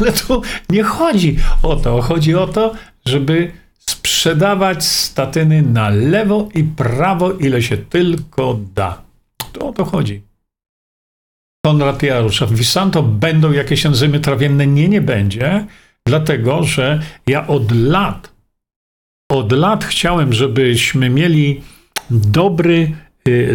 [0.00, 2.02] Ale tu nie chodzi o to.
[2.02, 2.74] Chodzi o to,
[3.06, 9.02] żeby sprzedawać statyny na lewo i prawo, ile się tylko da.
[9.52, 10.22] To o to chodzi.
[11.66, 12.46] Konrad Jarusza.
[12.46, 14.66] W Visanto będą jakieś enzymy trawienne?
[14.66, 15.66] Nie, nie będzie,
[16.06, 18.32] dlatego że ja od lat,
[19.30, 21.62] od lat chciałem, żebyśmy mieli
[22.10, 22.96] dobry,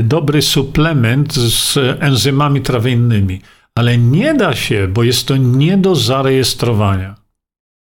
[0.03, 3.41] dobry suplement z enzymami trawiennymi,
[3.75, 7.15] ale nie da się, bo jest to nie do zarejestrowania.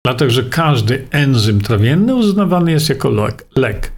[0.04, 3.10] Dlatego, że każdy enzym trawienny uznawany jest jako
[3.56, 3.92] lek.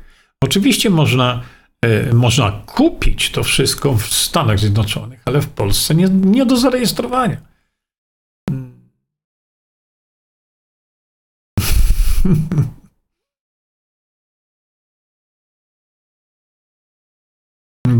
[0.45, 1.43] Oczywiście można
[1.85, 7.37] E, można kupić to wszystko w Stanach Zjednoczonych, ale w Polsce nie, nie do zarejestrowania.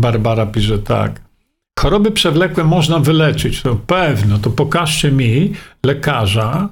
[0.03, 1.21] Barbara pisze tak.
[1.79, 3.61] Choroby przewlekłe można wyleczyć.
[3.61, 5.53] To pewno, to pokażcie mi
[5.85, 6.69] lekarza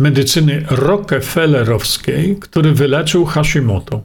[0.00, 4.02] medycyny Rockefellerowskiej, który wyleczył Hashimoto.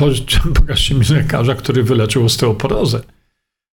[0.54, 3.00] Pokażcie mi lekarza, który wyleczył osteoporozę.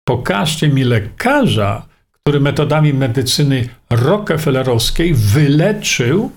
[0.05, 6.31] Pokażcie mi lekarza, który metodami medycyny Rockefellerowskiej wyleczył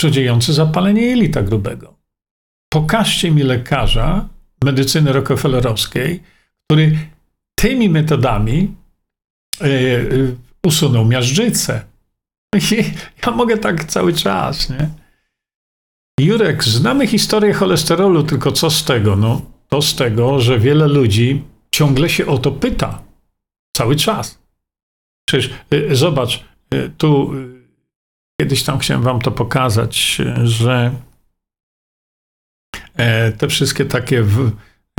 [0.00, 1.94] przedziejące zapalenie jelita grubego.
[2.72, 4.28] Pokażcie mi lekarza
[4.64, 6.22] medycyny Rockefellerowskiej,
[6.66, 6.98] który
[7.54, 8.74] tymi metodami
[9.60, 11.84] yy, usunął miażdżycę.
[12.56, 12.84] I
[13.26, 14.88] ja mogę tak cały czas, nie?
[16.20, 19.16] Jurek, znamy historię cholesterolu, tylko co z tego?
[19.16, 23.02] No, to z tego, że wiele ludzi ciągle się o to pyta.
[23.76, 24.38] Cały czas.
[25.28, 26.44] Przecież y, zobacz,
[26.98, 27.34] tu
[28.40, 31.09] kiedyś tam chciałem wam to pokazać, że e,
[33.38, 34.50] te wszystkie takie w,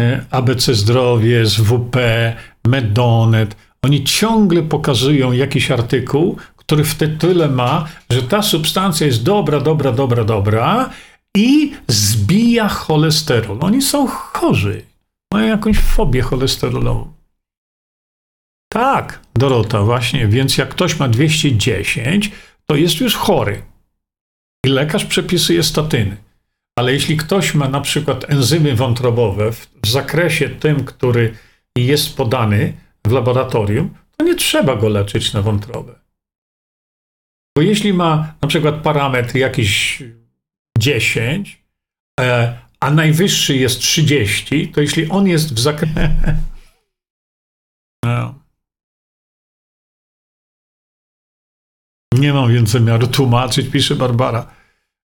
[0.01, 2.35] e, ABC Zdrowie, SWP,
[2.67, 9.59] Medonet, oni ciągle pokazują jakiś artykuł, który w tytule ma, że ta substancja jest dobra,
[9.59, 10.89] dobra, dobra, dobra
[11.37, 13.57] i zbija cholesterol.
[13.61, 14.85] Oni są chorzy.
[15.33, 17.13] Mają jakąś fobię cholesterolową.
[18.71, 20.27] Tak, Dorota, właśnie.
[20.27, 22.31] Więc jak ktoś ma 210,
[22.65, 23.63] to jest już chory.
[24.65, 26.17] I lekarz przepisuje statyny.
[26.81, 31.37] Ale jeśli ktoś ma na przykład enzymy wątrobowe w, w zakresie tym, który
[31.77, 32.73] jest podany
[33.07, 35.99] w laboratorium, to nie trzeba go leczyć na wątrobę.
[37.57, 40.03] Bo jeśli ma na przykład parametr jakiś
[40.77, 41.63] 10,
[42.19, 46.15] e, a najwyższy jest 30, to jeśli on jest w zakresie.
[48.05, 48.35] No.
[52.13, 54.60] Nie mam więcej miaru tłumaczyć, pisze Barbara.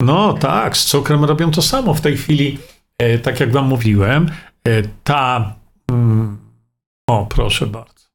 [0.03, 1.95] No tak, z cukrem robią to samo.
[1.95, 2.59] W tej chwili,
[2.99, 4.31] e, tak jak wam mówiłem,
[4.69, 5.57] e, ta.
[5.91, 6.39] Mm,
[7.11, 8.09] o, proszę bardzo.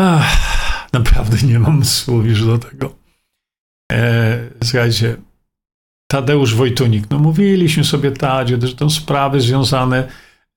[0.00, 2.94] Ach, naprawdę nie mam słów już do tego.
[3.92, 5.16] E, słuchajcie,
[6.10, 10.08] Tadeusz Wojtunik, no mówiliśmy sobie Tadzie, że to sprawy związane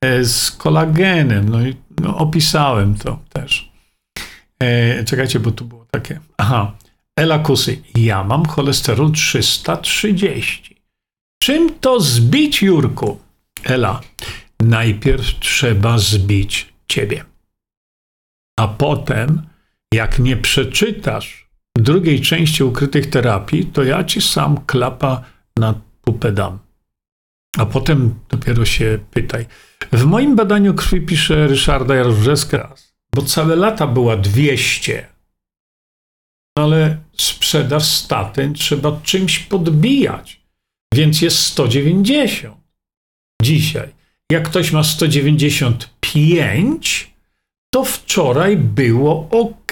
[0.05, 3.71] e, z kolagenem, no i no, opisałem to też.
[4.59, 6.71] E, czekajcie, bo tu było takie, aha,
[7.19, 10.76] Ela Kusy, ja mam cholesterol 330.
[11.41, 13.19] Czym to zbić, Jurku?
[13.64, 14.02] Ela,
[14.60, 17.26] najpierw trzeba zbić ciebie.
[18.60, 19.41] A potem,
[19.94, 25.23] jak nie przeczytasz drugiej części ukrytych terapii, to ja ci sam klapa
[25.57, 26.60] na pupę dam.
[27.57, 29.45] A potem dopiero się pytaj.
[29.91, 32.73] W moim badaniu krwi pisze Ryszarda Jaruzelska,
[33.15, 35.12] bo całe lata była 200.
[36.57, 40.41] Ale sprzedaż statyn trzeba czymś podbijać,
[40.95, 42.57] więc jest 190
[43.43, 43.89] dzisiaj.
[44.31, 47.13] Jak ktoś ma 195,
[47.73, 49.71] to wczoraj było ok,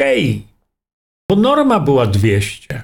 [1.30, 2.84] bo norma była 200.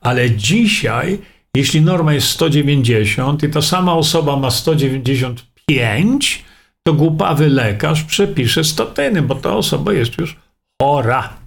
[0.00, 1.18] Ale dzisiaj,
[1.56, 6.44] jeśli norma jest 190 i ta sama osoba ma 195,
[6.82, 10.36] to głupawy lekarz przepisze statyny, bo ta osoba jest już
[10.82, 11.39] chora.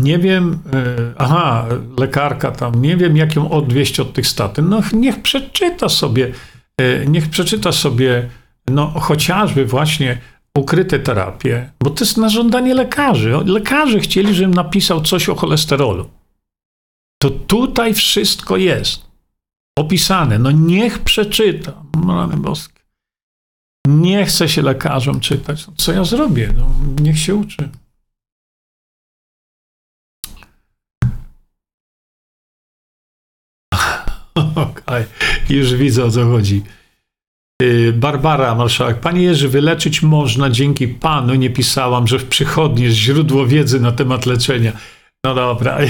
[0.00, 1.66] Nie wiem, e, aha,
[1.98, 4.68] lekarka tam, nie wiem, jak ją odwieść od tych statyn.
[4.68, 6.32] No niech przeczyta sobie,
[6.80, 8.28] e, niech przeczyta sobie,
[8.68, 10.18] no chociażby właśnie
[10.58, 13.30] ukryte terapie, bo to jest na żądanie lekarzy.
[13.44, 16.10] Lekarze chcieli, żebym napisał coś o cholesterolu.
[17.22, 19.06] To tutaj wszystko jest
[19.78, 20.38] opisane.
[20.38, 21.72] No niech przeczyta.
[22.08, 22.82] Rany boskie.
[23.86, 25.66] Nie chce się lekarzom czytać.
[25.76, 26.52] Co ja zrobię?
[26.56, 26.70] No,
[27.02, 27.68] niech się uczy.
[34.54, 35.04] Okej,
[35.48, 36.62] już widzę o co chodzi.
[37.62, 39.00] Y, Barbara Marszałek.
[39.00, 41.34] Panie Jerzy, wyleczyć można dzięki Panu.
[41.34, 44.72] Nie pisałam, że w przychodni jest źródło wiedzy na temat leczenia.
[45.24, 45.78] No dobra.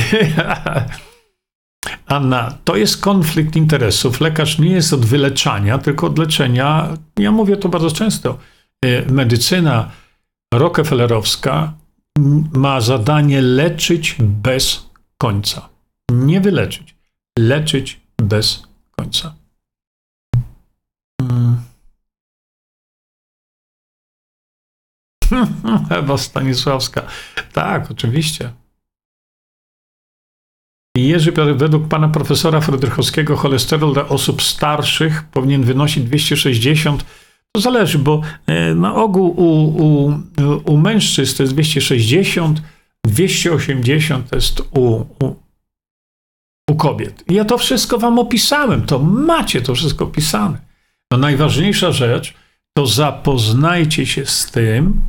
[2.07, 4.21] Anna, to jest konflikt interesów.
[4.21, 6.89] Lekarz nie jest od wyleczania, tylko od leczenia.
[7.19, 8.39] Ja mówię to bardzo często.
[8.85, 9.91] Y, medycyna
[10.55, 11.73] rockefellerowska
[12.53, 15.69] ma zadanie leczyć bez końca.
[16.13, 16.97] Nie wyleczyć,
[17.39, 18.63] leczyć bez
[18.97, 19.35] końca.
[21.21, 21.63] Hmm.
[25.91, 27.03] Ewa Stanisławska.
[27.53, 28.53] Tak, oczywiście.
[30.97, 37.05] Jerzy, według pana profesora Frydychowskiego cholesterol dla osób starszych powinien wynosić 260.
[37.53, 40.13] To zależy, bo e, na ogół u, u,
[40.65, 42.63] u mężczyzn to jest 260,
[43.07, 45.35] 280 to jest u, u,
[46.71, 47.25] u kobiet.
[47.29, 50.59] Ja to wszystko wam opisałem, to macie to wszystko opisane.
[51.13, 52.35] No najważniejsza rzecz
[52.77, 55.03] to zapoznajcie się z tym,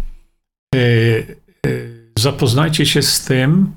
[0.75, 3.75] yy, yy, zapoznajcie się z tym,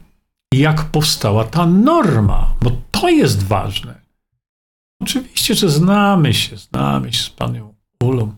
[0.55, 4.01] jak powstała ta norma, bo to jest ważne.
[5.03, 8.35] Oczywiście, że znamy się, znamy się z panią Ulą.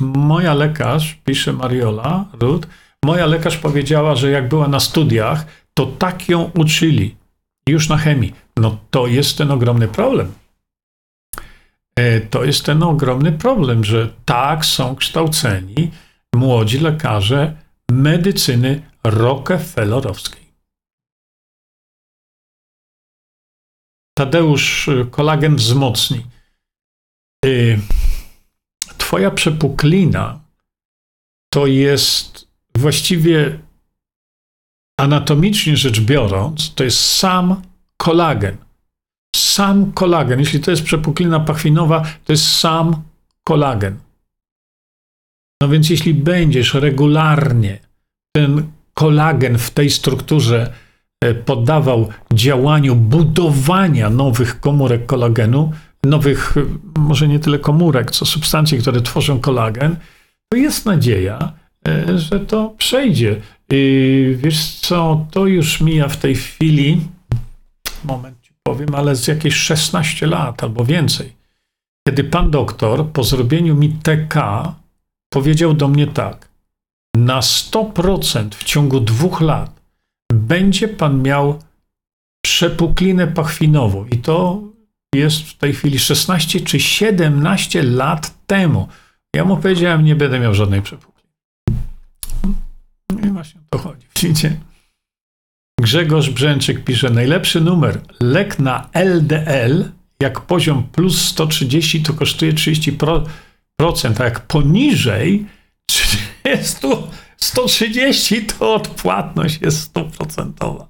[0.00, 2.66] Moja lekarz, pisze Mariola Rud,
[3.04, 5.46] moja lekarz powiedziała, że jak była na studiach,
[5.78, 7.16] to tak ją uczyli
[7.68, 8.34] już na chemii.
[8.56, 10.32] No to jest ten ogromny problem.
[11.98, 15.90] E, to jest ten ogromny problem, że tak są kształceni
[16.34, 17.56] młodzi lekarze
[17.90, 20.46] medycyny Rockefellerowskiej.
[24.18, 26.26] Tadeusz, y, kolagen wzmocni.
[27.44, 27.78] Y,
[28.98, 30.40] twoja przepuklina
[31.52, 33.58] to jest właściwie
[35.00, 37.62] anatomicznie rzecz biorąc, to jest sam
[37.96, 38.56] kolagen.
[39.36, 40.40] Sam kolagen.
[40.40, 43.02] Jeśli to jest przepuklina pachwinowa, to jest sam
[43.44, 43.98] kolagen.
[45.62, 47.78] No więc jeśli będziesz regularnie
[48.36, 50.72] ten kolagen w tej strukturze
[51.24, 55.72] e, poddawał działaniu budowania nowych komórek kolagenu,
[56.04, 59.96] nowych, e, może nie tyle komórek, co substancji, które tworzą kolagen,
[60.52, 61.52] to jest nadzieja,
[62.16, 63.40] że to przejdzie.
[64.34, 67.00] Wiesz co, to już mija w tej chwili,
[68.04, 71.36] moment ci powiem, ale z jakieś 16 lat albo więcej.
[72.08, 74.34] Kiedy pan doktor po zrobieniu mi TK
[75.28, 76.48] powiedział do mnie tak:
[77.16, 79.80] Na 100% w ciągu dwóch lat
[80.32, 81.58] będzie pan miał
[82.44, 84.06] przepuklinę pachwinową.
[84.06, 84.62] I to
[85.14, 88.88] jest w tej chwili 16 czy 17 lat temu.
[89.36, 91.15] Ja mu powiedziałem, nie będę miał żadnej przepukliny.
[93.36, 94.06] Właśnie o to chodzi.
[94.16, 94.56] Widzicie?
[95.80, 99.84] Grzegorz Brzęczyk pisze, najlepszy numer, lek na LDL,
[100.20, 102.96] jak poziom plus 130, to kosztuje 30%,
[104.20, 105.46] a jak poniżej
[105.86, 106.86] 30,
[107.36, 110.86] 130, to odpłatność jest 100%.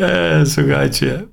[0.00, 1.26] E, słuchajcie.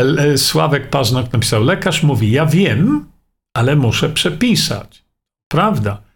[0.00, 3.10] E, Sławek Paznok napisał, lekarz mówi, ja wiem,
[3.56, 5.04] ale muszę przepisać.
[5.48, 6.07] Prawda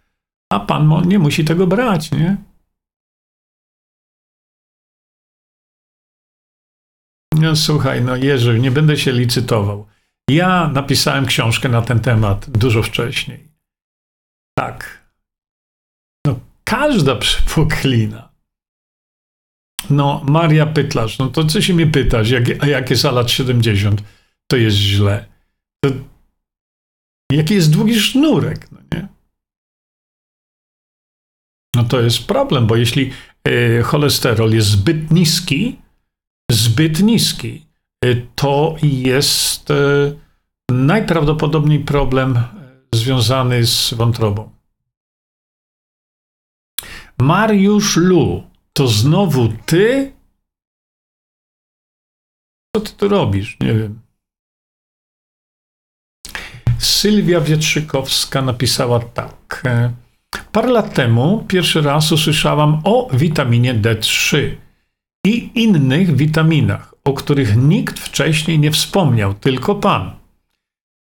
[0.52, 2.36] a pan nie musi tego brać, nie?
[7.34, 9.86] No słuchaj, no Jerzy, nie będę się licytował.
[10.30, 13.48] Ja napisałem książkę na ten temat dużo wcześniej.
[14.58, 15.08] Tak.
[16.26, 18.32] No każda przypuklina.
[19.90, 24.02] No Maria Pytlarz, no to co się mnie pytasz, jak, a jak jest lat 70,
[24.50, 25.26] to jest źle.
[25.84, 25.90] To,
[27.32, 28.71] jaki jest długi sznurek,
[31.76, 33.10] no to jest problem, bo jeśli
[33.44, 35.80] e, cholesterol jest zbyt niski,
[36.50, 37.66] zbyt niski,
[38.04, 39.74] e, to jest, e,
[40.70, 42.38] najprawdopodobniej problem
[42.94, 44.50] związany z wątrobą.
[47.18, 48.42] Mariusz Lu,
[48.72, 50.12] to znowu ty?
[52.76, 53.56] Co ty tu robisz?
[53.60, 54.00] Nie wiem.
[56.78, 59.62] Sylwia Wietrzykowska napisała tak.
[60.52, 64.50] Parę lat temu pierwszy raz usłyszałam o witaminie D3
[65.26, 70.12] i innych witaminach, o których nikt wcześniej nie wspomniał, tylko pan.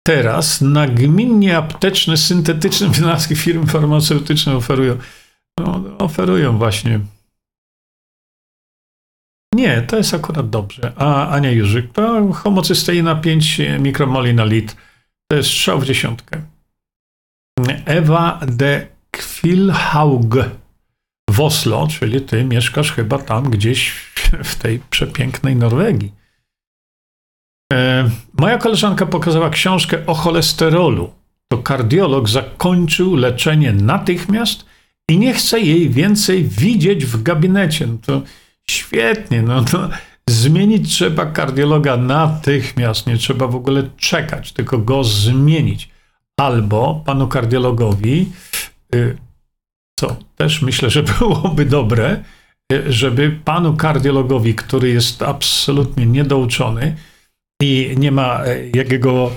[0.07, 4.97] Teraz nagminnie apteczne, syntetyczne wynalazki firm farmaceutyczne oferują,
[5.59, 6.99] no, oferują właśnie.
[9.55, 10.93] Nie, to jest akurat dobrze.
[10.95, 14.75] A Ania Jurzyk, to homocysteina 5 mikromoli na litr.
[15.31, 16.41] To jest strzał w dziesiątkę.
[17.85, 18.87] Ewa de
[19.39, 20.35] Kwilhaug
[21.29, 23.91] w Oslo, czyli ty mieszkasz chyba tam gdzieś
[24.43, 26.11] w tej przepięknej Norwegii.
[27.73, 28.09] E,
[28.39, 31.13] moja koleżanka pokazała książkę o cholesterolu.
[31.47, 34.65] To kardiolog zakończył leczenie natychmiast
[35.09, 37.87] i nie chce jej więcej widzieć w gabinecie.
[37.87, 38.21] No to
[38.69, 39.89] świetnie, no to
[40.29, 45.89] zmienić trzeba kardiologa natychmiast, nie trzeba w ogóle czekać, tylko go zmienić.
[46.39, 48.31] Albo panu kardiologowi
[48.95, 49.17] Y,
[49.99, 52.23] co też myślę, że byłoby dobre,
[52.73, 56.95] y, żeby panu kardiologowi, który jest absolutnie niedouczony
[57.61, 59.31] i nie ma y, jakiego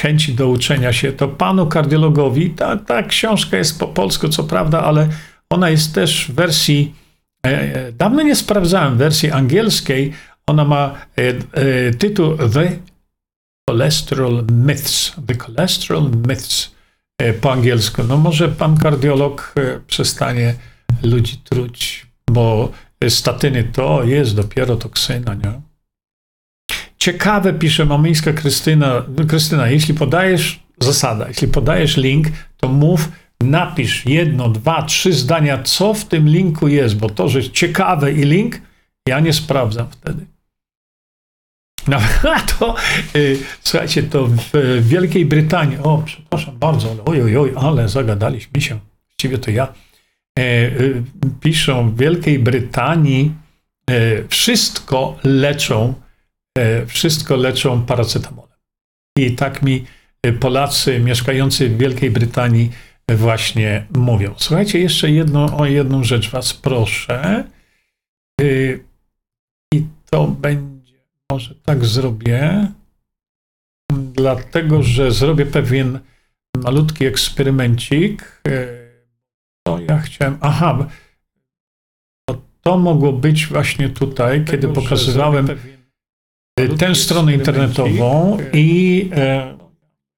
[0.00, 4.82] chęci do uczenia się, to panu kardiologowi, ta, ta książka jest po polsku, co prawda,
[4.82, 5.08] ale
[5.50, 6.94] ona jest też w wersji,
[7.92, 10.12] dawno nie sprawdzałem, wersji angielskiej,
[10.46, 10.94] ona ma
[11.98, 12.78] tytuł The
[13.68, 15.12] Cholesterol Myths.
[15.26, 16.70] The Cholesterol Myths.
[17.20, 18.04] E, po angielsku.
[18.04, 20.54] No może pan kardiolog e, przestanie
[21.02, 22.72] ludzi truć, bo
[23.08, 25.60] statyny to jest dopiero toksyna, nie?
[26.98, 29.02] Ciekawe, pisze mamińska Krystyna.
[29.28, 32.26] Krystyna, jeśli podajesz, zasada, jeśli podajesz link,
[32.56, 33.08] to mów,
[33.42, 38.24] napisz jedno, dwa, trzy zdania, co w tym linku jest, bo to, że ciekawe i
[38.24, 38.60] link,
[39.08, 40.26] ja nie sprawdzam wtedy.
[41.88, 41.98] No,
[42.58, 42.74] to,
[43.16, 48.60] y, słuchajcie, to w Wielkiej Brytanii, o, przepraszam bardzo, ale oj, oj, oj, ale zagadaliśmy
[48.60, 48.78] się,
[49.08, 49.72] właściwie to ja,
[50.38, 51.02] e, y,
[51.40, 53.34] piszą w Wielkiej Brytanii
[53.90, 55.94] e, wszystko leczą,
[56.58, 58.50] e, wszystko leczą paracetamolem.
[59.18, 59.84] I tak mi
[60.40, 62.70] Polacy mieszkający w Wielkiej Brytanii
[63.16, 64.34] właśnie mówią.
[64.36, 67.44] Słuchajcie, jeszcze jedno, o jedną rzecz was proszę.
[68.40, 68.84] Y,
[69.74, 70.69] I to będzie
[71.30, 72.68] może tak zrobię,
[73.92, 75.98] dlatego że zrobię pewien
[76.56, 78.42] malutki eksperymencik.
[79.66, 80.38] To ja chciałem.
[80.40, 80.86] Aha,
[82.62, 85.48] to mogło być właśnie tutaj, kiedy pokazywałem
[86.78, 89.58] tę stronę internetową i e,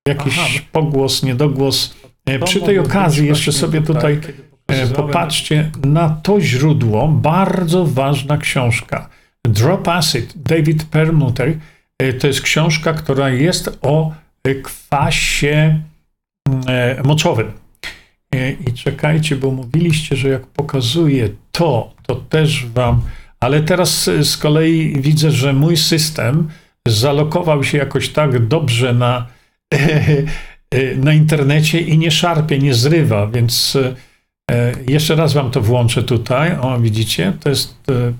[0.08, 0.48] jakiś Aha.
[0.72, 1.94] pogłos, niedogłos.
[2.26, 4.20] E, przy tej okazji jeszcze sobie tutaj
[4.66, 7.08] e, popatrzcie na to źródło.
[7.08, 9.08] Bardzo ważna książka.
[9.48, 11.58] Drop Acid, David Perlmutter,
[11.98, 14.14] e, to jest książka, która jest o
[14.44, 15.80] e, kwasie
[16.66, 17.52] e, moczowym.
[18.68, 23.02] I czekajcie, bo mówiliście, że jak pokazuję to, to też wam.
[23.40, 26.48] Ale teraz z kolei widzę, że mój system
[26.88, 29.26] zalokował się jakoś tak dobrze na,
[31.04, 33.78] na internecie i nie szarpie, nie zrywa, więc
[34.88, 36.56] jeszcze raz wam to włączę tutaj.
[36.60, 37.76] O, widzicie, to jest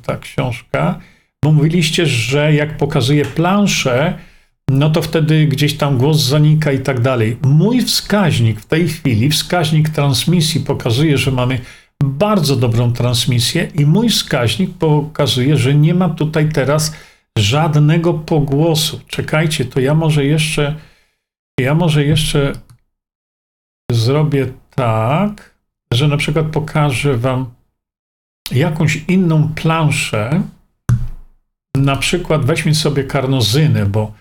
[0.06, 1.00] ta książka
[1.44, 4.18] bo mówiliście, że jak pokazuję planszę,
[4.70, 7.36] no to wtedy gdzieś tam głos zanika i tak dalej.
[7.42, 11.60] Mój wskaźnik w tej chwili, wskaźnik transmisji pokazuje, że mamy
[12.04, 16.96] bardzo dobrą transmisję i mój wskaźnik pokazuje, że nie ma tutaj teraz
[17.38, 19.00] żadnego pogłosu.
[19.06, 20.74] Czekajcie, to ja może jeszcze
[21.60, 22.52] ja może jeszcze
[23.92, 25.54] zrobię tak,
[25.92, 27.54] że na przykład pokażę wam
[28.50, 30.42] jakąś inną planszę,
[31.76, 34.12] na przykład weźmy sobie karnozynę, bo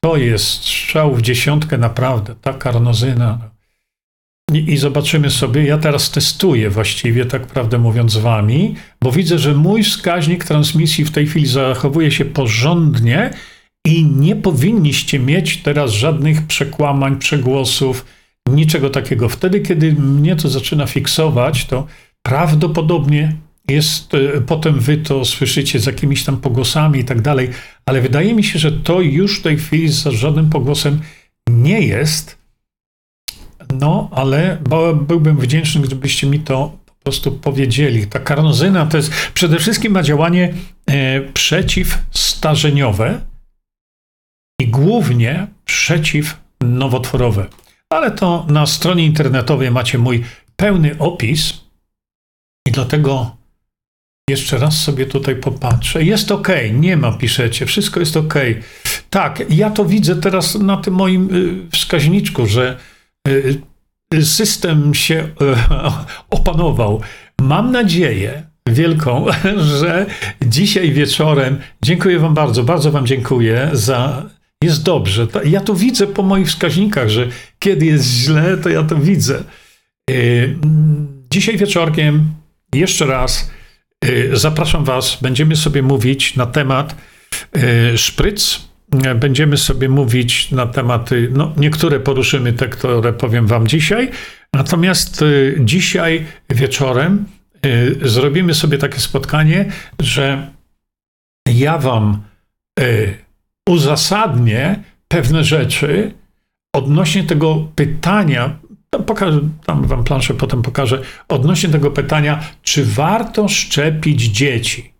[0.00, 3.38] to jest strzał w dziesiątkę naprawdę, ta karnozyna.
[4.52, 9.38] I, I, zobaczymy sobie, ja teraz testuję właściwie, tak prawdę mówiąc, z wami, bo widzę,
[9.38, 13.30] że mój wskaźnik transmisji w tej chwili zachowuje się porządnie
[13.86, 18.04] i nie powinniście mieć teraz żadnych przekłamań, przegłosów,
[18.48, 19.28] niczego takiego.
[19.28, 21.86] Wtedy, kiedy mnie to zaczyna fiksować, to
[22.22, 23.36] prawdopodobnie
[23.68, 27.50] jest, e, potem wy to słyszycie z jakimiś tam pogłosami i tak dalej,
[27.86, 31.00] ale wydaje mi się, że to już w tej chwili z żadnym pogłosem
[31.50, 32.42] nie jest.
[33.78, 34.58] No, ale
[34.94, 38.06] byłbym wdzięczny, gdybyście mi to po prostu powiedzieli.
[38.06, 40.54] Ta karnozyna to jest przede wszystkim ma działanie
[40.86, 43.20] e, przeciwstarzeniowe
[44.60, 47.46] i głównie przeciwnowotworowe.
[47.90, 50.24] Ale to na stronie internetowej macie mój
[50.56, 51.60] pełny opis
[52.68, 53.41] i dlatego
[54.30, 56.04] jeszcze raz sobie tutaj popatrzę.
[56.04, 58.34] Jest ok, nie ma, piszecie, wszystko jest ok.
[59.10, 62.78] Tak, ja to widzę teraz na tym moim y, wskaźniczku, że
[63.28, 63.60] y,
[64.14, 65.28] y, system się
[66.30, 67.00] opanował.
[67.40, 69.26] Mam nadzieję wielką,
[69.80, 70.06] że
[70.42, 74.30] dzisiaj wieczorem, dziękuję Wam bardzo, bardzo Wam dziękuję za.
[74.64, 75.26] Jest dobrze.
[75.44, 77.28] Ja to widzę po moich wskaźnikach, że
[77.58, 79.44] kiedy jest źle, to ja to widzę.
[81.30, 82.32] Dzisiaj wieczorkiem
[82.74, 83.50] jeszcze raz
[84.32, 85.18] zapraszam Was.
[85.22, 86.96] Będziemy sobie mówić na temat
[87.96, 88.72] szpryc
[89.14, 94.10] Będziemy sobie mówić na tematy, no niektóre poruszymy te, które powiem wam dzisiaj,
[94.54, 97.24] natomiast y, dzisiaj wieczorem
[97.66, 99.64] y, zrobimy sobie takie spotkanie,
[99.98, 100.50] że
[101.48, 102.22] ja wam
[102.80, 103.14] y,
[103.68, 106.12] uzasadnię pewne rzeczy
[106.74, 108.58] odnośnie tego pytania,
[108.98, 114.92] pokażę, tam wam planszę potem pokażę, odnośnie tego pytania, czy warto szczepić dzieci?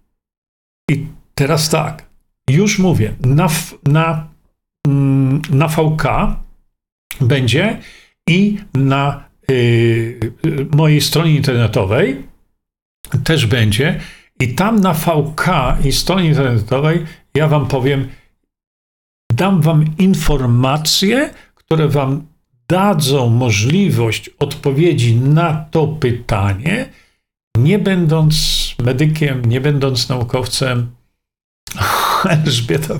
[0.90, 2.06] I teraz tak,
[2.50, 3.48] już mówię, na,
[3.86, 4.28] na,
[4.86, 6.02] mm, na VK
[7.20, 7.78] będzie
[8.28, 10.32] i na y,
[10.76, 12.22] mojej stronie internetowej
[13.24, 14.00] też będzie.
[14.40, 15.46] I tam na VK
[15.84, 18.08] i stronie internetowej ja Wam powiem,
[19.32, 22.26] dam Wam informacje, które Wam
[22.72, 26.88] dadzą możliwość odpowiedzi na to pytanie,
[27.58, 28.34] nie będąc
[28.82, 30.90] medykiem, nie będąc naukowcem,
[32.44, 32.94] Elżbieta.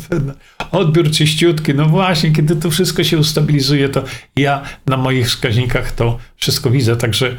[0.70, 1.74] Odbiór czyściutki.
[1.74, 4.04] No właśnie, kiedy to wszystko się ustabilizuje, to
[4.36, 7.36] ja na moich wskaźnikach to wszystko widzę, także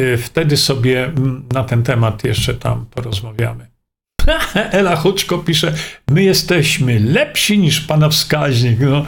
[0.00, 3.66] y, wtedy sobie mm, na ten temat jeszcze tam porozmawiamy.
[4.78, 5.74] Ela Huczko pisze,
[6.10, 8.80] my jesteśmy lepsi niż pana wskaźnik.
[8.80, 9.04] No,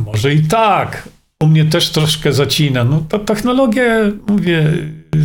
[0.00, 1.08] może i tak.
[1.42, 2.84] U mnie też troszkę zacina.
[2.84, 3.84] No to technologia,
[4.28, 4.72] mówię,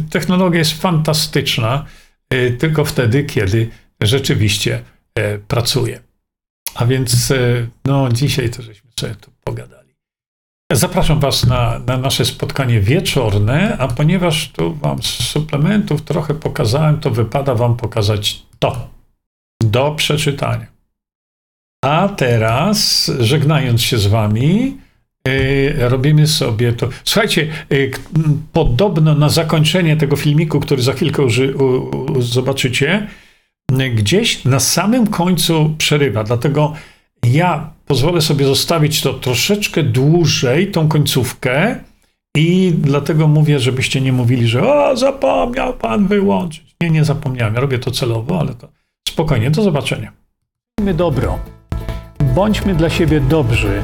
[0.09, 1.85] technologia jest fantastyczna,
[2.33, 3.69] y, tylko wtedy, kiedy
[4.01, 4.81] rzeczywiście
[5.17, 5.99] E, pracuje.
[6.75, 9.93] A więc e, no, dzisiaj to żeśmy sobie tu pogadali.
[10.71, 16.99] Zapraszam Was na, na nasze spotkanie wieczorne, a ponieważ tu Wam z suplementów trochę pokazałem,
[16.99, 18.89] to wypada Wam pokazać to
[19.63, 20.67] do przeczytania.
[21.85, 24.77] A teraz, żegnając się z Wami,
[25.77, 26.89] robimy sobie to.
[27.03, 27.91] Słuchajcie, yy,
[28.53, 31.41] podobno na zakończenie tego filmiku, który za chwilkę już,
[32.19, 33.07] zobaczycie,
[33.95, 36.23] gdzieś na samym końcu przerywa.
[36.23, 36.73] Dlatego
[37.23, 41.75] ja pozwolę sobie zostawić to troszeczkę dłużej, tą końcówkę,
[42.37, 46.75] i dlatego mówię, żebyście nie mówili, że o, zapomniał pan wyłączyć.
[46.81, 47.53] Nie, nie zapomniałem.
[47.53, 48.67] Ja robię to celowo, ale to
[49.07, 49.51] spokojnie.
[49.51, 50.11] Do zobaczenia.
[50.79, 51.39] My dobro.
[52.35, 53.83] Bądźmy dla siebie dobrzy,